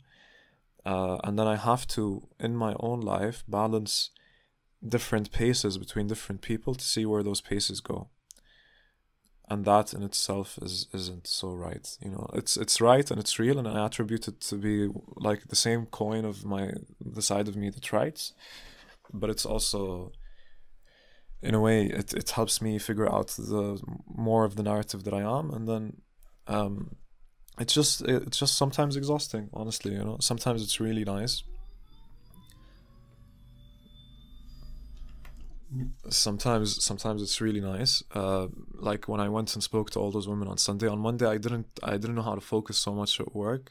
Uh, 0.84 1.18
and 1.24 1.38
then 1.38 1.46
I 1.46 1.56
have 1.56 1.86
to, 1.88 2.28
in 2.38 2.54
my 2.56 2.74
own 2.78 3.00
life, 3.00 3.42
balance 3.48 4.10
different 4.86 5.32
paces 5.32 5.76
between 5.78 6.06
different 6.06 6.40
people 6.40 6.74
to 6.74 6.84
see 6.84 7.04
where 7.04 7.22
those 7.22 7.40
paces 7.40 7.80
go. 7.80 8.08
And 9.50 9.64
that 9.64 9.94
in 9.94 10.02
itself 10.02 10.58
is 10.60 10.86
isn't 10.92 11.26
so 11.26 11.52
right, 11.52 11.96
you 12.02 12.10
know. 12.10 12.28
It's 12.34 12.56
it's 12.56 12.80
right 12.80 13.10
and 13.10 13.18
it's 13.18 13.38
real, 13.38 13.58
and 13.58 13.66
I 13.66 13.86
attribute 13.86 14.28
it 14.28 14.40
to 14.42 14.56
be 14.56 14.90
like 15.16 15.48
the 15.48 15.56
same 15.56 15.86
coin 15.86 16.24
of 16.26 16.44
my 16.44 16.72
the 17.00 17.22
side 17.22 17.48
of 17.48 17.56
me 17.56 17.70
that 17.70 17.92
writes, 17.92 18.34
but 19.12 19.30
it's 19.30 19.46
also 19.46 20.12
in 21.42 21.54
a 21.54 21.60
way 21.60 21.86
it, 21.86 22.12
it 22.12 22.30
helps 22.30 22.60
me 22.60 22.78
figure 22.78 23.10
out 23.10 23.28
the 23.28 23.80
more 24.06 24.44
of 24.44 24.56
the 24.56 24.62
narrative 24.62 25.04
that 25.04 25.14
I 25.14 25.20
am 25.20 25.50
and 25.50 25.68
then 25.68 26.00
um 26.46 26.96
it's 27.58 27.72
just 27.72 28.02
it's 28.02 28.38
just 28.38 28.56
sometimes 28.56 28.96
exhausting 28.96 29.48
honestly 29.52 29.92
you 29.92 30.04
know 30.04 30.16
sometimes 30.20 30.62
it's 30.62 30.80
really 30.80 31.04
nice 31.04 31.42
sometimes 36.08 36.82
sometimes 36.82 37.22
it's 37.22 37.40
really 37.40 37.60
nice 37.60 38.02
uh 38.14 38.46
like 38.74 39.06
when 39.06 39.20
i 39.20 39.28
went 39.28 39.52
and 39.54 39.62
spoke 39.62 39.90
to 39.90 39.98
all 39.98 40.10
those 40.10 40.28
women 40.28 40.48
on 40.48 40.56
sunday 40.56 40.88
on 40.88 40.98
monday 40.98 41.26
i 41.26 41.38
didn't 41.38 41.66
i 41.82 41.92
didn't 41.92 42.14
know 42.14 42.22
how 42.22 42.34
to 42.34 42.40
focus 42.40 42.78
so 42.78 42.92
much 42.92 43.20
at 43.20 43.34
work 43.34 43.70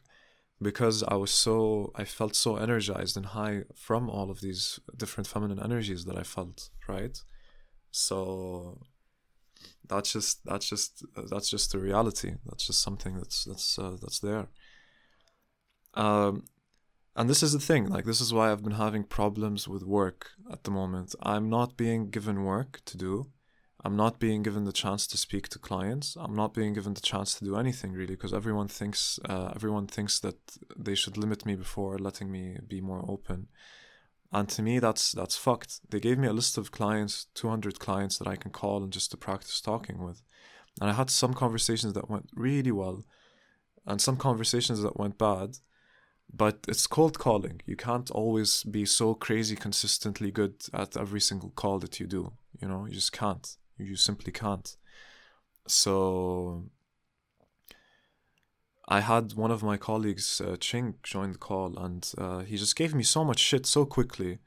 because 0.62 1.04
i 1.08 1.16
was 1.16 1.32
so 1.32 1.92
i 1.96 2.04
felt 2.04 2.36
so 2.36 2.56
energized 2.58 3.18
and 3.18 3.28
high 3.28 3.64
from 3.76 4.10
all 4.10 4.30
of 4.30 4.42
these 4.42 4.80
different 4.96 5.28
feminine 5.28 5.60
energies 5.60 6.06
that 6.06 6.18
i 6.18 6.24
felt 6.24 6.70
right 6.88 7.22
so 7.92 8.78
that's 9.88 10.12
just 10.12 10.44
that's 10.46 10.68
just 10.68 11.04
that's 11.30 11.50
just 11.50 11.72
the 11.72 11.80
reality. 11.80 12.34
That's 12.46 12.68
just 12.68 12.82
something 12.82 13.18
that's 13.18 13.46
that's 13.46 13.80
uh, 13.80 13.98
that's 14.02 14.20
there. 14.20 14.48
Um, 15.94 16.44
and 17.18 17.30
this 17.30 17.42
is 17.42 17.52
the 17.52 17.60
thing. 17.60 17.90
Like 17.90 18.06
this 18.06 18.22
is 18.22 18.34
why 18.34 18.52
I've 18.52 18.64
been 18.64 18.74
having 18.74 19.04
problems 19.04 19.68
with 19.68 19.84
work 19.84 20.32
at 20.52 20.64
the 20.64 20.72
moment. 20.72 21.16
I'm 21.22 21.50
not 21.50 21.76
being 21.76 22.10
given 22.10 22.44
work 22.44 22.82
to 22.86 22.96
do. 22.96 23.32
I'm 23.84 23.96
not 23.96 24.20
being 24.20 24.44
given 24.44 24.66
the 24.66 24.72
chance 24.72 25.08
to 25.08 25.18
speak 25.18 25.50
to 25.50 25.60
clients. 25.60 26.16
I'm 26.20 26.36
not 26.36 26.54
being 26.54 26.74
given 26.74 26.94
the 26.94 27.02
chance 27.02 27.36
to 27.36 27.46
do 27.46 27.56
anything 27.56 27.92
really 27.94 28.16
because 28.16 28.34
everyone 28.34 28.68
thinks 28.68 29.20
uh, 29.26 29.52
everyone 29.56 29.88
thinks 29.88 30.20
that 30.20 30.38
they 30.78 30.96
should 30.96 31.18
limit 31.18 31.46
me 31.46 31.56
before 31.56 31.98
letting 31.98 32.32
me 32.32 32.58
be 32.68 32.82
more 32.82 33.04
open. 33.08 33.48
And 34.32 34.48
to 34.50 34.62
me, 34.62 34.80
that's 34.80 35.12
that's 35.12 35.38
fucked. 35.38 35.80
They 35.90 36.00
gave 36.00 36.18
me 36.20 36.28
a 36.28 36.34
list 36.34 36.58
of 36.58 36.72
clients, 36.72 37.28
200 37.34 37.80
clients 37.80 38.18
that 38.18 38.28
I 38.28 38.36
can 38.36 38.52
call 38.52 38.84
and 38.84 38.94
just 38.94 39.10
to 39.12 39.18
practice 39.18 39.60
talking 39.62 40.04
with. 40.04 40.22
And 40.80 40.90
I 40.90 40.94
had 40.94 41.10
some 41.10 41.34
conversations 41.34 41.94
that 41.94 42.10
went 42.10 42.30
really 42.36 42.72
well 42.72 43.06
and 43.86 44.02
some 44.02 44.18
conversations 44.18 44.82
that 44.82 45.00
went 45.00 45.18
bad. 45.18 45.58
But 46.34 46.66
it's 46.68 46.88
cold 46.88 47.18
calling. 47.18 47.62
You 47.66 47.76
can't 47.76 48.12
always 48.12 48.64
be 48.64 48.86
so 48.86 49.14
crazy 49.16 49.56
consistently 49.56 50.30
good 50.32 50.56
at 50.74 50.98
every 50.98 51.22
single 51.22 51.52
call 51.52 51.80
that 51.80 52.00
you 52.00 52.08
do. 52.08 52.34
You 52.62 52.68
know, 52.68 52.86
you 52.86 52.94
just 52.94 53.14
can't. 53.14 53.48
You 53.78 53.96
simply 53.96 54.32
can't. 54.32 54.76
So 55.68 56.66
I 58.88 59.02
had 59.02 59.34
one 59.34 59.52
of 59.52 59.64
my 59.64 59.78
colleagues, 59.78 60.40
uh, 60.40 60.56
Chink, 60.58 61.04
join 61.04 61.34
the 61.34 61.38
call, 61.38 61.78
and 61.78 62.10
uh, 62.18 62.40
he 62.40 62.56
just 62.56 62.76
gave 62.76 62.96
me 62.96 63.04
so 63.04 63.24
much 63.26 63.40
shit 63.40 63.66
so 63.66 63.86
quickly. 63.86 64.40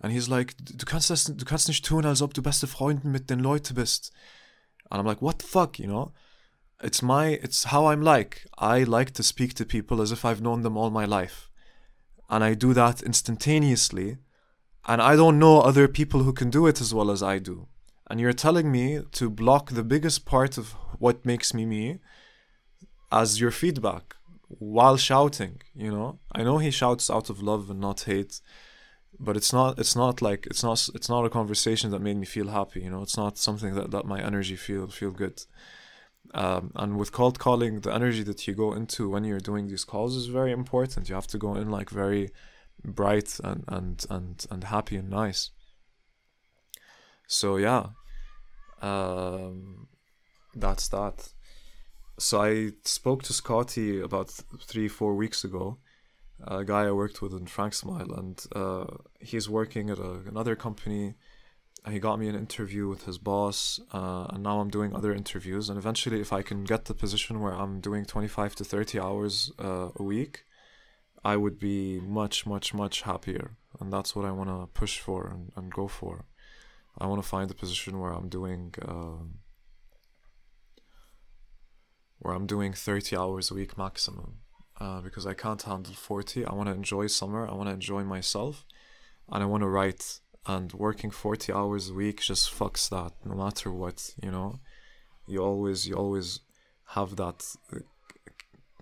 And 0.00 0.12
he's 0.12 0.28
like, 0.28 0.54
du 0.58 0.84
kannst 0.84 1.08
das, 1.08 1.24
du 1.24 1.44
kannst 1.46 1.68
nicht 1.68 1.84
tun, 1.84 2.04
als 2.04 2.20
ob 2.20 2.34
du 2.34 2.42
beste 2.42 2.66
Freunden 2.66 3.10
mit 3.10 3.30
den 3.30 3.40
Leuten 3.40 3.74
bist. 3.74 4.12
And 4.90 5.00
I'm 5.00 5.06
like, 5.06 5.22
what 5.22 5.40
the 5.40 5.48
fuck, 5.48 5.78
you 5.78 5.86
know? 5.86 6.12
It's 6.82 7.02
my, 7.02 7.28
it's 7.42 7.64
how 7.64 7.86
I'm 7.86 8.02
like. 8.02 8.46
I 8.58 8.82
like 8.82 9.12
to 9.12 9.22
speak 9.22 9.54
to 9.54 9.64
people 9.64 10.00
as 10.00 10.12
if 10.12 10.24
I've 10.24 10.42
known 10.42 10.62
them 10.62 10.76
all 10.76 10.90
my 10.90 11.04
life. 11.04 11.50
And 12.28 12.44
I 12.44 12.54
do 12.54 12.74
that 12.74 13.02
instantaneously. 13.02 14.18
And 14.86 15.00
I 15.00 15.16
don't 15.16 15.38
know 15.38 15.60
other 15.60 15.88
people 15.88 16.22
who 16.22 16.32
can 16.32 16.50
do 16.50 16.66
it 16.66 16.80
as 16.80 16.92
well 16.92 17.10
as 17.10 17.22
I 17.22 17.38
do. 17.38 17.68
And 18.08 18.20
you're 18.20 18.32
telling 18.32 18.70
me 18.70 19.00
to 19.12 19.30
block 19.30 19.70
the 19.70 19.82
biggest 19.82 20.24
part 20.26 20.58
of 20.58 20.72
what 20.98 21.24
makes 21.26 21.52
me 21.52 21.66
me 21.66 21.98
as 23.10 23.40
your 23.40 23.50
feedback 23.50 24.16
while 24.48 24.96
shouting 24.96 25.60
you 25.74 25.90
know 25.90 26.18
i 26.32 26.42
know 26.42 26.58
he 26.58 26.70
shouts 26.70 27.10
out 27.10 27.28
of 27.28 27.42
love 27.42 27.68
and 27.68 27.80
not 27.80 28.02
hate 28.02 28.40
but 29.18 29.36
it's 29.36 29.52
not 29.52 29.78
it's 29.78 29.96
not 29.96 30.22
like 30.22 30.46
it's 30.46 30.62
not 30.62 30.88
it's 30.94 31.08
not 31.08 31.24
a 31.24 31.30
conversation 31.30 31.90
that 31.90 32.00
made 32.00 32.16
me 32.16 32.26
feel 32.26 32.48
happy 32.48 32.80
you 32.80 32.90
know 32.90 33.02
it's 33.02 33.16
not 33.16 33.38
something 33.38 33.74
that 33.74 33.90
that 33.90 34.06
my 34.06 34.20
energy 34.22 34.56
feel 34.56 34.86
feel 34.86 35.10
good 35.10 35.42
um, 36.34 36.72
and 36.74 36.96
with 36.98 37.12
cold 37.12 37.38
calling 37.38 37.80
the 37.80 37.92
energy 37.92 38.22
that 38.24 38.46
you 38.46 38.54
go 38.54 38.72
into 38.72 39.08
when 39.08 39.24
you're 39.24 39.40
doing 39.40 39.68
these 39.68 39.84
calls 39.84 40.14
is 40.16 40.26
very 40.26 40.52
important. 40.52 41.08
You 41.08 41.14
have 41.14 41.26
to 41.28 41.38
go 41.38 41.54
in 41.54 41.70
like 41.70 41.90
very 41.90 42.30
bright 42.84 43.38
and 43.42 43.64
and 43.68 44.04
and, 44.10 44.46
and 44.50 44.64
happy 44.64 44.96
and 44.96 45.10
nice. 45.10 45.50
So 47.26 47.56
yeah. 47.56 47.88
Um, 48.82 49.88
that's 50.54 50.88
that. 50.88 51.32
So 52.18 52.42
I 52.42 52.70
spoke 52.84 53.22
to 53.24 53.32
Scotty 53.32 54.00
about 54.00 54.30
three, 54.60 54.88
four 54.88 55.14
weeks 55.14 55.44
ago, 55.44 55.78
a 56.46 56.64
guy 56.64 56.84
I 56.84 56.92
worked 56.92 57.20
with 57.20 57.32
in 57.32 57.46
Frank 57.46 57.74
Smile, 57.74 58.10
and 58.12 58.42
uh, 58.54 58.86
he's 59.20 59.50
working 59.50 59.90
at 59.90 59.98
a, 59.98 60.20
another 60.26 60.56
company. 60.56 61.14
He 61.88 62.00
got 62.00 62.18
me 62.18 62.28
an 62.28 62.34
interview 62.34 62.88
with 62.88 63.04
his 63.04 63.18
boss, 63.18 63.78
uh, 63.92 64.26
and 64.30 64.42
now 64.42 64.60
I'm 64.60 64.70
doing 64.70 64.94
other 64.94 65.12
interviews. 65.12 65.68
And 65.68 65.78
eventually, 65.78 66.20
if 66.20 66.32
I 66.32 66.42
can 66.42 66.64
get 66.64 66.86
the 66.86 66.94
position 66.94 67.40
where 67.40 67.52
I'm 67.52 67.80
doing 67.80 68.04
25 68.04 68.56
to 68.56 68.64
30 68.64 68.98
hours 68.98 69.52
uh, 69.62 69.90
a 69.94 70.02
week, 70.02 70.44
I 71.24 71.36
would 71.36 71.58
be 71.58 72.00
much, 72.00 72.44
much, 72.44 72.74
much 72.74 73.02
happier. 73.02 73.56
And 73.80 73.92
that's 73.92 74.16
what 74.16 74.24
I 74.24 74.32
want 74.32 74.50
to 74.50 74.66
push 74.74 74.98
for 74.98 75.28
and, 75.28 75.52
and 75.54 75.72
go 75.72 75.86
for. 75.86 76.26
I 76.98 77.06
want 77.06 77.22
to 77.22 77.28
find 77.28 77.50
a 77.50 77.54
position 77.54 78.00
where 78.00 78.12
I'm 78.12 78.28
doing. 78.28 78.74
Um, 78.86 79.38
where 82.18 82.34
I'm 82.34 82.46
doing 82.46 82.72
30 82.72 83.16
hours 83.16 83.50
a 83.50 83.54
week 83.54 83.76
maximum 83.76 84.38
uh, 84.80 85.00
because 85.00 85.26
I 85.26 85.34
can't 85.34 85.62
handle 85.62 85.92
40. 85.92 86.44
I 86.44 86.54
want 86.54 86.68
to 86.68 86.74
enjoy 86.74 87.06
summer. 87.06 87.46
I 87.46 87.54
want 87.54 87.68
to 87.68 87.74
enjoy 87.74 88.04
myself, 88.04 88.64
and 89.30 89.42
I 89.42 89.46
want 89.46 89.62
to 89.62 89.68
write. 89.68 90.20
And 90.48 90.72
working 90.72 91.10
40 91.10 91.52
hours 91.52 91.90
a 91.90 91.94
week 91.94 92.20
just 92.20 92.52
fucks 92.52 92.88
that. 92.90 93.12
No 93.24 93.34
matter 93.34 93.72
what, 93.72 94.14
you 94.22 94.30
know, 94.30 94.60
you 95.26 95.42
always 95.42 95.88
you 95.88 95.94
always 95.94 96.40
have 96.90 97.16
that, 97.16 97.44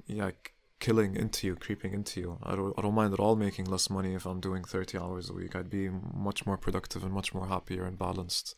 yeah, 0.07 0.31
killing 0.79 1.17
into 1.17 1.47
you, 1.47 1.57
creeping 1.57 1.95
into 1.95 2.21
you. 2.21 2.39
I 2.43 2.55
don't 2.55 2.75
I 2.77 2.83
don't 2.83 2.95
mind 2.95 3.15
at 3.15 3.21
all 3.21 3.37
making 3.37 3.65
less 3.67 3.89
money 3.89 4.15
if 4.15 4.27
I'm 4.27 4.41
doing 4.41 4.65
30 4.65 4.99
hours 4.99 5.31
a 5.31 5.33
week. 5.33 5.57
I'd 5.57 5.71
be 5.71 5.89
much 5.89 6.45
more 6.45 6.59
productive 6.59 7.03
and 7.03 7.13
much 7.13 7.33
more 7.33 7.47
happier 7.47 7.85
and 7.85 7.99
balanced. 7.99 8.55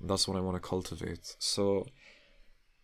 And 0.00 0.08
that's 0.08 0.28
what 0.28 0.36
I 0.36 0.40
want 0.40 0.56
to 0.56 0.68
cultivate. 0.68 1.34
So 1.38 1.86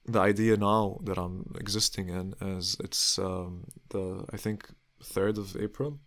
the 0.04 0.20
idea 0.20 0.56
now 0.56 0.98
that 1.04 1.18
I'm 1.18 1.54
existing 1.60 2.08
in 2.08 2.34
is 2.40 2.76
it's 2.80 3.18
um, 3.18 3.64
the 3.90 4.24
I 4.32 4.36
think 4.36 4.68
third 5.02 5.38
of 5.38 5.56
April. 5.56 6.00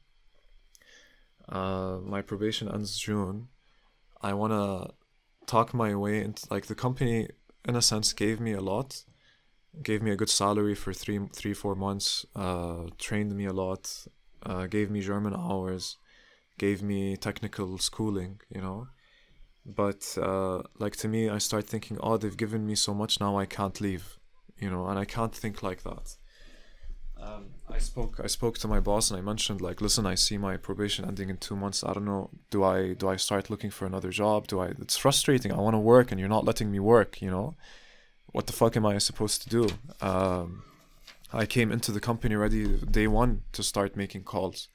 Uh, 1.52 1.98
my 2.04 2.22
probation 2.22 2.70
ends 2.70 2.98
June. 2.98 3.48
I 4.22 4.34
want 4.34 4.54
to 4.54 4.94
talk 5.46 5.74
my 5.74 5.96
way 5.96 6.24
into 6.24 6.48
like 6.50 6.68
the 6.68 6.76
company 6.76 7.28
in 7.68 7.76
a 7.76 7.82
sense 7.82 8.14
gave 8.14 8.40
me 8.40 8.54
a 8.54 8.62
lot, 8.62 9.04
gave 9.84 10.02
me 10.02 10.12
a 10.12 10.16
good 10.16 10.30
salary 10.30 10.76
for 10.76 10.94
three 10.94 11.20
three 11.34 11.54
four 11.54 11.76
months, 11.76 12.26
uh, 12.36 12.86
trained 12.98 13.36
me 13.36 13.46
a 13.46 13.54
lot, 13.54 14.06
uh, 14.44 14.68
gave 14.68 14.90
me 14.90 15.02
German 15.02 15.36
hours, 15.36 15.98
gave 16.58 16.82
me 16.82 17.18
technical 17.18 17.78
schooling, 17.78 18.40
you 18.50 18.62
know 18.62 18.88
but 19.66 20.18
uh, 20.20 20.62
like 20.80 20.96
to 20.96 21.08
me 21.08 21.30
i 21.30 21.38
start 21.38 21.66
thinking 21.68 21.98
oh 22.02 22.18
they've 22.18 22.38
given 22.38 22.66
me 22.66 22.76
so 22.76 22.94
much 22.94 23.20
now 23.20 23.38
i 23.38 23.46
can't 23.46 23.80
leave 23.80 24.18
you 24.58 24.70
know 24.70 24.88
and 24.88 24.98
i 24.98 25.06
can't 25.06 25.36
think 25.36 25.62
like 25.62 25.84
that 25.84 26.16
um, 27.22 27.46
i 27.70 27.78
spoke 27.78 28.20
i 28.24 28.28
spoke 28.28 28.58
to 28.58 28.68
my 28.68 28.80
boss 28.80 29.10
and 29.10 29.20
i 29.20 29.22
mentioned 29.22 29.62
like 29.62 29.82
listen 29.82 30.06
i 30.06 30.16
see 30.16 30.38
my 30.38 30.58
probation 30.58 31.06
ending 31.06 31.30
in 31.30 31.38
two 31.38 31.56
months 31.56 31.84
i 31.84 31.94
don't 31.94 32.06
know 32.06 32.30
do 32.50 32.64
i 32.64 32.94
do 32.94 33.08
i 33.08 33.16
start 33.16 33.50
looking 33.50 33.70
for 33.70 33.86
another 33.86 34.10
job 34.10 34.48
do 34.48 34.60
i 34.60 34.68
it's 34.68 34.98
frustrating 34.98 35.52
i 35.52 35.58
want 35.58 35.74
to 35.74 35.80
work 35.80 36.12
and 36.12 36.20
you're 36.20 36.30
not 36.30 36.46
letting 36.46 36.72
me 36.72 36.80
work 36.80 37.22
you 37.22 37.30
know 37.30 37.56
what 38.32 38.48
the 38.48 38.54
fuck 38.54 38.76
am 38.76 38.86
i 38.86 38.98
supposed 38.98 39.42
to 39.42 39.50
do 39.50 39.68
um, 40.02 40.64
i 41.34 41.46
came 41.46 41.72
into 41.72 41.92
the 41.92 42.00
company 42.00 42.36
ready 42.36 42.78
day 42.78 43.08
one 43.08 43.42
to 43.52 43.62
start 43.64 43.96
making 43.96 44.24
calls 44.24 44.68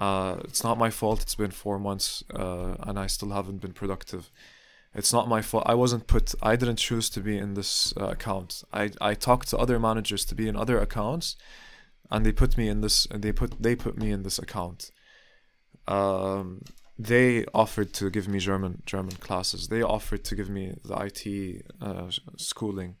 uh, 0.00 0.36
it's 0.44 0.64
not 0.64 0.78
my 0.78 0.88
fault. 0.90 1.20
It's 1.20 1.34
been 1.34 1.50
four 1.50 1.78
months, 1.78 2.24
uh, 2.34 2.74
and 2.80 2.98
I 2.98 3.06
still 3.06 3.30
haven't 3.30 3.60
been 3.60 3.74
productive. 3.74 4.30
It's 4.94 5.12
not 5.12 5.28
my 5.28 5.42
fault. 5.42 5.64
I 5.66 5.74
wasn't 5.74 6.06
put. 6.06 6.34
I 6.42 6.56
didn't 6.56 6.76
choose 6.76 7.10
to 7.10 7.20
be 7.20 7.36
in 7.36 7.54
this 7.54 7.92
uh, 8.00 8.06
account. 8.06 8.64
I 8.72 8.90
I 9.00 9.14
talked 9.14 9.48
to 9.48 9.58
other 9.58 9.78
managers 9.78 10.24
to 10.26 10.34
be 10.34 10.48
in 10.48 10.56
other 10.56 10.78
accounts, 10.78 11.36
and 12.10 12.24
they 12.24 12.32
put 12.32 12.56
me 12.56 12.68
in 12.68 12.80
this. 12.80 13.06
They 13.10 13.32
put 13.32 13.62
they 13.62 13.76
put 13.76 13.96
me 13.96 14.10
in 14.10 14.22
this 14.22 14.38
account. 14.38 14.90
Um, 15.86 16.62
they 16.98 17.44
offered 17.54 17.92
to 17.94 18.10
give 18.10 18.28
me 18.28 18.38
German 18.38 18.82
German 18.86 19.16
classes. 19.16 19.68
They 19.68 19.82
offered 19.82 20.24
to 20.24 20.34
give 20.34 20.50
me 20.50 20.74
the 20.84 20.94
IT 20.94 21.66
uh, 21.80 22.10
schooling. 22.36 22.96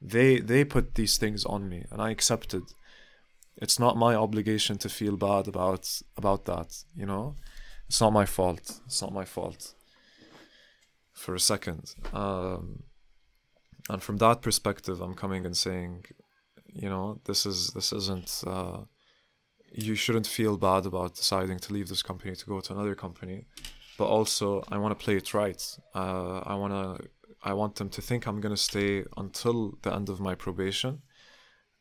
They 0.00 0.40
they 0.40 0.64
put 0.64 0.94
these 0.94 1.18
things 1.18 1.44
on 1.44 1.68
me, 1.68 1.84
and 1.90 2.00
I 2.00 2.10
accepted 2.10 2.64
it's 3.56 3.78
not 3.78 3.96
my 3.96 4.14
obligation 4.14 4.78
to 4.78 4.88
feel 4.88 5.16
bad 5.16 5.46
about 5.48 6.00
about 6.16 6.44
that 6.46 6.84
you 6.96 7.06
know 7.06 7.36
it's 7.88 8.00
not 8.00 8.12
my 8.12 8.24
fault 8.24 8.80
it's 8.86 9.02
not 9.02 9.12
my 9.12 9.24
fault 9.24 9.74
for 11.12 11.34
a 11.34 11.40
second 11.40 11.94
um, 12.12 12.82
and 13.90 14.02
from 14.02 14.16
that 14.18 14.40
perspective 14.42 15.00
i'm 15.00 15.14
coming 15.14 15.44
and 15.44 15.56
saying 15.56 16.04
you 16.72 16.88
know 16.88 17.20
this 17.24 17.46
is 17.46 17.68
this 17.68 17.92
isn't 17.92 18.42
uh, 18.46 18.80
you 19.72 19.94
shouldn't 19.94 20.26
feel 20.26 20.56
bad 20.56 20.86
about 20.86 21.14
deciding 21.14 21.58
to 21.58 21.72
leave 21.72 21.88
this 21.88 22.02
company 22.02 22.34
to 22.34 22.46
go 22.46 22.60
to 22.60 22.72
another 22.72 22.94
company. 22.94 23.46
But 23.98 24.06
also 24.06 24.64
i 24.70 24.78
want 24.78 24.98
to 24.98 25.04
play 25.04 25.16
it 25.16 25.34
right. 25.34 25.62
Uh, 25.94 26.38
i 26.52 26.54
want 26.54 26.72
to 26.72 27.08
i 27.42 27.52
want 27.52 27.76
them 27.76 27.90
to 27.90 28.00
think 28.00 28.26
i'm 28.26 28.40
going 28.40 28.54
to 28.54 28.62
stay 28.70 29.04
until 29.16 29.78
the 29.82 29.94
end 29.94 30.08
of 30.08 30.18
my 30.18 30.34
probation 30.34 31.02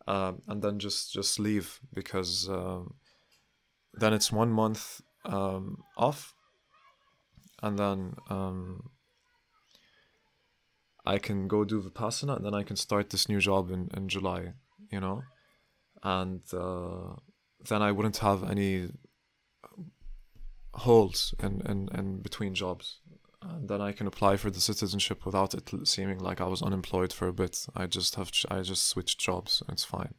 um, 0.08 0.42
and 0.48 0.62
then 0.62 0.80
just 0.80 1.14
just 1.14 1.40
leave 1.40 1.80
because 1.94 2.50
um, 2.50 2.96
then 3.94 4.14
it's 4.14 4.32
one 4.32 4.52
month 4.52 5.02
um, 5.26 5.84
off, 5.98 6.34
and 7.62 7.78
then 7.78 8.16
um, 8.30 8.90
I 11.06 11.18
can 11.18 11.48
go 11.48 11.64
do 11.64 11.82
vipassana, 11.82 12.38
and 12.38 12.46
then 12.46 12.54
I 12.54 12.64
can 12.64 12.76
start 12.76 13.10
this 13.10 13.30
new 13.30 13.40
job 13.40 13.72
in 13.72 13.90
in 13.96 14.08
July, 14.08 14.54
you 14.92 15.00
know, 15.00 15.24
and 16.04 16.42
uh, 16.54 17.16
then 17.70 17.82
I 17.82 17.92
wouldn't 17.92 18.18
have 18.18 18.50
any 18.50 18.90
holes 20.74 21.34
in, 21.44 21.62
in, 21.66 21.90
in 21.94 22.22
between 22.22 22.54
jobs 22.54 23.02
and 23.42 23.68
then 23.68 23.82
I 23.82 23.92
can 23.92 24.08
apply 24.08 24.38
for 24.38 24.52
the 24.52 24.60
citizenship 24.60 25.26
without 25.26 25.54
it 25.54 25.72
seeming 25.86 26.20
like 26.20 26.42
I 26.42 26.48
was 26.48 26.62
unemployed 26.62 27.12
for 27.12 27.28
a 27.28 27.34
bit. 27.34 27.66
I 27.76 27.88
just 27.88 28.16
have 28.16 28.32
I 28.50 28.62
just 28.62 28.88
switched 28.88 29.20
jobs. 29.20 29.64
It's 29.70 29.84
fine. 29.84 30.14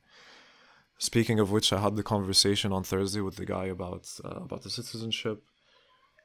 Speaking 0.98 1.38
of 1.40 1.50
which, 1.50 1.72
I 1.72 1.80
had 1.80 1.96
the 1.96 2.02
conversation 2.02 2.72
on 2.72 2.84
Thursday 2.84 3.20
with 3.20 3.36
the 3.36 3.46
guy 3.46 3.66
about 3.66 4.08
uh, 4.24 4.40
about 4.46 4.62
the 4.62 4.70
citizenship. 4.70 5.42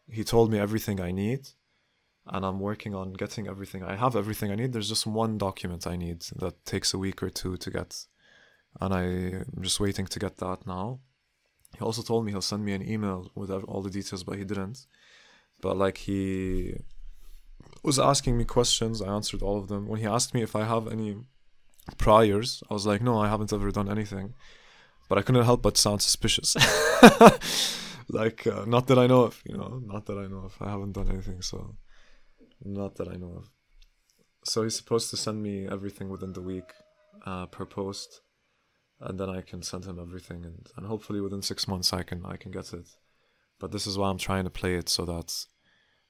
He 0.09 0.23
told 0.23 0.51
me 0.51 0.57
everything 0.57 0.99
I 0.99 1.11
need, 1.11 1.49
and 2.25 2.45
I'm 2.45 2.59
working 2.59 2.95
on 2.95 3.13
getting 3.13 3.47
everything. 3.47 3.83
I 3.83 3.95
have 3.95 4.15
everything 4.15 4.51
I 4.51 4.55
need. 4.55 4.73
There's 4.73 4.89
just 4.89 5.05
one 5.05 5.37
document 5.37 5.85
I 5.85 5.97
need 5.97 6.21
that 6.37 6.65
takes 6.65 6.93
a 6.93 6.97
week 6.97 7.21
or 7.21 7.29
two 7.29 7.57
to 7.57 7.69
get, 7.69 8.05
and 8.81 8.93
I'm 8.93 9.61
just 9.61 9.79
waiting 9.79 10.05
to 10.07 10.19
get 10.19 10.37
that 10.37 10.65
now. 10.65 10.99
He 11.77 11.83
also 11.83 12.01
told 12.01 12.25
me 12.25 12.31
he'll 12.31 12.41
send 12.41 12.63
me 12.63 12.73
an 12.73 12.87
email 12.87 13.31
with 13.35 13.51
all 13.51 13.81
the 13.81 13.89
details, 13.89 14.23
but 14.23 14.37
he 14.37 14.45
didn't 14.45 14.85
but 15.61 15.77
like 15.77 15.97
he 15.97 16.75
was 17.83 17.99
asking 17.99 18.37
me 18.37 18.45
questions. 18.45 19.01
I 19.01 19.07
answered 19.07 19.41
all 19.41 19.57
of 19.57 19.67
them. 19.67 19.87
When 19.87 19.99
he 19.99 20.05
asked 20.05 20.33
me 20.33 20.41
if 20.41 20.55
I 20.55 20.65
have 20.65 20.87
any 20.87 21.17
priors, 21.97 22.63
I 22.69 22.73
was 22.73 22.85
like, 22.85 23.01
no, 23.01 23.19
I 23.19 23.27
haven't 23.27 23.53
ever 23.53 23.71
done 23.71 23.89
anything. 23.89 24.33
But 25.09 25.17
I 25.17 25.21
couldn't 25.21 25.45
help 25.45 25.61
but 25.61 25.77
sound 25.77 26.01
suspicious. 26.01 26.55
like, 28.09 28.45
uh, 28.45 28.65
not 28.65 28.87
that 28.87 28.99
I 28.99 29.07
know 29.07 29.23
of, 29.23 29.41
you 29.45 29.57
know, 29.57 29.81
not 29.85 30.05
that 30.07 30.17
I 30.17 30.27
know 30.27 30.43
of. 30.45 30.57
I 30.59 30.69
haven't 30.69 30.93
done 30.93 31.09
anything, 31.09 31.41
so 31.41 31.77
not 32.63 32.95
that 32.95 33.07
I 33.07 33.15
know 33.15 33.35
of. 33.37 33.49
So 34.43 34.63
he's 34.63 34.75
supposed 34.75 35.09
to 35.11 35.17
send 35.17 35.41
me 35.41 35.67
everything 35.67 36.09
within 36.09 36.33
the 36.33 36.41
week 36.41 36.73
uh, 37.25 37.45
per 37.45 37.65
post, 37.65 38.21
and 38.99 39.19
then 39.19 39.29
I 39.29 39.41
can 39.41 39.61
send 39.61 39.85
him 39.85 39.99
everything, 39.99 40.43
and, 40.45 40.67
and 40.75 40.87
hopefully 40.87 41.21
within 41.21 41.41
six 41.41 41.67
months 41.67 41.93
I 41.93 42.03
can 42.03 42.25
I 42.25 42.37
can 42.37 42.51
get 42.51 42.73
it. 42.73 42.89
But 43.59 43.71
this 43.71 43.87
is 43.87 43.97
why 43.97 44.09
I'm 44.09 44.17
trying 44.17 44.43
to 44.43 44.49
play 44.49 44.75
it 44.75 44.89
so 44.89 45.05
that 45.05 45.45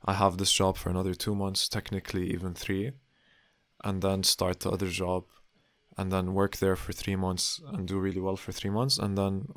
I 0.05 0.13
have 0.13 0.37
this 0.37 0.51
job 0.53 0.77
for 0.77 0.89
another 0.89 1.13
two 1.13 1.35
months, 1.35 1.67
technically 1.67 2.31
even 2.31 2.53
three, 2.53 2.91
and 3.83 4.01
then 4.01 4.23
start 4.23 4.61
the 4.61 4.71
other 4.71 4.89
job 4.89 5.25
and 5.97 6.11
then 6.11 6.33
work 6.33 6.57
there 6.57 6.75
for 6.75 6.93
three 6.93 7.15
months 7.15 7.59
and 7.73 7.87
do 7.87 7.99
really 7.99 8.21
well 8.21 8.37
for 8.37 8.51
three 8.51 8.69
months 8.69 8.97
and 8.97 9.17
then 9.17 9.47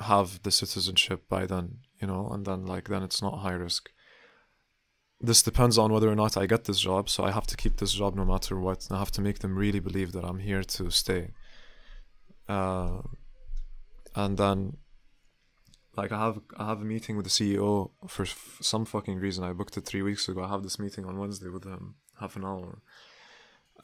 have 0.00 0.42
the 0.42 0.50
citizenship 0.50 1.28
by 1.28 1.44
then, 1.44 1.78
you 2.00 2.06
know, 2.06 2.28
and 2.30 2.46
then 2.46 2.64
like 2.64 2.88
then 2.88 3.02
it's 3.02 3.20
not 3.20 3.40
high 3.40 3.52
risk. 3.52 3.90
This 5.20 5.42
depends 5.42 5.76
on 5.76 5.92
whether 5.92 6.10
or 6.10 6.14
not 6.14 6.38
I 6.38 6.46
get 6.46 6.64
this 6.64 6.80
job, 6.80 7.10
so 7.10 7.24
I 7.24 7.30
have 7.30 7.46
to 7.48 7.56
keep 7.56 7.76
this 7.76 7.92
job 7.92 8.14
no 8.14 8.24
matter 8.24 8.58
what. 8.58 8.88
I 8.90 8.98
have 8.98 9.10
to 9.12 9.20
make 9.20 9.40
them 9.40 9.56
really 9.56 9.80
believe 9.80 10.12
that 10.12 10.24
I'm 10.24 10.38
here 10.38 10.62
to 10.62 10.90
stay. 10.90 11.32
Uh, 12.50 13.02
and 14.16 14.36
then 14.36 14.76
like 15.96 16.10
I 16.10 16.18
have 16.18 16.40
I 16.56 16.66
have 16.66 16.80
a 16.80 16.84
meeting 16.84 17.16
with 17.16 17.26
the 17.26 17.30
CEO 17.30 17.90
for 18.08 18.24
f- 18.24 18.58
some 18.60 18.84
fucking 18.84 19.18
reason. 19.18 19.44
I 19.44 19.52
booked 19.52 19.76
it 19.76 19.86
three 19.86 20.02
weeks 20.02 20.28
ago. 20.28 20.42
I 20.42 20.48
have 20.48 20.64
this 20.64 20.78
meeting 20.78 21.04
on 21.04 21.18
Wednesday 21.18 21.48
with 21.48 21.64
him, 21.64 21.94
half 22.18 22.34
an 22.34 22.44
hour. 22.44 22.82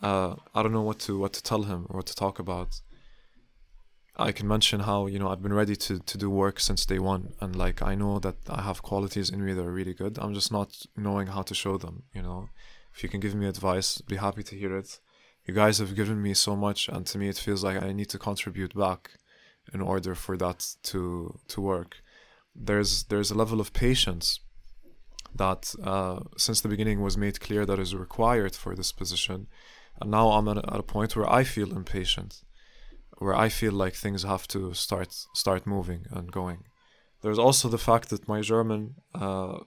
Uh, 0.02 0.34
I 0.54 0.62
don't 0.62 0.72
know 0.72 0.88
what 0.90 0.98
to 1.06 1.16
what 1.22 1.32
to 1.34 1.42
tell 1.42 1.62
him 1.62 1.86
or 1.88 1.98
what 1.98 2.06
to 2.06 2.16
talk 2.16 2.40
about. 2.40 2.80
I 4.16 4.32
can 4.32 4.48
mention 4.48 4.80
how 4.80 5.06
you 5.06 5.18
know 5.20 5.28
I've 5.28 5.42
been 5.42 5.60
ready 5.62 5.76
to 5.76 6.00
to 6.00 6.18
do 6.18 6.28
work 6.28 6.58
since 6.58 6.84
day 6.86 6.98
one, 6.98 7.34
and 7.40 7.54
like 7.54 7.82
I 7.82 7.94
know 7.94 8.18
that 8.18 8.36
I 8.48 8.62
have 8.62 8.82
qualities 8.82 9.30
in 9.30 9.44
me 9.44 9.52
that 9.52 9.66
are 9.68 9.78
really 9.80 9.94
good. 9.94 10.18
I'm 10.18 10.34
just 10.34 10.50
not 10.50 10.70
knowing 10.96 11.28
how 11.28 11.42
to 11.42 11.54
show 11.54 11.76
them. 11.78 12.02
You 12.16 12.22
know, 12.22 12.48
if 12.94 13.02
you 13.04 13.08
can 13.08 13.20
give 13.20 13.34
me 13.36 13.46
advice, 13.46 14.00
be 14.00 14.16
happy 14.16 14.42
to 14.42 14.56
hear 14.56 14.76
it. 14.76 14.98
You 15.46 15.54
guys 15.54 15.78
have 15.78 15.94
given 15.94 16.20
me 16.20 16.34
so 16.34 16.56
much, 16.56 16.88
and 16.88 17.06
to 17.06 17.18
me 17.18 17.28
it 17.28 17.38
feels 17.38 17.62
like 17.62 17.80
I 17.80 17.92
need 17.92 18.08
to 18.10 18.18
contribute 18.18 18.74
back 18.74 19.10
in 19.72 19.80
order 19.80 20.14
for 20.14 20.36
that 20.36 20.74
to 20.84 21.38
to 21.48 21.60
work. 21.60 21.96
There's 22.54 23.04
there's 23.04 23.30
a 23.30 23.36
level 23.36 23.60
of 23.60 23.72
patience 23.72 24.40
that 25.34 25.74
uh, 25.82 26.20
since 26.36 26.60
the 26.60 26.68
beginning 26.68 27.00
was 27.00 27.16
made 27.16 27.40
clear 27.40 27.64
that 27.66 27.78
is 27.78 27.94
required 27.94 28.54
for 28.56 28.74
this 28.74 28.90
position, 28.92 29.46
and 30.00 30.10
now 30.10 30.30
I'm 30.30 30.48
at 30.48 30.58
a, 30.64 30.82
point 30.82 31.14
where 31.14 31.30
I 31.30 31.44
feel 31.44 31.76
impatient, 31.76 32.42
where 33.18 33.34
I 33.34 33.48
feel 33.48 33.72
like 33.72 33.94
things 33.94 34.24
have 34.24 34.48
to 34.48 34.74
start 34.74 35.12
start 35.34 35.66
moving 35.66 36.06
and 36.10 36.32
going. 36.32 36.64
There's 37.22 37.38
also 37.38 37.68
the 37.68 37.84
fact 37.88 38.08
that 38.10 38.28
my 38.28 38.40
German 38.40 38.96
uh, 39.14 39.58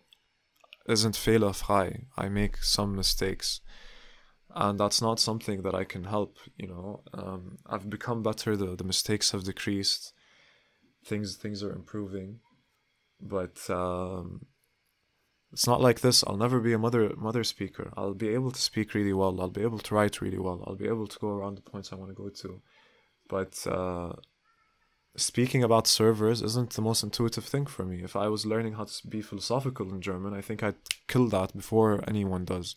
isn't 0.87 1.15
fehlerfrei. 1.15 2.05
I 2.17 2.29
make 2.29 2.57
some 2.57 2.95
mistakes. 2.95 3.61
And 4.55 4.79
that's 4.79 5.01
not 5.01 5.19
something 5.19 5.61
that 5.61 5.75
I 5.75 5.83
can 5.83 6.05
help. 6.05 6.37
You 6.57 6.67
know, 6.67 7.03
um, 7.13 7.57
I've 7.65 7.89
become 7.89 8.23
better. 8.23 8.55
The 8.55 8.75
the 8.75 8.83
mistakes 8.83 9.31
have 9.31 9.43
decreased. 9.43 10.13
Things 11.05 11.35
things 11.35 11.63
are 11.63 11.71
improving, 11.71 12.39
but 13.21 13.69
um, 13.69 14.45
it's 15.51 15.67
not 15.67 15.81
like 15.81 16.01
this. 16.01 16.23
I'll 16.25 16.37
never 16.37 16.59
be 16.59 16.73
a 16.73 16.79
mother 16.79 17.13
mother 17.15 17.43
speaker. 17.43 17.91
I'll 17.95 18.13
be 18.13 18.29
able 18.29 18.51
to 18.51 18.61
speak 18.61 18.93
really 18.93 19.13
well. 19.13 19.39
I'll 19.39 19.49
be 19.49 19.61
able 19.61 19.79
to 19.79 19.95
write 19.95 20.21
really 20.21 20.39
well. 20.39 20.63
I'll 20.65 20.75
be 20.75 20.87
able 20.87 21.07
to 21.07 21.19
go 21.19 21.29
around 21.29 21.55
the 21.55 21.61
points 21.61 21.91
I 21.91 21.95
want 21.95 22.11
to 22.11 22.23
go 22.23 22.29
to, 22.29 22.61
but. 23.27 23.67
Uh, 23.67 24.13
speaking 25.17 25.63
about 25.63 25.87
servers 25.87 26.41
isn't 26.41 26.71
the 26.71 26.81
most 26.81 27.03
intuitive 27.03 27.43
thing 27.43 27.65
for 27.65 27.83
me. 27.83 28.03
If 28.03 28.15
I 28.15 28.27
was 28.27 28.45
learning 28.45 28.73
how 28.73 28.85
to 28.85 29.07
be 29.07 29.21
philosophical 29.21 29.89
in 29.89 30.01
German, 30.01 30.33
I 30.33 30.41
think 30.41 30.63
I'd 30.63 30.75
kill 31.07 31.27
that 31.29 31.55
before 31.55 32.03
anyone 32.07 32.45
does. 32.45 32.75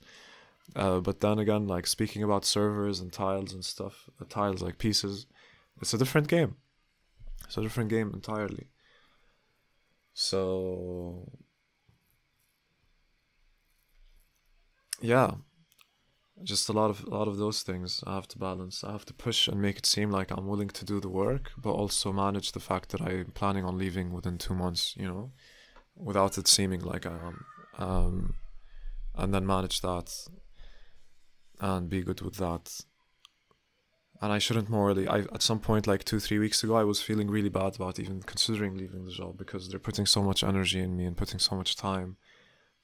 Uh, 0.75 1.01
but 1.01 1.21
then 1.21 1.39
again, 1.39 1.67
like 1.67 1.87
speaking 1.87 2.23
about 2.23 2.45
servers 2.45 3.01
and 3.01 3.13
tiles 3.13 3.53
and 3.53 3.65
stuff, 3.65 4.09
uh, 4.21 4.25
tiles 4.29 4.63
like 4.63 4.79
pieces, 4.79 5.27
it's 5.81 5.93
a 5.93 5.99
different 5.99 6.29
game. 6.29 6.57
It's 7.45 7.57
a 7.57 7.63
different 7.63 7.91
game 7.91 8.11
entirely. 8.15 8.69
So, 10.15 11.31
yeah, 15.01 15.33
just 16.43 16.69
a 16.69 16.73
lot 16.73 16.91
of 16.91 17.05
a 17.05 17.11
lot 17.11 17.29
of 17.29 17.37
those 17.37 17.63
things 17.63 18.03
I 18.07 18.15
have 18.15 18.29
to 18.29 18.39
balance. 18.39 18.85
I 18.85 18.93
have 18.93 19.05
to 19.07 19.15
push 19.15 19.49
and 19.49 19.61
make 19.61 19.79
it 19.79 19.87
seem 19.87 20.11
like 20.11 20.31
I'm 20.31 20.47
willing 20.47 20.69
to 20.71 20.85
do 20.85 21.01
the 21.01 21.09
work, 21.09 21.53
but 21.57 21.73
also 21.73 22.13
manage 22.13 22.53
the 22.53 22.61
fact 22.61 22.91
that 22.91 23.01
I'm 23.01 23.33
planning 23.35 23.65
on 23.65 23.79
leaving 23.79 24.13
within 24.13 24.39
two 24.39 24.55
months. 24.55 24.95
You 24.97 25.07
know, 25.07 25.33
without 25.97 26.39
it 26.39 26.49
seeming 26.49 26.81
like 26.81 27.07
I 27.07 27.17
am, 27.27 27.45
um, 27.79 28.35
and 29.15 29.35
then 29.35 29.47
manage 29.47 29.81
that 29.83 30.29
and 31.63 31.89
be 31.89 32.03
good 32.03 32.21
with 32.21 32.37
that. 32.37 32.85
And 34.21 34.31
I 34.31 34.39
shouldn't 34.39 34.69
morally. 34.69 35.09
I 35.09 35.21
at 35.37 35.43
some 35.43 35.59
point, 35.59 35.87
like 35.87 36.05
two 36.05 36.21
three 36.21 36.39
weeks 36.39 36.63
ago, 36.63 36.77
I 36.77 36.85
was 36.85 37.01
feeling 37.01 37.29
really 37.31 37.49
bad 37.49 37.77
about 37.77 37.99
even 37.99 38.23
considering 38.23 38.77
leaving 38.77 39.05
the 39.05 39.11
job 39.11 39.39
because 39.39 39.63
they're 39.69 39.89
putting 39.89 40.07
so 40.07 40.23
much 40.23 40.45
energy 40.45 40.81
in 40.81 40.97
me 40.97 41.07
and 41.07 41.17
putting 41.17 41.41
so 41.41 41.57
much 41.57 41.77
time. 41.77 42.17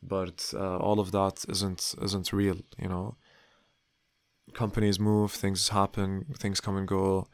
But 0.02 0.38
uh, 0.54 0.78
all 0.78 0.98
of 0.98 1.12
that 1.12 1.44
isn't 1.48 1.94
isn't 2.00 2.32
real, 2.32 2.58
you 2.78 2.88
know 2.88 3.16
companies 4.54 4.98
move, 4.98 5.32
things 5.32 5.68
happen, 5.68 6.26
things 6.36 6.60
come 6.60 6.76
and 6.76 6.88
go. 6.88 7.28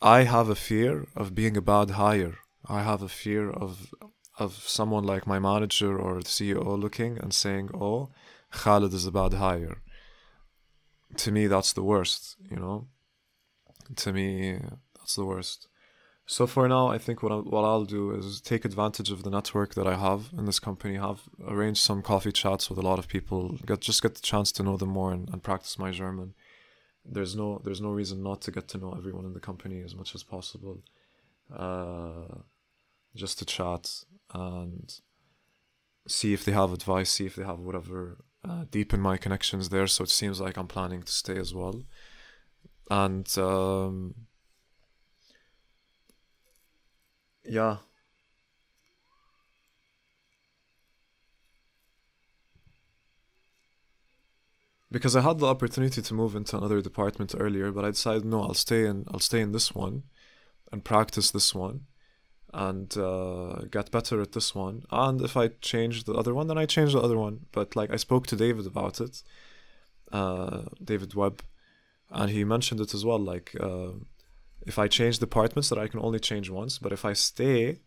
I 0.00 0.24
have 0.24 0.48
a 0.48 0.54
fear 0.54 1.06
of 1.14 1.34
being 1.34 1.56
a 1.56 1.62
bad 1.62 1.90
hire. 1.90 2.36
I 2.66 2.82
have 2.82 3.02
a 3.02 3.08
fear 3.08 3.50
of 3.50 3.94
of 4.38 4.52
someone 4.78 5.04
like 5.04 5.26
my 5.26 5.38
manager 5.38 5.98
or 5.98 6.16
the 6.16 6.28
CEO 6.28 6.78
looking 6.78 7.18
and 7.18 7.32
saying, 7.32 7.70
"Oh, 7.74 8.10
Khalid 8.50 8.92
is 8.92 9.06
a 9.06 9.12
bad 9.12 9.34
hire." 9.34 9.78
To 11.16 11.32
me, 11.32 11.46
that's 11.46 11.72
the 11.72 11.82
worst. 11.82 12.36
You 12.50 12.56
know, 12.56 12.88
to 13.96 14.12
me, 14.12 14.58
that's 14.96 15.16
the 15.16 15.24
worst. 15.24 15.68
So 16.28 16.46
for 16.46 16.68
now, 16.68 16.88
I 16.88 16.98
think 16.98 17.22
what 17.22 17.30
I'll, 17.30 17.42
what 17.42 17.64
I'll 17.64 17.84
do 17.84 18.10
is 18.10 18.40
take 18.40 18.64
advantage 18.64 19.12
of 19.12 19.22
the 19.22 19.30
network 19.30 19.74
that 19.74 19.86
I 19.86 19.96
have 19.96 20.30
in 20.36 20.44
this 20.44 20.58
company. 20.58 20.96
Have 20.96 21.20
arranged 21.46 21.80
some 21.80 22.02
coffee 22.02 22.32
chats 22.32 22.68
with 22.68 22.78
a 22.78 22.82
lot 22.82 22.98
of 22.98 23.06
people. 23.06 23.56
Get 23.64 23.80
just 23.80 24.02
get 24.02 24.16
the 24.16 24.20
chance 24.20 24.50
to 24.52 24.64
know 24.64 24.76
them 24.76 24.88
more 24.88 25.12
and, 25.12 25.28
and 25.30 25.42
practice 25.42 25.78
my 25.78 25.92
German. 25.92 26.34
There's 27.04 27.36
no 27.36 27.60
there's 27.64 27.80
no 27.80 27.90
reason 27.90 28.24
not 28.24 28.40
to 28.42 28.50
get 28.50 28.66
to 28.68 28.78
know 28.78 28.92
everyone 28.96 29.24
in 29.24 29.34
the 29.34 29.40
company 29.40 29.80
as 29.82 29.94
much 29.94 30.14
as 30.16 30.24
possible. 30.24 30.82
Uh, 31.54 32.42
just 33.14 33.38
to 33.38 33.44
chat 33.44 34.04
and 34.34 35.00
see 36.08 36.32
if 36.32 36.44
they 36.44 36.52
have 36.52 36.72
advice, 36.72 37.10
see 37.10 37.26
if 37.26 37.36
they 37.36 37.44
have 37.44 37.60
whatever. 37.60 38.18
Uh, 38.48 38.64
deepen 38.70 39.00
my 39.00 39.16
connections 39.16 39.70
there, 39.70 39.86
so 39.88 40.04
it 40.04 40.10
seems 40.10 40.40
like 40.40 40.56
I'm 40.56 40.68
planning 40.68 41.02
to 41.02 41.12
stay 41.12 41.36
as 41.36 41.52
well. 41.52 41.82
And 42.90 43.26
um, 43.38 44.14
yeah. 47.44 47.78
Because 54.90 55.16
I 55.16 55.20
had 55.22 55.38
the 55.38 55.46
opportunity 55.46 56.00
to 56.00 56.14
move 56.14 56.36
into 56.36 56.56
another 56.56 56.80
department 56.80 57.34
earlier, 57.36 57.72
but 57.72 57.84
I 57.84 57.90
decided 57.90 58.24
no, 58.24 58.42
I'll 58.42 58.54
stay 58.54 58.86
in 58.86 59.04
I'll 59.08 59.20
stay 59.20 59.40
in 59.40 59.52
this 59.52 59.74
one 59.74 60.04
and 60.72 60.84
practice 60.84 61.30
this 61.30 61.54
one 61.54 61.86
and 62.56 62.96
uh, 62.96 63.60
get 63.70 63.90
better 63.90 64.22
at 64.22 64.32
this 64.32 64.54
one. 64.54 64.82
And 64.90 65.20
if 65.20 65.36
I 65.36 65.48
change 65.60 66.04
the 66.04 66.14
other 66.14 66.32
one, 66.32 66.46
then 66.46 66.56
I 66.56 66.64
change 66.64 66.94
the 66.94 67.00
other 67.00 67.18
one. 67.18 67.46
But 67.52 67.76
like 67.76 67.90
I 67.90 67.96
spoke 67.96 68.26
to 68.28 68.36
David 68.36 68.66
about 68.66 68.98
it, 68.98 69.22
uh, 70.10 70.62
David 70.82 71.14
Webb, 71.14 71.42
and 72.10 72.30
he 72.30 72.44
mentioned 72.44 72.80
it 72.80 72.94
as 72.94 73.04
well. 73.04 73.18
Like 73.18 73.54
uh, 73.60 73.92
if 74.66 74.78
I 74.78 74.88
change 74.88 75.18
departments, 75.18 75.68
that 75.68 75.78
I 75.78 75.86
can 75.86 76.00
only 76.00 76.18
change 76.18 76.48
once. 76.48 76.78
But 76.78 76.92
if 76.92 77.04
I 77.04 77.12
stay, 77.12 77.80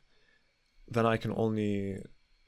then 0.88 1.06
I 1.08 1.18
can 1.18 1.34
only 1.36 2.04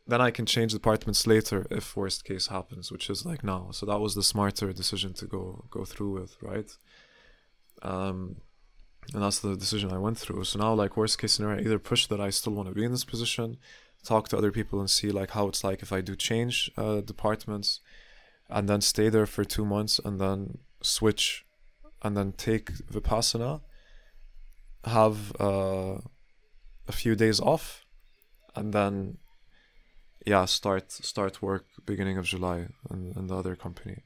then 0.05 0.22
I 0.22 0.30
can 0.30 0.45
change 0.45 0.74
departments 0.74 1.26
later 1.26 1.65
if 1.72 1.97
worst 1.97 2.24
case 2.24 2.47
happens, 2.47 2.91
which 2.91 3.09
is 3.09 3.26
like 3.26 3.43
now. 3.43 3.69
So 3.72 3.88
that 3.88 3.99
was 3.99 4.13
the 4.13 4.24
smarter 4.24 4.72
decision 4.74 5.13
to 5.15 5.26
go 5.26 5.65
go 5.72 5.86
through 5.86 6.11
with, 6.19 6.38
right? 6.39 6.69
Um, 7.82 8.36
and 9.14 9.24
that's 9.24 9.39
the 9.39 9.56
decision 9.56 9.91
I 9.91 9.97
went 9.97 10.18
through. 10.18 10.43
So 10.45 10.60
now, 10.60 10.74
like 10.74 10.95
worst 10.95 11.20
case 11.20 11.34
scenario, 11.34 11.58
I 11.58 11.62
either 11.62 11.80
push 11.80 12.08
that 12.08 12.22
I 12.22 12.30
still 12.30 12.54
want 12.54 12.70
to 12.70 12.76
be 12.76 12.86
in 12.86 12.91
this 12.91 13.04
position, 13.04 13.58
talk 14.04 14.30
to 14.30 14.38
other 14.38 14.52
people 14.52 14.80
and 14.80 14.89
see 14.89 15.12
like 15.12 15.32
how 15.32 15.47
it's 15.47 15.64
like 15.64 15.82
if 15.82 15.91
I 15.91 16.02
do 16.02 16.16
change 16.16 16.72
uh, 16.78 17.02
departments, 17.02 17.80
and 18.49 18.68
then 18.70 18.82
stay 18.82 19.10
there 19.10 19.26
for 19.26 19.43
two 19.43 19.66
months 19.66 19.99
and 20.04 20.20
then 20.20 20.60
switch, 20.82 21.45
and 22.02 22.16
then 22.16 22.34
take 22.34 22.72
vipassana, 22.91 23.62
have 24.86 25.34
uh, 25.39 25.97
a 26.88 26.91
few 26.91 27.16
days 27.16 27.39
off, 27.39 27.86
and 28.56 28.74
then 28.74 29.18
yeah 30.26 30.45
start 30.45 30.91
start 30.91 31.41
work 31.41 31.66
beginning 31.86 32.18
of 32.18 32.26
July 32.26 32.68
in, 32.89 33.14
in 33.16 33.28
the 33.28 33.36
other 33.36 33.56
company. 33.56 34.04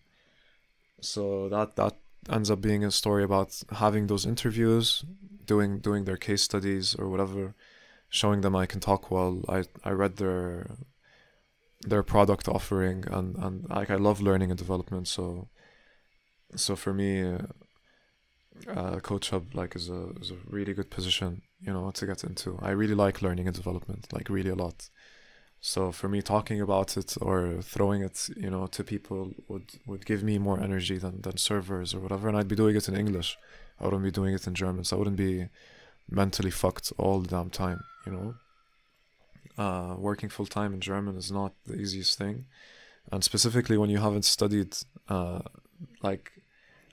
So 1.02 1.50
that 1.50 1.76
that 1.76 1.96
ends 2.30 2.50
up 2.50 2.62
being 2.62 2.84
a 2.84 2.92
story 2.92 3.24
about 3.24 3.62
having 3.72 4.08
those 4.08 4.26
interviews, 4.26 5.06
doing 5.46 5.80
doing 5.80 6.06
their 6.06 6.18
case 6.18 6.44
studies 6.44 6.96
or 6.96 7.10
whatever, 7.10 7.56
showing 8.10 8.42
them 8.42 8.56
I 8.56 8.66
can 8.66 8.80
talk 8.80 9.12
well. 9.12 9.44
I 9.48 9.64
I 9.84 9.92
read 9.92 10.18
their 10.18 10.78
their 11.82 12.04
product 12.04 12.48
offering 12.48 13.06
and 13.12 13.36
and 13.38 13.70
like 13.70 13.90
I 13.90 13.96
love 13.96 14.22
learning 14.22 14.50
and 14.52 14.58
development. 14.58 15.08
So 15.08 15.50
so 16.56 16.76
for 16.76 16.94
me, 16.94 17.24
uh, 17.24 17.40
uh, 18.68 19.00
CoachHub 19.00 19.54
like 19.54 19.76
is 19.76 19.90
a 19.90 20.10
is 20.22 20.32
a 20.32 20.38
really 20.50 20.74
good 20.74 20.90
position, 20.90 21.42
you 21.60 21.74
know, 21.74 21.92
to 21.92 22.06
get 22.06 22.24
into. 22.24 22.58
I 22.62 22.72
really 22.72 22.96
like 22.96 23.22
learning 23.22 23.48
and 23.48 23.56
development, 23.56 24.08
like 24.14 24.30
really 24.30 24.50
a 24.50 24.56
lot. 24.56 24.90
So 25.68 25.92
for 25.92 26.08
me, 26.08 26.22
talking 26.22 26.62
about 26.62 26.96
it 26.96 27.16
or 27.20 27.60
throwing 27.64 28.04
it, 28.04 28.30
you 28.38 28.52
know, 28.52 28.68
to 28.68 28.84
people 28.84 29.34
would 29.48 29.72
would 29.88 30.06
give 30.06 30.22
me 30.22 30.38
more 30.38 30.62
energy 30.62 31.00
than 31.00 31.22
than 31.22 31.38
servers 31.38 31.96
or 31.96 32.00
whatever. 32.02 32.28
And 32.28 32.38
I'd 32.38 32.48
be 32.48 32.56
doing 32.56 32.76
it 32.76 32.88
in 32.88 32.96
English. 32.96 33.36
I 33.80 33.86
wouldn't 33.86 34.04
be 34.04 34.12
doing 34.12 34.36
it 34.36 34.46
in 34.46 34.54
German, 34.54 34.84
so 34.84 34.96
I 34.96 35.00
wouldn't 35.00 35.18
be 35.18 35.50
mentally 36.08 36.52
fucked 36.52 36.94
all 37.00 37.20
the 37.20 37.30
damn 37.30 37.50
time, 37.50 37.80
you 38.06 38.12
know. 38.12 38.36
Uh, 39.58 39.96
working 39.98 40.30
full 40.30 40.46
time 40.46 40.72
in 40.76 40.82
German 40.82 41.18
is 41.18 41.32
not 41.32 41.54
the 41.66 41.78
easiest 41.84 42.16
thing, 42.16 42.46
and 43.12 43.24
specifically 43.24 43.76
when 43.76 43.90
you 43.90 43.98
haven't 43.98 44.26
studied, 44.26 44.78
uh, 45.10 45.40
like 46.04 46.32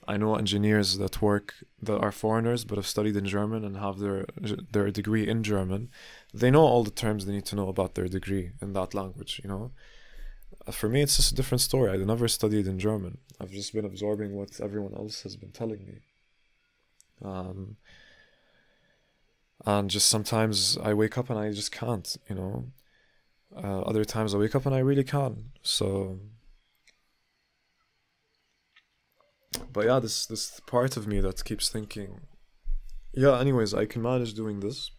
I 0.09 0.17
know 0.17 0.35
engineers 0.35 0.99
that 0.99 1.23
work 1.23 1.55
that 1.81 1.99
are 1.99 2.13
foreigners 2.13 2.65
but 2.65 2.77
have 2.77 2.87
studied 2.87 3.17
in 3.17 3.27
German 3.27 3.65
and 3.65 3.77
have 3.77 3.99
their 3.99 4.27
their 4.73 4.91
degree 4.91 5.29
in 5.29 5.43
German. 5.43 5.91
They 6.35 6.51
know 6.51 6.63
all 6.63 6.83
the 6.85 6.91
terms 6.91 7.25
they 7.25 7.33
need 7.33 7.47
to 7.47 7.57
know 7.57 7.69
about 7.69 7.95
their 7.95 8.09
degree 8.09 8.53
in 8.61 8.73
that 8.73 8.95
language. 8.95 9.41
You 9.43 9.49
know, 9.51 9.71
uh, 10.67 10.73
for 10.73 10.89
me 10.89 11.03
it's 11.03 11.17
just 11.17 11.33
a 11.33 11.35
different 11.35 11.61
story. 11.61 11.91
I 11.91 11.97
never 11.97 12.29
studied 12.29 12.67
in 12.67 12.79
German. 12.79 13.19
I've 13.41 13.53
just 13.53 13.73
been 13.73 13.85
absorbing 13.85 14.35
what 14.35 14.61
everyone 14.61 14.95
else 14.95 15.23
has 15.23 15.37
been 15.37 15.53
telling 15.53 15.87
me. 15.87 16.01
Um, 17.25 17.77
and 19.65 19.89
just 19.89 20.09
sometimes 20.09 20.77
I 20.83 20.95
wake 20.95 21.17
up 21.17 21.31
and 21.31 21.39
I 21.39 21.53
just 21.53 21.71
can't. 21.71 22.17
You 22.29 22.35
know, 22.35 22.65
uh, 23.57 23.81
other 23.83 24.05
times 24.05 24.35
I 24.35 24.39
wake 24.39 24.55
up 24.55 24.67
and 24.67 24.75
I 24.75 24.79
really 24.79 25.05
can. 25.05 25.53
So 25.63 26.19
but 29.73 29.87
yeah, 29.87 29.99
this 29.99 30.27
this 30.27 30.61
part 30.67 30.97
of 30.97 31.07
me 31.07 31.21
that 31.21 31.45
keeps 31.45 31.69
thinking, 31.69 32.21
yeah. 33.13 33.39
Anyways, 33.39 33.75
I 33.75 33.87
can 33.87 34.03
manage 34.03 34.35
doing 34.35 34.61
this, 34.61 34.91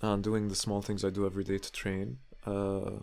and 0.00 0.22
doing 0.22 0.48
the 0.48 0.54
small 0.54 0.82
things 0.82 1.04
I 1.04 1.10
do 1.10 1.26
every 1.26 1.44
day 1.44 1.58
to 1.58 1.72
train, 1.72 2.18
uh, 2.46 2.98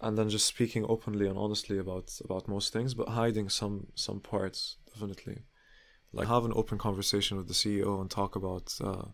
and 0.00 0.16
then 0.16 0.28
just 0.28 0.46
speaking 0.46 0.84
openly 0.88 1.26
and 1.26 1.38
honestly 1.38 1.78
about 1.78 2.10
about 2.24 2.48
most 2.48 2.72
things, 2.72 2.94
but 2.94 3.08
hiding 3.08 3.48
some 3.48 3.88
some 3.94 4.20
parts 4.20 4.76
definitely. 4.92 5.44
Like 6.12 6.28
have 6.28 6.44
an 6.44 6.52
open 6.56 6.76
conversation 6.76 7.36
with 7.36 7.46
the 7.46 7.54
CEO 7.54 8.00
and 8.00 8.10
talk 8.10 8.34
about, 8.34 8.74
uh, 8.82 9.04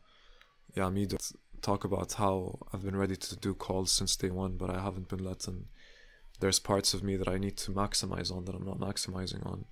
yeah, 0.75 0.89
me 0.89 1.07
talk 1.61 1.85
about 1.85 2.15
how 2.15 2.59
I've 2.73 2.83
been 2.83 2.97
ready 2.97 3.17
to 3.17 3.37
do 3.37 3.53
calls 3.55 3.93
since 3.93 4.17
day 4.17 4.31
one, 4.31 4.57
but 4.57 4.71
I 4.71 4.81
haven't 4.81 5.09
been 5.09 5.23
let 5.23 5.47
in 5.47 5.67
there's 6.41 6.59
parts 6.59 6.95
of 6.95 7.03
me 7.03 7.17
that 7.17 7.29
I 7.29 7.39
need 7.39 7.57
to 7.59 7.73
maximize 7.73 8.35
on 8.35 8.45
that 8.45 8.55
I'm 8.55 8.65
not 8.65 8.79
maximizing 8.79 9.45
on. 9.47 9.65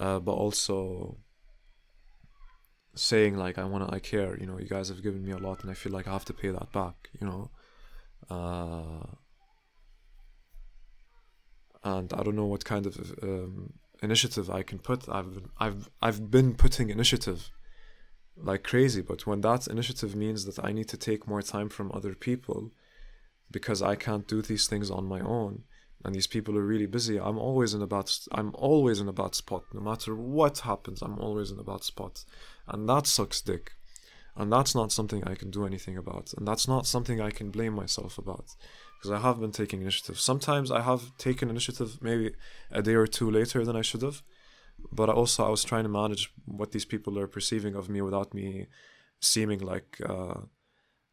Uh, 0.00 0.18
but 0.18 0.32
also 0.32 1.18
saying 2.94 3.36
like 3.36 3.58
I 3.58 3.64
wanna 3.64 3.88
I 3.92 3.98
care, 3.98 4.38
you 4.38 4.46
know, 4.46 4.58
you 4.58 4.68
guys 4.68 4.88
have 4.88 5.02
given 5.02 5.24
me 5.24 5.32
a 5.32 5.38
lot 5.38 5.62
and 5.62 5.70
I 5.70 5.74
feel 5.74 5.92
like 5.92 6.08
I 6.08 6.12
have 6.12 6.24
to 6.26 6.34
pay 6.34 6.48
that 6.48 6.72
back, 6.72 7.10
you 7.20 7.26
know. 7.26 7.50
Uh, 8.30 9.06
and 11.84 12.12
I 12.12 12.22
don't 12.22 12.36
know 12.36 12.46
what 12.46 12.64
kind 12.64 12.86
of 12.86 13.18
um, 13.22 13.74
initiative 14.02 14.48
I 14.50 14.62
can 14.62 14.78
put. 14.78 15.08
I've 15.08 15.34
been, 15.34 15.48
I've 15.58 15.90
I've 16.00 16.30
been 16.30 16.54
putting 16.54 16.90
initiative 16.90 17.50
like 18.36 18.64
crazy, 18.64 19.02
but 19.02 19.26
when 19.26 19.42
that 19.42 19.66
initiative 19.66 20.16
means 20.16 20.44
that 20.46 20.64
I 20.64 20.72
need 20.72 20.88
to 20.88 20.96
take 20.96 21.28
more 21.28 21.42
time 21.42 21.68
from 21.68 21.92
other 21.92 22.14
people 22.14 22.72
because 23.50 23.82
I 23.82 23.94
can't 23.94 24.26
do 24.26 24.42
these 24.42 24.66
things 24.66 24.90
on 24.90 25.06
my 25.06 25.20
own, 25.20 25.64
and 26.04 26.14
these 26.14 26.26
people 26.26 26.56
are 26.58 26.64
really 26.64 26.86
busy, 26.86 27.18
I'm 27.18 27.38
always 27.38 27.72
in 27.72 27.82
a 27.82 27.86
bad 27.86 28.10
I'm 28.32 28.54
always 28.54 29.00
in 29.00 29.08
a 29.08 29.12
bad 29.12 29.34
spot. 29.34 29.64
No 29.72 29.80
matter 29.80 30.14
what 30.14 30.58
happens, 30.58 31.00
I'm 31.00 31.18
always 31.18 31.50
in 31.50 31.58
a 31.58 31.64
bad 31.64 31.82
spot, 31.82 32.24
and 32.68 32.88
that 32.88 33.06
sucks 33.06 33.40
dick. 33.40 33.72
And 34.36 34.52
that's 34.52 34.74
not 34.74 34.90
something 34.90 35.22
I 35.24 35.36
can 35.36 35.50
do 35.50 35.64
anything 35.64 35.96
about, 35.96 36.34
and 36.36 36.46
that's 36.46 36.68
not 36.68 36.86
something 36.86 37.20
I 37.20 37.30
can 37.30 37.50
blame 37.50 37.72
myself 37.72 38.18
about 38.18 38.54
because 38.98 39.12
I 39.12 39.20
have 39.26 39.40
been 39.40 39.52
taking 39.52 39.80
initiative. 39.80 40.18
Sometimes 40.18 40.70
I 40.70 40.82
have 40.82 41.16
taken 41.18 41.48
initiative 41.48 41.98
maybe 42.02 42.32
a 42.70 42.82
day 42.82 42.94
or 42.94 43.06
two 43.06 43.30
later 43.30 43.64
than 43.64 43.76
I 43.76 43.82
should 43.82 44.02
have, 44.02 44.22
but 44.92 45.08
also 45.08 45.46
I 45.46 45.50
was 45.50 45.64
trying 45.64 45.84
to 45.84 45.88
manage 45.88 46.30
what 46.44 46.72
these 46.72 46.84
people 46.84 47.18
are 47.18 47.28
perceiving 47.28 47.74
of 47.76 47.88
me 47.88 48.02
without 48.02 48.34
me 48.34 48.66
seeming 49.20 49.60
like 49.60 50.00
uh, 50.04 50.40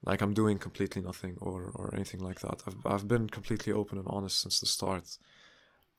like 0.04 0.22
I'm 0.22 0.34
doing 0.34 0.58
completely 0.58 1.02
nothing 1.02 1.38
or 1.39 1.72
or 1.76 1.93
anything 1.93 2.22
like 2.22 2.39
that. 2.41 2.64
I've 2.68 2.86
I've 2.86 3.08
been 3.08 3.30
completely 3.30 3.74
open 3.74 3.97
and 3.97 4.08
honest 4.10 4.41
since 4.41 4.60
the 4.60 4.66
start, 4.66 5.18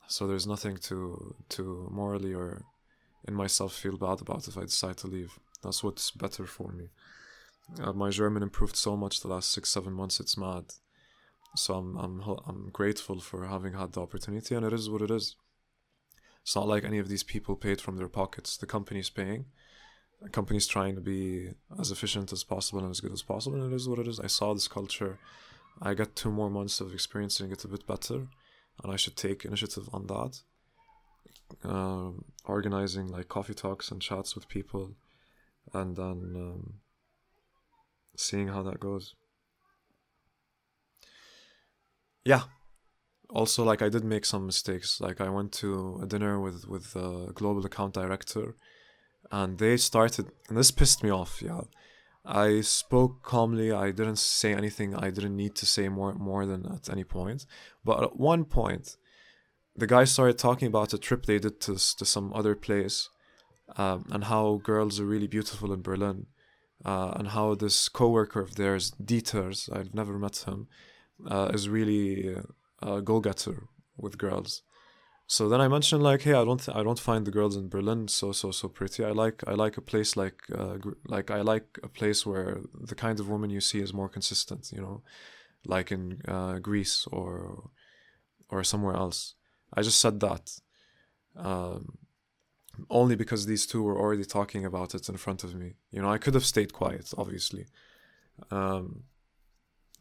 so 0.09 0.27
there's 0.27 0.47
nothing 0.47 0.77
to 0.89 1.35
to 1.51 1.89
morally 1.91 2.35
or 2.35 2.65
in 3.27 3.35
myself 3.35 3.75
feel 3.75 3.97
bad 3.97 4.21
about 4.21 4.49
if 4.49 4.59
I 4.59 4.63
decide 4.63 4.97
to 4.99 5.07
leave. 5.07 5.39
That's 5.63 5.85
what's 5.85 6.11
better 6.11 6.47
for 6.47 6.73
me. 6.73 6.89
Uh, 7.81 7.93
my 7.93 8.11
German 8.11 8.43
improved 8.43 8.77
so 8.77 8.97
much 8.97 9.21
the 9.21 9.29
last 9.29 9.53
six 9.53 9.71
seven 9.71 9.93
months. 9.93 10.21
It's 10.21 10.37
mad. 10.37 10.65
So 11.55 11.75
I'm 11.75 11.97
I'm 11.97 12.23
I'm 12.47 12.71
grateful 12.71 13.21
for 13.21 13.47
having 13.47 13.75
had 13.75 13.93
the 13.93 14.01
opportunity, 14.01 14.55
and 14.55 14.67
it 14.67 14.73
is 14.73 14.91
what 14.91 15.03
it 15.03 15.11
is. 15.11 15.37
It's 16.43 16.57
not 16.57 16.67
like 16.67 16.85
any 16.85 16.99
of 16.99 17.09
these 17.09 17.23
people 17.23 17.55
paid 17.55 17.81
from 17.81 17.97
their 17.97 18.09
pockets. 18.09 18.57
The 18.57 18.67
company's 18.67 19.11
paying. 19.11 19.47
The 20.23 20.31
company's 20.31 20.67
trying 20.67 20.95
to 20.95 21.01
be 21.01 21.51
as 21.79 21.91
efficient 21.91 22.33
as 22.33 22.45
possible 22.45 22.81
and 22.81 22.91
as 22.91 23.01
good 23.01 23.13
as 23.13 23.23
possible, 23.23 23.61
and 23.61 23.73
it 23.73 23.77
is 23.77 23.89
what 23.89 23.99
it 23.99 24.07
is. 24.07 24.21
I 24.21 24.29
saw 24.29 24.55
this 24.55 24.69
culture. 24.69 25.19
I 25.81 25.95
got 25.95 26.15
two 26.15 26.31
more 26.31 26.51
months 26.51 26.81
of 26.81 26.95
experiencing 26.95 27.51
it 27.51 27.65
a 27.65 27.69
bit 27.69 27.87
better, 27.87 28.29
and 28.83 28.93
I 28.93 28.97
should 28.97 29.17
take 29.17 29.45
initiative 29.45 29.89
on 29.93 30.07
that. 30.07 30.43
Um, 31.65 32.25
organizing 32.45 33.09
like 33.09 33.29
coffee 33.29 33.55
talks 33.55 33.91
and 33.91 34.01
chats 34.01 34.35
with 34.35 34.49
people, 34.49 34.95
and 35.75 35.97
then 35.97 36.35
um, 36.37 36.75
seeing 38.17 38.49
how 38.49 38.63
that 38.63 38.81
goes. 38.81 39.15
Yeah, 42.25 42.43
also 43.29 43.65
like 43.65 43.83
I 43.83 43.89
did 43.89 44.05
make 44.05 44.25
some 44.25 44.47
mistakes. 44.47 45.01
Like 45.01 45.21
I 45.21 45.29
went 45.29 45.53
to 45.55 45.99
a 46.03 46.07
dinner 46.07 46.41
with 46.41 46.69
with 46.69 46.95
a 46.95 47.33
global 47.35 47.67
account 47.67 47.95
director, 47.95 48.55
and 49.31 49.59
they 49.59 49.77
started, 49.77 50.31
and 50.49 50.57
this 50.57 50.71
pissed 50.71 51.03
me 51.03 51.11
off. 51.11 51.43
Yeah, 51.43 51.63
I 52.25 52.61
spoke 52.61 53.23
calmly. 53.23 53.73
I 53.73 53.91
didn't 53.91 54.19
say 54.19 54.53
anything. 54.55 54.95
I 54.95 55.11
didn't 55.11 55.37
need 55.37 55.55
to 55.57 55.67
say 55.67 55.89
more 55.89 56.15
more 56.15 56.47
than 56.47 56.67
at 56.67 56.91
any 56.91 57.05
point. 57.05 57.47
But 57.85 58.03
at 58.03 58.17
one 58.17 58.45
point, 58.45 58.97
the 59.77 59.87
guy 59.87 60.05
started 60.05 60.39
talking 60.39 60.69
about 60.69 60.93
a 60.93 60.99
trip 60.99 61.27
they 61.27 61.39
did 61.39 61.61
to 61.63 61.75
to 61.75 62.05
some 62.05 62.33
other 62.35 62.55
place, 62.55 63.09
um, 63.77 64.07
and 64.11 64.25
how 64.25 64.61
girls 64.63 65.01
are 65.01 65.07
really 65.07 65.29
beautiful 65.29 65.73
in 65.73 65.83
Berlin, 65.83 66.27
uh, 66.85 67.13
and 67.17 67.29
how 67.29 67.55
this 67.55 67.89
coworker 67.89 68.41
of 68.41 68.57
theirs, 68.57 68.93
Dieters, 69.03 69.75
I've 69.75 69.95
never 69.95 70.19
met 70.19 70.45
him, 70.47 70.69
uh, 71.27 71.51
is 71.55 71.69
really 71.69 72.37
uh, 72.83 73.01
go-getter 73.01 73.69
with 73.97 74.19
girls. 74.19 74.63
So 75.37 75.49
then 75.49 75.63
I 75.63 75.69
mentioned 75.69 76.03
like, 76.03 76.21
hey, 76.21 76.35
I 76.35 76.45
don't 76.45 76.63
th- 76.63 76.77
I 76.77 76.83
don't 76.83 76.99
find 76.99 77.25
the 77.25 77.31
girls 77.31 77.57
in 77.57 77.71
Berlin 77.71 78.07
so 78.07 78.33
so 78.33 78.51
so 78.51 78.69
pretty. 78.69 79.03
I 79.03 79.13
like 79.13 79.43
I 79.47 79.55
like 79.55 79.79
a 79.79 79.81
place 79.81 80.15
like 80.15 80.39
uh, 80.55 80.77
like 81.07 81.31
I 81.31 81.41
like 81.41 81.79
a 81.83 81.89
place 81.89 82.27
where 82.27 82.61
the 82.91 82.95
kind 82.95 83.19
of 83.19 83.31
woman 83.31 83.49
you 83.49 83.63
see 83.63 83.81
is 83.81 83.95
more 83.95 84.11
consistent. 84.11 84.71
You 84.77 84.83
know, 84.83 85.03
like 85.65 85.91
in 85.91 86.21
uh, 86.29 86.59
Greece 86.59 87.07
or 87.11 87.71
or 88.51 88.63
somewhere 88.63 88.95
else. 88.95 89.35
I 89.73 89.81
just 89.81 90.01
said 90.01 90.21
that. 90.21 90.61
Um, 91.35 91.97
only 92.91 93.17
because 93.17 93.47
these 93.47 93.65
two 93.65 93.83
were 93.83 93.99
already 93.99 94.27
talking 94.27 94.67
about 94.67 94.95
it 94.95 95.09
in 95.09 95.17
front 95.17 95.45
of 95.45 95.55
me. 95.55 95.77
You 95.91 96.03
know, 96.03 96.13
I 96.13 96.19
could 96.19 96.35
have 96.35 96.45
stayed 96.45 96.75
quiet, 96.75 97.15
obviously. 97.17 97.65
Um, 98.51 99.05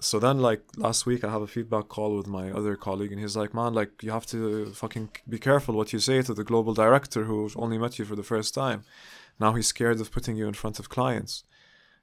so 0.04 0.18
then 0.18 0.39
like 0.39 0.64
last 0.78 1.06
week 1.06 1.24
i 1.24 1.30
have 1.30 1.43
a 1.43 1.47
feedback 1.47 1.88
call 1.88 2.18
with 2.18 2.26
my 2.26 2.49
other 2.52 2.76
colleague 2.76 3.12
and 3.12 3.22
he's 3.22 3.38
like 3.38 3.54
man 3.54 3.72
like 3.72 3.91
you 4.02 4.10
have 4.10 4.26
to 4.26 4.66
fucking 4.74 5.08
be 5.30 5.38
careful 5.38 5.76
what 5.76 5.93
you 5.93 5.99
say 5.99 6.24
to 6.24 6.34
the 6.34 6.43
global 6.43 6.74
director 6.74 7.26
who 7.26 7.49
only 7.56 7.78
met 7.78 7.99
you 7.99 8.06
for 8.06 8.16
the 8.16 8.24
first 8.24 8.54
time. 8.54 8.84
Now 9.39 9.54
he's 9.54 9.68
scared 9.68 10.02
of 10.02 10.12
putting 10.12 10.36
you 10.36 10.47
in 10.47 10.56
front 10.56 10.80
of 10.80 10.89
clients. 10.89 11.43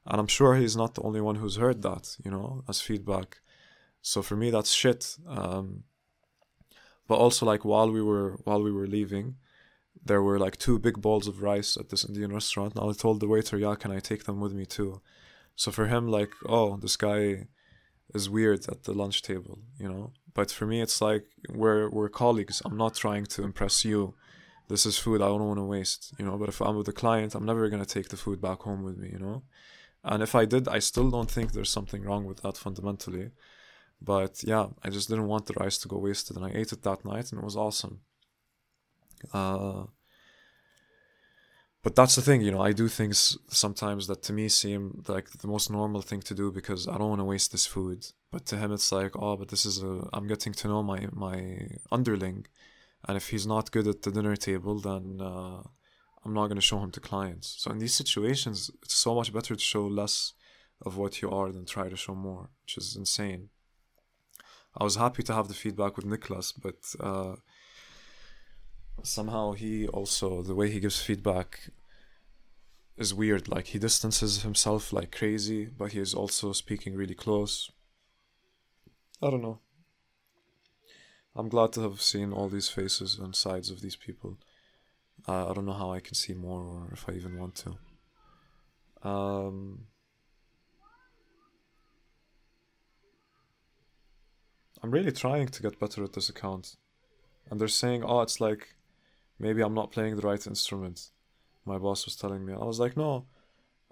And 0.06 0.20
i'm 0.20 0.28
sure 0.28 0.54
he's 0.54 0.76
not 0.76 0.94
the 0.94 1.02
only 1.02 1.20
one 1.20 1.36
who's 1.36 1.56
heard 1.56 1.82
that 1.82 2.16
you 2.24 2.30
know 2.30 2.62
as 2.68 2.80
feedback. 2.80 3.40
So 4.00 4.22
for 4.22 4.36
me 4.36 4.50
that's 4.50 4.72
shit. 4.72 5.16
Um, 5.26 5.82
but 7.08 7.16
also 7.16 7.46
like 7.46 7.64
while 7.64 7.90
we 7.90 8.00
were 8.00 8.38
while 8.44 8.62
we 8.62 8.72
were 8.72 8.86
leaving 8.86 9.36
there 10.04 10.22
were 10.22 10.38
like 10.38 10.56
two 10.56 10.78
big 10.78 11.00
bowls 11.00 11.26
of 11.26 11.42
rice 11.42 11.76
at 11.76 11.88
this 11.88 12.04
indian 12.08 12.32
restaurant. 12.32 12.76
And 12.76 12.88
i 12.88 12.92
told 12.92 13.18
the 13.18 13.26
waiter 13.26 13.58
yeah 13.58 13.74
can 13.74 13.90
i 13.90 13.98
take 13.98 14.22
them 14.22 14.38
with 14.38 14.52
me 14.52 14.66
too? 14.66 15.00
So 15.56 15.72
for 15.72 15.86
him 15.88 16.06
like 16.06 16.32
oh 16.46 16.76
this 16.76 16.96
guy 16.96 17.48
is 18.14 18.30
weird 18.30 18.68
at 18.68 18.84
the 18.84 18.92
lunch 18.92 19.22
table, 19.22 19.58
you 19.78 19.88
know. 19.88 20.12
But 20.34 20.50
for 20.50 20.66
me, 20.66 20.80
it's 20.80 21.00
like 21.00 21.24
we're 21.48 21.88
we're 21.90 22.08
colleagues. 22.08 22.62
I'm 22.64 22.76
not 22.76 22.94
trying 22.94 23.26
to 23.26 23.42
impress 23.42 23.84
you. 23.84 24.14
This 24.68 24.84
is 24.86 24.98
food 24.98 25.22
I 25.22 25.26
don't 25.28 25.46
want 25.46 25.58
to 25.58 25.64
waste, 25.64 26.14
you 26.18 26.24
know. 26.24 26.36
But 26.36 26.48
if 26.48 26.60
I'm 26.60 26.76
with 26.76 26.88
a 26.88 26.92
client, 26.92 27.34
I'm 27.34 27.46
never 27.46 27.68
gonna 27.68 27.86
take 27.86 28.08
the 28.08 28.16
food 28.16 28.40
back 28.40 28.60
home 28.60 28.82
with 28.82 28.96
me, 28.98 29.10
you 29.12 29.18
know. 29.18 29.42
And 30.04 30.22
if 30.22 30.34
I 30.34 30.44
did, 30.44 30.68
I 30.68 30.78
still 30.78 31.10
don't 31.10 31.30
think 31.30 31.52
there's 31.52 31.70
something 31.70 32.02
wrong 32.02 32.24
with 32.24 32.42
that 32.42 32.56
fundamentally. 32.56 33.30
But 34.00 34.44
yeah, 34.44 34.66
I 34.84 34.90
just 34.90 35.08
didn't 35.08 35.26
want 35.26 35.46
the 35.46 35.54
rice 35.54 35.78
to 35.78 35.88
go 35.88 35.98
wasted, 35.98 36.36
and 36.36 36.46
I 36.46 36.50
ate 36.54 36.72
it 36.72 36.82
that 36.82 37.04
night, 37.04 37.32
and 37.32 37.40
it 37.40 37.44
was 37.44 37.56
awesome. 37.56 38.00
Uh, 39.32 39.84
but 41.88 41.96
that's 41.96 42.16
the 42.16 42.20
thing, 42.20 42.42
you 42.42 42.50
know, 42.50 42.60
I 42.60 42.72
do 42.72 42.86
things 42.86 43.38
sometimes 43.48 44.08
that 44.08 44.22
to 44.24 44.34
me 44.34 44.50
seem 44.50 45.02
like 45.08 45.30
the 45.30 45.48
most 45.48 45.70
normal 45.70 46.02
thing 46.02 46.20
to 46.20 46.34
do 46.34 46.52
because 46.52 46.86
I 46.86 46.98
don't 46.98 47.08
want 47.08 47.22
to 47.22 47.24
waste 47.24 47.50
this 47.50 47.64
food. 47.64 48.04
But 48.30 48.44
to 48.48 48.58
him, 48.58 48.72
it's 48.72 48.92
like, 48.92 49.12
oh, 49.16 49.38
but 49.38 49.48
this 49.48 49.64
is 49.64 49.82
a, 49.82 50.06
I'm 50.12 50.26
getting 50.26 50.52
to 50.52 50.68
know 50.68 50.82
my, 50.82 51.06
my 51.12 51.38
underling. 51.90 52.44
And 53.06 53.16
if 53.16 53.30
he's 53.30 53.46
not 53.46 53.70
good 53.70 53.88
at 53.88 54.02
the 54.02 54.10
dinner 54.10 54.36
table, 54.36 54.78
then 54.80 55.18
uh, 55.22 55.62
I'm 56.26 56.34
not 56.34 56.48
going 56.48 56.56
to 56.56 56.70
show 56.70 56.78
him 56.78 56.90
to 56.90 57.00
clients. 57.00 57.54
So 57.56 57.70
in 57.70 57.78
these 57.78 57.94
situations, 57.94 58.70
it's 58.82 58.98
so 59.06 59.14
much 59.14 59.32
better 59.32 59.56
to 59.56 59.70
show 59.72 59.86
less 59.86 60.34
of 60.84 60.98
what 60.98 61.22
you 61.22 61.30
are 61.30 61.50
than 61.50 61.64
try 61.64 61.88
to 61.88 61.96
show 61.96 62.14
more, 62.14 62.50
which 62.64 62.76
is 62.76 62.96
insane. 62.96 63.48
I 64.76 64.84
was 64.84 64.96
happy 64.96 65.22
to 65.22 65.32
have 65.32 65.48
the 65.48 65.54
feedback 65.54 65.96
with 65.96 66.04
Niklas, 66.04 66.52
but 66.60 66.80
uh, 67.00 67.36
somehow 69.02 69.52
he 69.52 69.86
also 69.88 70.42
the 70.42 70.54
way 70.54 70.70
he 70.70 70.80
gives 70.80 71.00
feedback 71.00 71.70
is 72.98 73.14
weird 73.14 73.48
like 73.48 73.68
he 73.68 73.78
distances 73.78 74.42
himself 74.42 74.92
like 74.92 75.16
crazy 75.16 75.66
but 75.66 75.92
he 75.92 76.00
is 76.00 76.14
also 76.14 76.52
speaking 76.52 76.94
really 76.94 77.14
close. 77.14 77.70
I 79.22 79.30
don't 79.30 79.42
know. 79.42 79.60
I'm 81.34 81.48
glad 81.48 81.72
to 81.74 81.82
have 81.82 82.00
seen 82.00 82.32
all 82.32 82.48
these 82.48 82.68
faces 82.68 83.18
and 83.18 83.34
sides 83.34 83.70
of 83.70 83.80
these 83.80 83.96
people. 83.96 84.38
Uh, 85.26 85.50
i 85.50 85.54
don't 85.54 85.66
know 85.66 85.72
how 85.72 85.92
i 85.92 86.00
can 86.00 86.14
see 86.14 86.32
more 86.32 86.62
or 86.62 86.88
if 86.92 87.08
i 87.08 87.12
even 87.12 87.38
want 87.38 87.54
to. 87.56 87.76
Um, 89.08 89.86
i'm 94.82 94.90
really 94.90 95.12
trying 95.12 95.48
to 95.48 95.62
get 95.62 95.78
better 95.80 96.02
at 96.02 96.12
this 96.14 96.28
account. 96.28 96.76
And 97.48 97.60
they're 97.60 97.68
saying 97.68 98.02
oh 98.04 98.22
it's 98.22 98.40
like 98.40 98.74
maybe 99.38 99.62
I'm 99.62 99.74
not 99.74 99.92
playing 99.92 100.16
the 100.16 100.26
right 100.26 100.44
instrument. 100.46 101.10
My 101.68 101.78
boss 101.78 102.04
was 102.06 102.16
telling 102.16 102.42
me. 102.46 102.52
I 102.54 102.64
was 102.64 102.80
like, 102.80 102.96
no, 102.96 103.26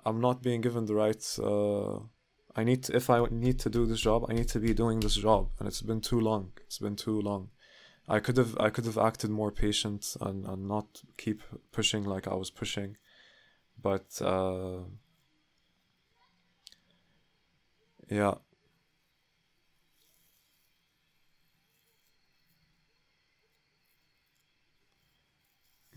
I'm 0.06 0.20
not 0.20 0.42
being 0.42 0.62
given 0.62 0.86
the 0.86 0.94
right. 0.94 1.24
Uh, 1.38 1.98
I 2.58 2.64
need 2.64 2.84
to, 2.84 2.96
if 2.96 3.10
I 3.10 3.18
need 3.30 3.58
to 3.60 3.70
do 3.70 3.84
this 3.86 4.00
job, 4.00 4.24
I 4.28 4.32
need 4.32 4.48
to 4.48 4.60
be 4.60 4.72
doing 4.72 5.00
this 5.00 5.16
job, 5.16 5.50
and 5.58 5.68
it's 5.68 5.82
been 5.82 6.00
too 6.00 6.20
long. 6.20 6.52
It's 6.66 6.78
been 6.78 6.96
too 6.96 7.20
long. 7.20 7.50
I 8.08 8.20
could 8.20 8.36
have 8.36 8.56
I 8.58 8.70
could 8.70 8.86
have 8.86 8.98
acted 8.98 9.30
more 9.30 9.50
patient 9.50 10.16
and, 10.20 10.46
and 10.46 10.68
not 10.68 11.02
keep 11.16 11.42
pushing 11.72 12.04
like 12.04 12.26
I 12.28 12.34
was 12.34 12.50
pushing, 12.50 12.96
but 13.82 14.06
uh, 14.22 14.78
yeah. 18.08 18.34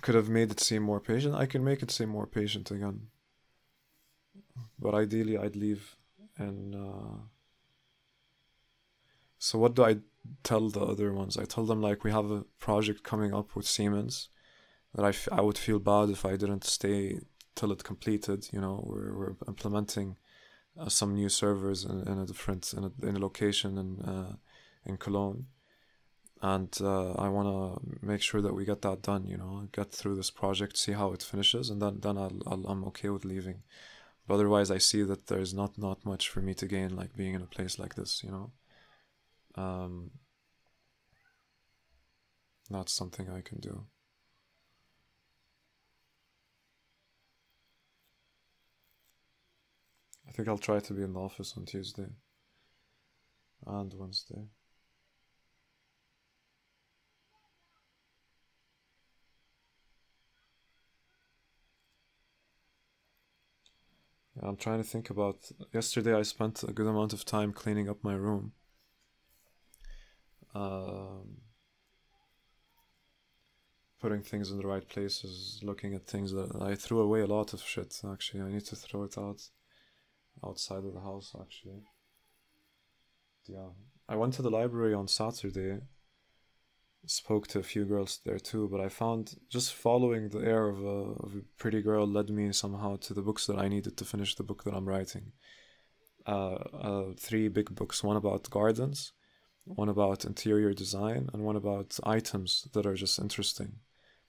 Could 0.02 0.16
have 0.16 0.30
made 0.30 0.52
it 0.52 0.60
seem 0.60 0.84
more 0.84 1.00
patient. 1.00 1.36
I 1.36 1.46
can 1.46 1.64
make 1.64 1.82
it 1.82 1.92
seem 1.92 2.10
more 2.10 2.28
patient 2.28 2.72
again. 2.72 3.08
But 4.78 4.94
ideally, 4.94 5.38
I'd 5.38 5.56
leave 5.56 5.96
and. 6.38 6.76
Uh, 6.76 7.18
so 9.40 9.58
what 9.58 9.74
do 9.74 9.86
I 9.86 9.98
tell 10.44 10.70
the 10.70 10.82
other 10.82 11.14
ones? 11.14 11.38
I 11.38 11.46
tell 11.46 11.66
them 11.66 11.82
like 11.82 12.04
we 12.04 12.12
have 12.12 12.30
a 12.30 12.44
project 12.60 13.04
coming 13.04 13.34
up 13.34 13.56
with 13.56 13.66
Siemens 13.66 14.28
that 14.94 15.06
I, 15.06 15.10
f- 15.10 15.30
I 15.32 15.42
would 15.42 15.58
feel 15.58 15.80
bad 15.80 16.10
if 16.10 16.26
I 16.26 16.36
didn't 16.36 16.66
stay 16.66 17.20
till 17.56 17.72
it 17.72 17.84
completed. 17.84 18.50
You 18.52 18.60
know, 18.60 18.84
we're 18.86 19.14
we're 19.18 19.36
implementing 19.48 20.18
uh, 20.78 20.90
some 20.90 21.16
new 21.16 21.30
servers 21.30 21.86
in, 21.86 22.08
in 22.08 22.20
a 22.20 22.26
different 22.26 22.74
in 22.74 22.84
a, 22.84 23.08
in 23.08 23.16
a 23.16 23.20
location 23.20 23.78
in 23.78 24.00
uh, 24.02 24.36
in 24.86 24.98
Cologne, 24.98 25.46
and 26.42 26.76
uh, 26.82 27.12
I 27.14 27.30
want 27.30 27.48
to 27.48 28.06
make 28.06 28.22
sure 28.22 28.42
that 28.42 28.54
we 28.54 28.66
get 28.66 28.82
that 28.84 29.02
done. 29.02 29.26
You 29.26 29.38
know, 29.38 29.68
get 29.72 29.92
through 29.92 30.16
this 30.16 30.32
project, 30.32 30.78
see 30.78 30.94
how 30.94 31.12
it 31.14 31.24
finishes, 31.24 31.70
and 31.70 31.82
then 31.82 32.00
then 32.02 32.18
I'll, 32.18 32.40
I'll 32.48 32.66
I'm 32.68 32.84
okay 32.86 33.10
with 33.10 33.26
leaving. 33.26 33.64
But 34.28 34.36
otherwise, 34.36 34.72
I 34.72 34.78
see 34.78 35.04
that 35.04 35.28
there's 35.28 35.54
not 35.54 35.78
not 35.78 36.06
much 36.06 36.30
for 36.30 36.42
me 36.42 36.54
to 36.56 36.68
gain, 36.68 36.96
like 36.96 37.16
being 37.16 37.34
in 37.34 37.42
a 37.42 37.48
place 37.48 37.80
like 37.80 37.96
this. 37.96 38.24
You 38.24 38.32
know. 38.32 38.52
Um, 39.56 40.12
that's 42.70 42.94
something 42.94 43.30
I 43.30 43.42
can 43.42 43.60
do. 43.60 43.86
I 50.28 50.32
think 50.32 50.48
I'll 50.48 50.58
try 50.58 50.80
to 50.80 50.94
be 50.94 51.04
in 51.04 51.14
the 51.14 51.20
office 51.20 51.56
on 51.58 51.66
Tuesday 51.66 52.08
and 53.66 53.94
Wednesday. 53.96 54.48
I'm 64.42 64.58
trying 64.58 64.82
to 64.82 64.88
think 64.88 65.10
about. 65.10 65.38
Yesterday, 65.74 66.14
I 66.14 66.22
spent 66.22 66.64
a 66.64 66.72
good 66.72 66.88
amount 66.88 67.14
of 67.14 67.26
time 67.26 67.54
cleaning 67.54 67.90
up 67.90 68.04
my 68.04 68.14
room 68.14 68.54
um, 70.56 71.38
putting 74.02 74.22
things 74.22 74.52
in 74.52 74.58
the 74.58 74.68
right 74.68 74.88
places, 74.88 75.60
looking 75.64 75.94
at 75.94 76.08
things 76.08 76.32
that 76.32 76.56
I 76.62 76.76
threw 76.76 77.00
away 77.00 77.22
a 77.22 77.28
lot 77.28 77.54
of 77.54 77.62
shit. 77.62 78.00
Actually, 78.10 78.42
I 78.42 78.50
need 78.50 78.66
to 78.66 78.76
throw 78.76 79.04
it 79.04 79.18
out 79.18 79.42
outside 80.46 80.84
of 80.86 80.94
the 80.94 81.02
house. 81.02 81.36
Actually, 81.40 81.84
yeah. 83.48 83.70
I 84.08 84.16
went 84.16 84.34
to 84.36 84.42
the 84.42 84.50
library 84.50 84.94
on 84.94 85.08
Saturday. 85.08 85.82
Spoke 87.06 87.48
to 87.48 87.60
a 87.60 87.64
few 87.64 87.86
girls 87.86 88.20
there 88.26 88.40
too, 88.40 88.68
but 88.72 88.80
I 88.80 88.90
found 88.90 89.36
just 89.50 89.74
following 89.74 90.30
the 90.30 90.40
air 90.40 90.68
of 90.68 90.84
a, 90.84 91.00
of 91.26 91.36
a 91.36 91.44
pretty 91.58 91.82
girl 91.82 92.06
led 92.06 92.30
me 92.30 92.52
somehow 92.52 92.98
to 92.98 93.14
the 93.14 93.22
books 93.22 93.48
that 93.48 93.58
I 93.58 93.68
needed 93.68 93.98
to 93.98 94.06
finish 94.06 94.36
the 94.36 94.44
book 94.44 94.64
that 94.64 94.74
I'm 94.74 94.88
writing. 94.88 95.32
Uh, 96.28 96.56
uh, 96.84 97.06
three 97.18 97.48
big 97.48 97.74
books 97.74 98.04
one 98.04 98.18
about 98.18 98.50
gardens, 98.50 99.14
one 99.66 99.90
about 99.90 100.26
interior 100.26 100.74
design, 100.74 101.30
and 101.34 101.44
one 101.44 101.56
about 101.56 101.98
items 102.04 102.68
that 102.74 102.86
are 102.86 102.96
just 102.96 103.18
interesting. 103.18 103.78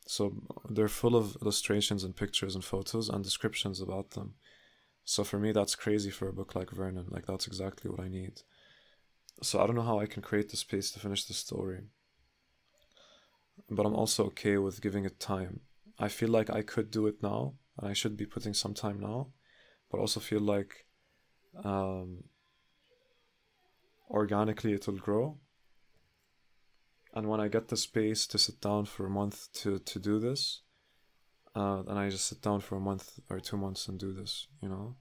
So 0.06 0.42
they're 0.68 0.88
full 0.88 1.16
of 1.16 1.36
illustrations 1.42 2.04
and 2.04 2.16
pictures 2.16 2.54
and 2.54 2.64
photos 2.64 3.08
and 3.08 3.22
descriptions 3.22 3.80
about 3.80 4.10
them. 4.10 4.34
So 5.04 5.24
for 5.24 5.38
me, 5.38 5.52
that's 5.52 5.74
crazy 5.74 6.10
for 6.10 6.28
a 6.28 6.32
book 6.32 6.54
like 6.54 6.70
Vernon. 6.70 7.06
Like, 7.10 7.26
that's 7.26 7.46
exactly 7.46 7.90
what 7.90 8.00
I 8.00 8.08
need. 8.08 8.42
So 9.42 9.60
I 9.60 9.66
don't 9.66 9.76
know 9.76 9.82
how 9.82 10.00
I 10.00 10.06
can 10.06 10.22
create 10.22 10.50
the 10.50 10.56
space 10.56 10.90
to 10.92 11.00
finish 11.00 11.24
the 11.24 11.34
story. 11.34 11.80
But 13.68 13.86
I'm 13.86 13.94
also 13.94 14.26
okay 14.26 14.56
with 14.58 14.80
giving 14.80 15.04
it 15.04 15.20
time. 15.20 15.60
I 15.98 16.08
feel 16.08 16.30
like 16.30 16.50
I 16.50 16.62
could 16.62 16.90
do 16.90 17.06
it 17.06 17.22
now, 17.22 17.54
and 17.78 17.88
I 17.88 17.92
should 17.92 18.16
be 18.16 18.26
putting 18.26 18.54
some 18.54 18.74
time 18.74 18.98
now, 19.00 19.28
but 19.90 20.00
also 20.00 20.20
feel 20.20 20.40
like 20.40 20.86
um, 21.64 22.24
organically 24.08 24.72
it'll 24.72 24.94
grow. 24.94 25.38
And 27.12 27.28
when 27.28 27.40
I 27.40 27.48
get 27.48 27.68
the 27.68 27.76
space 27.76 28.26
to 28.28 28.38
sit 28.38 28.60
down 28.60 28.86
for 28.86 29.06
a 29.06 29.10
month 29.10 29.52
to, 29.54 29.78
to 29.78 29.98
do 29.98 30.20
this, 30.20 30.62
uh, 31.54 31.82
then 31.82 31.96
I 31.96 32.08
just 32.08 32.26
sit 32.26 32.40
down 32.40 32.60
for 32.60 32.76
a 32.76 32.80
month 32.80 33.18
or 33.28 33.40
two 33.40 33.56
months 33.56 33.88
and 33.88 33.98
do 33.98 34.12
this, 34.12 34.46
you 34.62 34.68
know? 34.68 34.96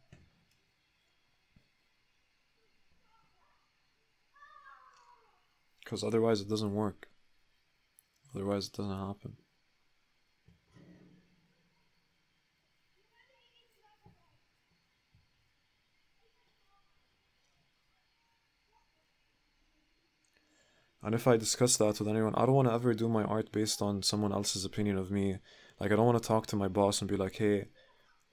Because 5.83 6.03
otherwise 6.03 6.41
it 6.41 6.49
doesn't 6.49 6.73
work. 6.73 7.08
Otherwise 8.35 8.67
it 8.67 8.73
doesn't 8.73 8.97
happen. 8.97 9.37
And 21.01 21.15
if 21.15 21.27
I 21.27 21.37
discuss 21.37 21.77
that 21.77 21.99
with 21.99 22.07
anyone, 22.07 22.35
I 22.35 22.45
don't 22.45 22.55
want 22.55 22.67
to 22.67 22.73
ever 22.73 22.93
do 22.93 23.07
my 23.07 23.23
art 23.23 23.51
based 23.51 23.81
on 23.81 24.03
someone 24.03 24.33
else's 24.33 24.65
opinion 24.65 24.97
of 24.97 25.11
me. 25.11 25.37
Like, 25.79 25.91
I 25.91 25.95
don't 25.95 26.05
want 26.05 26.21
to 26.21 26.27
talk 26.27 26.45
to 26.47 26.57
my 26.57 26.67
boss 26.67 27.01
and 27.01 27.09
be 27.09 27.15
like, 27.15 27.37
hey, 27.37 27.67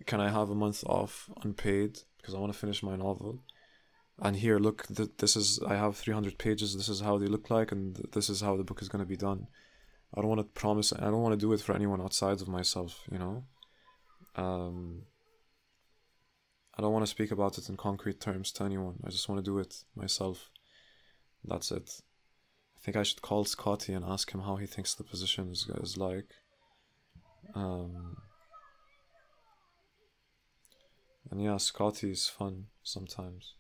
can 0.06 0.20
I 0.20 0.30
have 0.30 0.50
a 0.50 0.54
month 0.54 0.84
off 0.84 1.30
unpaid 1.42 2.00
because 2.18 2.34
I 2.34 2.38
want 2.38 2.52
to 2.52 2.58
finish 2.58 2.82
my 2.82 2.96
novel? 2.96 3.40
And 4.18 4.36
here, 4.36 4.58
look, 4.58 4.86
th- 4.88 5.10
this 5.18 5.36
is, 5.36 5.60
I 5.66 5.76
have 5.76 5.96
300 5.96 6.38
pages, 6.38 6.76
this 6.76 6.88
is 6.88 7.00
how 7.00 7.18
they 7.18 7.26
look 7.26 7.50
like, 7.50 7.70
and 7.70 7.94
th- 7.94 8.10
this 8.12 8.28
is 8.28 8.40
how 8.40 8.56
the 8.56 8.64
book 8.64 8.82
is 8.82 8.88
going 8.88 9.04
to 9.04 9.08
be 9.08 9.16
done. 9.16 9.46
I 10.14 10.20
don't 10.20 10.28
want 10.28 10.40
to 10.40 10.60
promise, 10.60 10.92
I 10.92 11.00
don't 11.00 11.22
want 11.22 11.32
to 11.32 11.46
do 11.46 11.52
it 11.52 11.60
for 11.60 11.74
anyone 11.74 12.00
outside 12.00 12.40
of 12.40 12.48
myself, 12.48 13.02
you 13.10 13.18
know? 13.18 13.44
Um, 14.34 15.02
I 16.78 16.82
don't 16.82 16.92
want 16.92 17.04
to 17.04 17.10
speak 17.10 17.30
about 17.30 17.58
it 17.58 17.68
in 17.68 17.76
concrete 17.76 18.20
terms 18.20 18.52
to 18.52 18.64
anyone. 18.64 18.96
I 19.04 19.10
just 19.10 19.28
want 19.28 19.42
to 19.44 19.50
do 19.50 19.58
it 19.58 19.74
myself. 19.94 20.50
That's 21.44 21.70
it. 21.70 22.00
I 22.76 22.80
think 22.80 22.96
I 22.96 23.02
should 23.02 23.22
call 23.22 23.44
Scotty 23.44 23.92
and 23.94 24.04
ask 24.04 24.30
him 24.32 24.40
how 24.40 24.56
he 24.56 24.66
thinks 24.66 24.94
the 24.94 25.04
position 25.04 25.50
is, 25.50 25.68
is 25.82 25.96
like. 25.96 26.30
Um, 27.54 28.18
and 31.30 31.42
yeah, 31.42 31.56
Scotty 31.56 32.10
is 32.10 32.28
fun 32.28 32.66
sometimes. 32.82 33.54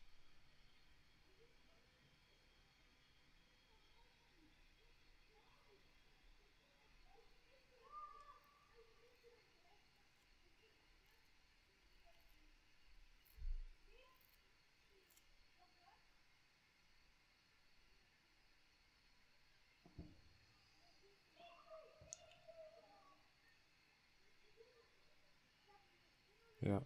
Yeah. 26.66 26.80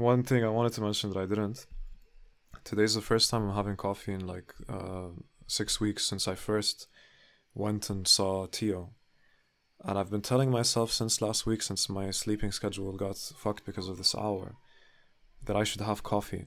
One 0.00 0.22
thing 0.22 0.42
I 0.42 0.48
wanted 0.48 0.72
to 0.72 0.80
mention 0.80 1.10
that 1.10 1.18
I 1.18 1.26
didn't. 1.26 1.66
Today's 2.64 2.94
the 2.94 3.02
first 3.02 3.28
time 3.28 3.46
I'm 3.46 3.54
having 3.54 3.76
coffee 3.76 4.14
in 4.14 4.26
like 4.26 4.54
uh, 4.66 5.08
six 5.46 5.78
weeks 5.78 6.06
since 6.06 6.26
I 6.26 6.34
first 6.36 6.86
went 7.54 7.90
and 7.90 8.08
saw 8.08 8.46
Tio. 8.46 8.94
And 9.84 9.98
I've 9.98 10.10
been 10.10 10.22
telling 10.22 10.50
myself 10.50 10.90
since 10.90 11.20
last 11.20 11.44
week, 11.44 11.60
since 11.60 11.90
my 11.90 12.10
sleeping 12.12 12.50
schedule 12.50 12.96
got 12.96 13.18
fucked 13.18 13.66
because 13.66 13.88
of 13.88 13.98
this 13.98 14.14
hour, 14.14 14.56
that 15.44 15.54
I 15.54 15.64
should 15.64 15.82
have 15.82 16.02
coffee. 16.02 16.46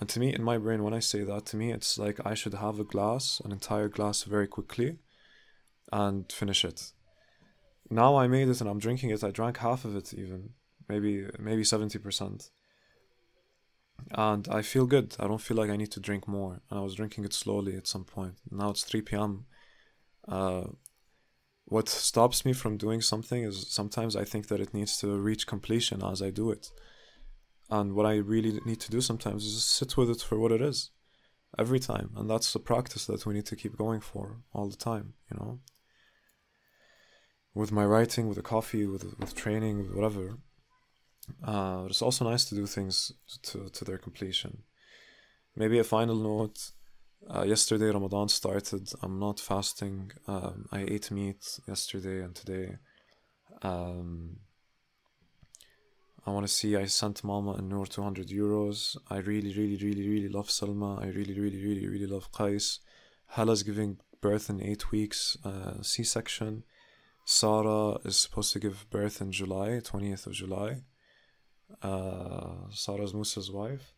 And 0.00 0.08
to 0.08 0.18
me, 0.18 0.32
in 0.34 0.42
my 0.42 0.56
brain, 0.56 0.82
when 0.82 0.94
I 0.94 1.00
say 1.00 1.24
that, 1.24 1.44
to 1.46 1.58
me, 1.58 1.72
it's 1.72 1.98
like 1.98 2.18
I 2.24 2.32
should 2.32 2.54
have 2.54 2.80
a 2.80 2.84
glass, 2.84 3.42
an 3.44 3.52
entire 3.52 3.88
glass, 3.88 4.22
very 4.22 4.46
quickly, 4.46 4.96
and 5.92 6.32
finish 6.32 6.64
it. 6.64 6.92
Now 7.90 8.16
I 8.16 8.28
made 8.28 8.48
it 8.48 8.62
and 8.62 8.70
I'm 8.70 8.78
drinking 8.78 9.10
it. 9.10 9.22
I 9.22 9.30
drank 9.30 9.58
half 9.58 9.84
of 9.84 9.94
it, 9.94 10.14
even 10.14 10.54
maybe 10.88 11.26
maybe 11.38 11.64
seventy 11.64 11.98
percent, 11.98 12.50
and 14.10 14.48
I 14.48 14.62
feel 14.62 14.86
good. 14.86 15.16
I 15.20 15.26
don't 15.26 15.40
feel 15.40 15.56
like 15.56 15.70
I 15.70 15.76
need 15.76 15.92
to 15.92 16.00
drink 16.00 16.26
more. 16.26 16.60
And 16.70 16.78
I 16.78 16.82
was 16.82 16.94
drinking 16.94 17.24
it 17.24 17.32
slowly 17.32 17.76
at 17.76 17.86
some 17.86 18.04
point. 18.04 18.36
Now 18.50 18.70
it's 18.70 18.84
three 18.84 19.02
p.m. 19.02 19.46
Uh, 20.26 20.64
what 21.66 21.88
stops 21.88 22.44
me 22.44 22.52
from 22.52 22.76
doing 22.76 23.02
something 23.02 23.42
is 23.42 23.66
sometimes 23.68 24.16
I 24.16 24.24
think 24.24 24.48
that 24.48 24.60
it 24.60 24.72
needs 24.72 24.98
to 24.98 25.18
reach 25.18 25.46
completion 25.46 26.02
as 26.02 26.22
I 26.22 26.30
do 26.30 26.50
it. 26.50 26.70
And 27.70 27.94
what 27.94 28.06
I 28.06 28.16
really 28.16 28.58
need 28.64 28.80
to 28.80 28.90
do 28.90 29.02
sometimes 29.02 29.44
is 29.44 29.54
just 29.54 29.76
sit 29.76 29.96
with 29.96 30.08
it 30.08 30.22
for 30.22 30.38
what 30.38 30.52
it 30.52 30.62
is 30.62 30.90
every 31.58 31.78
time. 31.78 32.10
And 32.16 32.30
that's 32.30 32.52
the 32.52 32.58
practice 32.58 33.04
that 33.06 33.26
we 33.26 33.34
need 33.34 33.44
to 33.46 33.56
keep 33.56 33.76
going 33.76 34.00
for 34.00 34.38
all 34.54 34.68
the 34.68 34.76
time, 34.76 35.12
you 35.30 35.36
know? 35.38 35.60
With 37.54 37.70
my 37.70 37.84
writing, 37.84 38.28
with 38.28 38.36
the 38.36 38.42
coffee, 38.42 38.86
with, 38.86 39.18
with 39.18 39.34
training, 39.34 39.78
with 39.78 39.94
whatever. 39.94 40.38
Uh, 41.44 41.84
it's 41.88 42.02
also 42.02 42.24
nice 42.24 42.44
to 42.46 42.54
do 42.54 42.66
things 42.66 43.12
to, 43.42 43.68
to 43.70 43.84
their 43.84 43.98
completion. 43.98 44.62
Maybe 45.56 45.78
a 45.78 45.84
final 45.84 46.16
note. 46.16 46.70
Uh, 47.28 47.42
yesterday 47.42 47.86
Ramadan 47.86 48.28
started. 48.28 48.90
I'm 49.02 49.18
not 49.18 49.40
fasting. 49.40 50.12
Um, 50.26 50.66
I 50.70 50.82
ate 50.82 51.10
meat 51.10 51.60
yesterday 51.66 52.22
and 52.22 52.34
today. 52.34 52.76
Um, 53.62 54.38
I 56.26 56.30
want 56.30 56.46
to 56.46 56.52
see. 56.52 56.76
I 56.76 56.84
sent 56.86 57.24
Mama 57.24 57.52
and 57.52 57.68
Noor 57.68 57.86
200 57.86 58.28
euros. 58.28 58.96
I 59.10 59.16
really, 59.18 59.54
really, 59.54 59.76
really, 59.82 60.08
really 60.08 60.28
love 60.28 60.48
Salma. 60.48 61.02
I 61.02 61.06
really, 61.06 61.38
really, 61.38 61.62
really, 61.62 61.88
really 61.88 62.06
love 62.06 62.30
Qais. 62.32 62.78
Hala's 63.28 63.62
giving 63.62 63.98
birth 64.20 64.50
in 64.50 64.62
eight 64.62 64.90
weeks, 64.90 65.36
uh, 65.44 65.82
C 65.82 66.02
section. 66.02 66.64
Sarah 67.24 67.98
is 68.04 68.16
supposed 68.16 68.52
to 68.52 68.58
give 68.58 68.88
birth 68.90 69.20
in 69.20 69.32
July, 69.32 69.80
20th 69.80 70.26
of 70.26 70.32
July. 70.32 70.82
Uh, 71.82 72.70
Sarah's 72.70 73.14
Musa's 73.14 73.50
wife. 73.50 73.94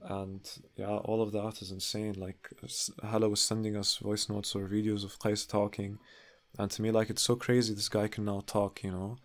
And 0.00 0.48
yeah, 0.76 0.96
all 0.96 1.22
of 1.22 1.32
that 1.32 1.60
is 1.60 1.70
insane. 1.70 2.14
Like, 2.14 2.48
Hala 3.02 3.28
was 3.28 3.40
sending 3.40 3.76
us 3.76 3.96
voice 3.96 4.28
notes 4.28 4.54
or 4.54 4.68
videos 4.68 5.04
of 5.04 5.18
Qais 5.18 5.48
talking. 5.48 5.98
And 6.58 6.70
to 6.70 6.82
me, 6.82 6.90
like, 6.90 7.10
it's 7.10 7.22
so 7.22 7.36
crazy 7.36 7.74
this 7.74 7.88
guy 7.88 8.08
can 8.08 8.24
now 8.24 8.42
talk, 8.46 8.82
you 8.82 8.92
know. 8.92 9.16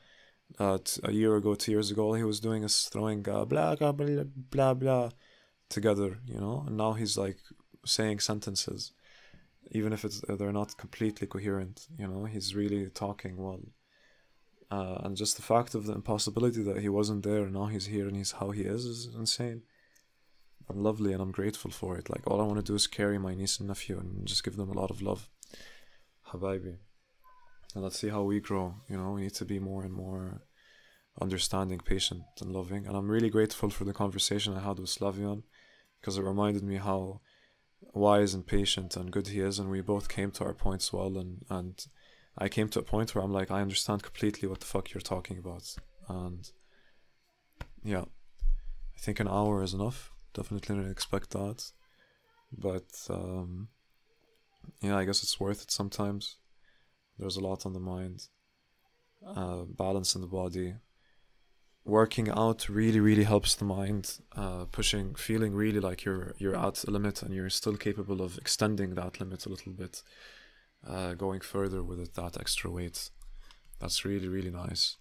Uh, 0.60 0.78
t- 0.84 1.02
a 1.04 1.12
year 1.12 1.36
ago, 1.36 1.56
two 1.56 1.72
years 1.72 1.90
ago, 1.90 2.04
all 2.04 2.14
he 2.14 2.24
was 2.24 2.40
doing 2.40 2.64
is 2.64 2.90
throwing 2.92 3.28
uh, 3.30 3.46
blah, 3.46 3.76
blah, 3.76 3.92
blah, 3.92 4.24
blah, 4.52 4.74
blah 4.74 5.10
together, 5.70 6.20
you 6.26 6.40
know. 6.40 6.64
And 6.68 6.78
now 6.78 6.94
he's 6.94 7.18
like 7.18 7.38
saying 7.86 8.20
sentences 8.20 8.92
even 9.72 9.94
if 9.94 10.06
it's 10.06 10.22
they're 10.28 10.52
not 10.52 10.78
completely 10.78 11.28
coherent 11.28 11.88
you 11.98 12.08
know 12.08 12.26
he's 12.26 12.56
really 12.56 12.90
talking 12.90 13.38
well 13.38 13.62
uh, 14.74 14.98
and 15.04 15.16
just 15.16 15.36
the 15.36 15.50
fact 15.54 15.76
of 15.76 15.86
the 15.86 15.94
impossibility 15.94 16.64
that 16.64 16.80
he 16.80 16.90
wasn't 16.90 17.24
there 17.24 17.44
and 17.44 17.54
now 17.54 17.68
he's 17.68 17.88
here 17.88 18.08
and 18.08 18.18
he's 18.18 18.34
how 18.40 18.50
he 18.52 18.64
is 18.76 18.86
is 18.86 19.10
insane. 19.24 19.62
And 20.70 20.82
lovely 20.82 21.12
and 21.14 21.22
i'm 21.22 21.32
grateful 21.40 21.72
for 21.72 21.98
it. 21.98 22.10
Like 22.10 22.26
all 22.26 22.42
i 22.42 22.46
want 22.50 22.60
to 22.60 22.72
do 22.72 22.76
is 22.76 22.88
carry 22.88 23.20
my 23.20 23.34
niece 23.36 23.60
and 23.60 23.68
nephew 23.68 24.00
and 24.00 24.26
just 24.26 24.44
give 24.44 24.56
them 24.56 24.72
a 24.72 24.80
lot 24.82 24.90
of 24.90 25.02
love. 25.02 25.30
Habibi. 26.30 26.78
And 27.74 27.84
let's 27.84 28.00
see 28.00 28.10
how 28.10 28.24
we 28.24 28.40
grow 28.40 28.76
you 28.90 28.98
know? 28.98 29.12
We 29.12 29.24
need 29.24 29.36
to 29.36 29.46
be 29.46 29.60
more 29.60 29.84
and 29.84 29.94
more 29.94 30.42
understanding 31.22 31.80
patient 31.94 32.24
and 32.42 32.52
loving. 32.52 32.88
And 32.88 32.96
i'm 32.98 33.12
really 33.16 33.30
grateful 33.30 33.70
for 33.70 33.84
the 33.86 34.00
conversation 34.04 34.56
i 34.56 34.62
had 34.68 34.80
with 34.80 34.90
slavian 34.90 35.44
because 36.00 36.18
it 36.18 36.24
reminded 36.24 36.64
me 36.64 36.78
how 36.78 37.22
wise 37.94 38.34
and 38.34 38.48
patient 38.48 38.96
and 38.98 39.12
good 39.12 39.28
he 39.28 39.40
is 39.50 39.60
and 39.60 39.70
we 39.70 39.82
both 39.82 40.16
came 40.18 40.32
to 40.32 40.46
our 40.46 40.58
points 40.66 40.92
well 40.92 41.16
and 41.24 41.46
and 41.50 41.76
I 42.38 42.50
came 42.50 42.70
to 42.70 42.80
a 42.80 42.84
point 42.84 43.14
where 43.14 43.24
I'm 43.24 43.34
like 43.34 43.52
I 43.52 43.62
understand 43.62 44.04
completely 44.04 44.48
what 44.48 44.60
the 44.60 44.66
fuck 44.66 44.94
you're 44.94 45.02
talking 45.02 45.38
about. 45.38 45.76
And 46.10 46.50
yeah 47.84 48.06
I 48.96 49.00
think 49.00 49.20
an 49.20 49.28
hour 49.28 49.64
is 49.64 49.74
enough. 49.74 50.12
Definitely 50.34 50.76
didn't 50.76 50.92
expect 50.92 51.32
that. 51.32 51.72
But 52.52 52.92
um 53.10 53.70
yeah 54.82 54.98
I 54.98 55.06
guess 55.06 55.24
it's 55.24 55.40
worth 55.40 55.62
it 55.62 55.72
sometimes. 55.72 56.38
There's 57.20 57.38
a 57.38 57.42
lot 57.44 57.66
on 57.66 57.74
the 57.74 57.80
mind. 57.80 58.28
Uh 59.26 59.64
balance 59.64 60.16
in 60.16 60.22
the 60.22 60.28
body. 60.28 60.76
Working 61.86 62.30
out 62.30 62.70
really 62.70 63.02
really 63.02 63.26
helps 63.26 63.56
the 63.56 63.66
mind 63.66 64.20
uh, 64.38 64.64
pushing 64.72 65.16
feeling 65.16 65.54
really 65.54 65.82
like 65.82 66.06
you're 66.06 66.34
you're 66.38 66.56
at 66.56 66.86
a 66.86 66.92
limit 66.92 67.22
and 67.22 67.34
you're 67.34 67.50
still 67.50 67.76
capable 67.76 68.22
of 68.22 68.38
extending 68.38 68.96
that 68.96 69.20
limit 69.20 69.46
a 69.46 69.50
little 69.50 69.74
bit 69.74 70.02
uh, 70.88 71.14
going 71.14 71.42
further 71.42 71.84
with 71.84 72.00
it, 72.00 72.14
that 72.16 72.38
extra 72.40 72.70
weight. 72.70 73.10
That's 73.80 74.06
really 74.06 74.28
really 74.28 74.52
nice. 74.52 74.98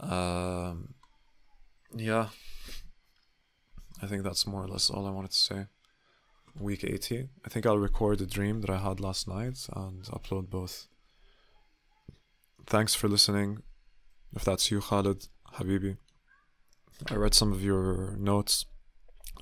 Um, 0.00 0.94
yeah. 1.94 2.28
I 4.02 4.06
think 4.06 4.24
that's 4.24 4.46
more 4.46 4.64
or 4.64 4.68
less 4.68 4.90
all 4.90 5.06
i 5.06 5.10
wanted 5.10 5.30
to 5.30 5.36
say. 5.36 5.66
Week 6.58 6.84
80 6.84 7.28
i 7.44 7.48
think 7.48 7.66
i'll 7.66 7.78
record 7.78 8.18
the 8.18 8.26
dream 8.26 8.60
that 8.60 8.70
i 8.70 8.76
had 8.76 9.00
last 9.00 9.26
night 9.26 9.66
and 9.74 10.04
upload 10.04 10.50
both. 10.50 10.86
Thanks 12.66 12.94
for 12.94 13.08
listening. 13.08 13.62
If 14.34 14.44
that's 14.44 14.70
you, 14.70 14.80
Khalid, 14.80 15.28
Habibi. 15.56 15.98
I 17.10 17.14
read 17.14 17.34
some 17.34 17.52
of 17.52 17.62
your 17.62 18.16
notes 18.18 18.64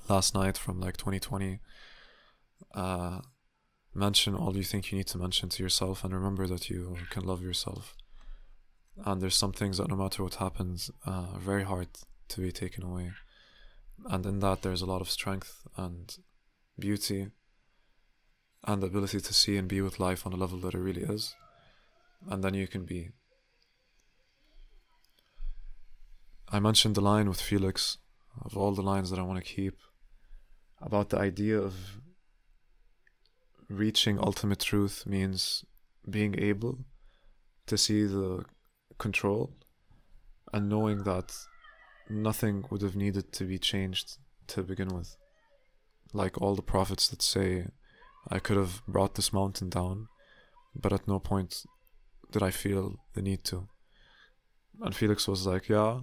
last 0.09 0.35
night 0.35 0.57
from 0.57 0.79
like 0.79 0.97
2020. 0.97 1.59
Uh, 2.75 3.19
mention 3.93 4.35
all 4.35 4.55
you 4.55 4.63
think 4.63 4.91
you 4.91 4.97
need 4.97 5.07
to 5.07 5.17
mention 5.17 5.49
to 5.49 5.63
yourself 5.63 6.03
and 6.03 6.13
remember 6.13 6.47
that 6.47 6.69
you 6.69 6.97
can 7.09 7.23
love 7.23 7.41
yourself. 7.41 7.95
And 9.05 9.21
there's 9.21 9.35
some 9.35 9.53
things 9.53 9.77
that 9.77 9.89
no 9.89 9.95
matter 9.95 10.23
what 10.23 10.35
happens, 10.35 10.91
uh, 11.05 11.27
are 11.33 11.39
very 11.39 11.63
hard 11.63 11.87
to 12.29 12.41
be 12.41 12.51
taken 12.51 12.83
away. 12.83 13.11
And 14.05 14.25
in 14.25 14.39
that, 14.39 14.61
there's 14.61 14.81
a 14.81 14.87
lot 14.87 15.01
of 15.01 15.09
strength 15.09 15.61
and 15.77 16.15
beauty 16.77 17.29
and 18.65 18.81
the 18.81 18.87
ability 18.87 19.19
to 19.19 19.33
see 19.33 19.57
and 19.57 19.67
be 19.67 19.81
with 19.81 19.99
life 19.99 20.25
on 20.25 20.33
a 20.33 20.37
level 20.37 20.57
that 20.59 20.73
it 20.73 20.79
really 20.79 21.03
is. 21.03 21.35
And 22.29 22.43
then 22.43 22.53
you 22.53 22.67
can 22.67 22.85
be 22.85 23.11
I 26.53 26.59
mentioned 26.59 26.93
the 26.93 27.01
line 27.01 27.27
with 27.27 27.41
Felix 27.41 27.97
of 28.45 28.55
all 28.55 28.73
the 28.73 28.83
lines 28.83 29.09
that 29.09 29.17
I 29.17 29.23
want 29.23 29.43
to 29.43 29.53
keep 29.53 29.75
about 30.79 31.09
the 31.09 31.17
idea 31.17 31.57
of 31.57 31.97
reaching 33.73 34.19
ultimate 34.19 34.59
truth 34.59 35.05
means 35.05 35.65
being 36.09 36.37
able 36.39 36.79
to 37.67 37.77
see 37.77 38.03
the 38.05 38.43
control 38.97 39.53
and 40.53 40.69
knowing 40.69 41.03
that 41.03 41.33
nothing 42.09 42.65
would 42.69 42.81
have 42.81 42.95
needed 42.95 43.31
to 43.33 43.45
be 43.45 43.57
changed 43.57 44.17
to 44.47 44.63
begin 44.63 44.89
with. 44.89 45.15
Like 46.13 46.39
all 46.41 46.55
the 46.55 46.61
prophets 46.61 47.07
that 47.07 47.21
say, 47.21 47.67
I 48.29 48.39
could 48.39 48.57
have 48.57 48.85
brought 48.87 49.15
this 49.15 49.33
mountain 49.33 49.69
down, 49.69 50.07
but 50.75 50.93
at 50.93 51.07
no 51.07 51.19
point 51.19 51.65
did 52.31 52.43
I 52.43 52.51
feel 52.51 52.99
the 53.13 53.21
need 53.21 53.43
to. 53.45 53.67
And 54.81 54.95
Felix 54.95 55.27
was 55.27 55.47
like, 55.47 55.69
Yeah, 55.69 56.01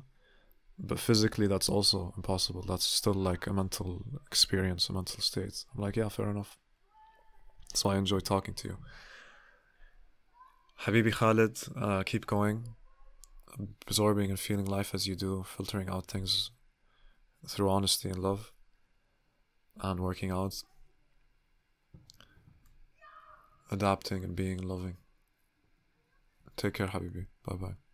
but 0.82 0.98
physically 0.98 1.46
that's 1.46 1.68
also 1.68 2.12
impossible 2.16 2.64
that's 2.66 2.84
still 2.84 3.14
like 3.14 3.46
a 3.46 3.52
mental 3.52 4.02
experience 4.26 4.88
a 4.88 4.92
mental 4.92 5.20
state 5.20 5.64
i'm 5.74 5.82
like 5.82 5.96
yeah 5.96 6.08
fair 6.08 6.30
enough 6.30 6.58
that's 7.70 7.84
why 7.84 7.94
i 7.94 7.98
enjoy 7.98 8.18
talking 8.18 8.54
to 8.54 8.68
you. 8.68 8.76
Habibi 10.82 11.12
khalid 11.12 11.58
uh, 11.76 12.02
keep 12.02 12.26
going. 12.26 12.68
Absorbing 13.86 14.30
and 14.30 14.40
feeling 14.40 14.64
life 14.64 14.94
as 14.94 15.06
you 15.06 15.14
do 15.14 15.44
filtering 15.44 15.88
out 15.88 16.06
things 16.06 16.50
through 17.46 17.68
honesty 17.68 18.08
and 18.08 18.18
love 18.18 18.52
and 19.80 20.00
working 20.00 20.30
out. 20.30 20.62
Adapting 23.70 24.24
and 24.24 24.34
being 24.34 24.58
loving. 24.58 24.96
Take 26.56 26.74
care 26.74 26.88
habibi. 26.88 27.26
Bye 27.46 27.56
bye 27.56 27.89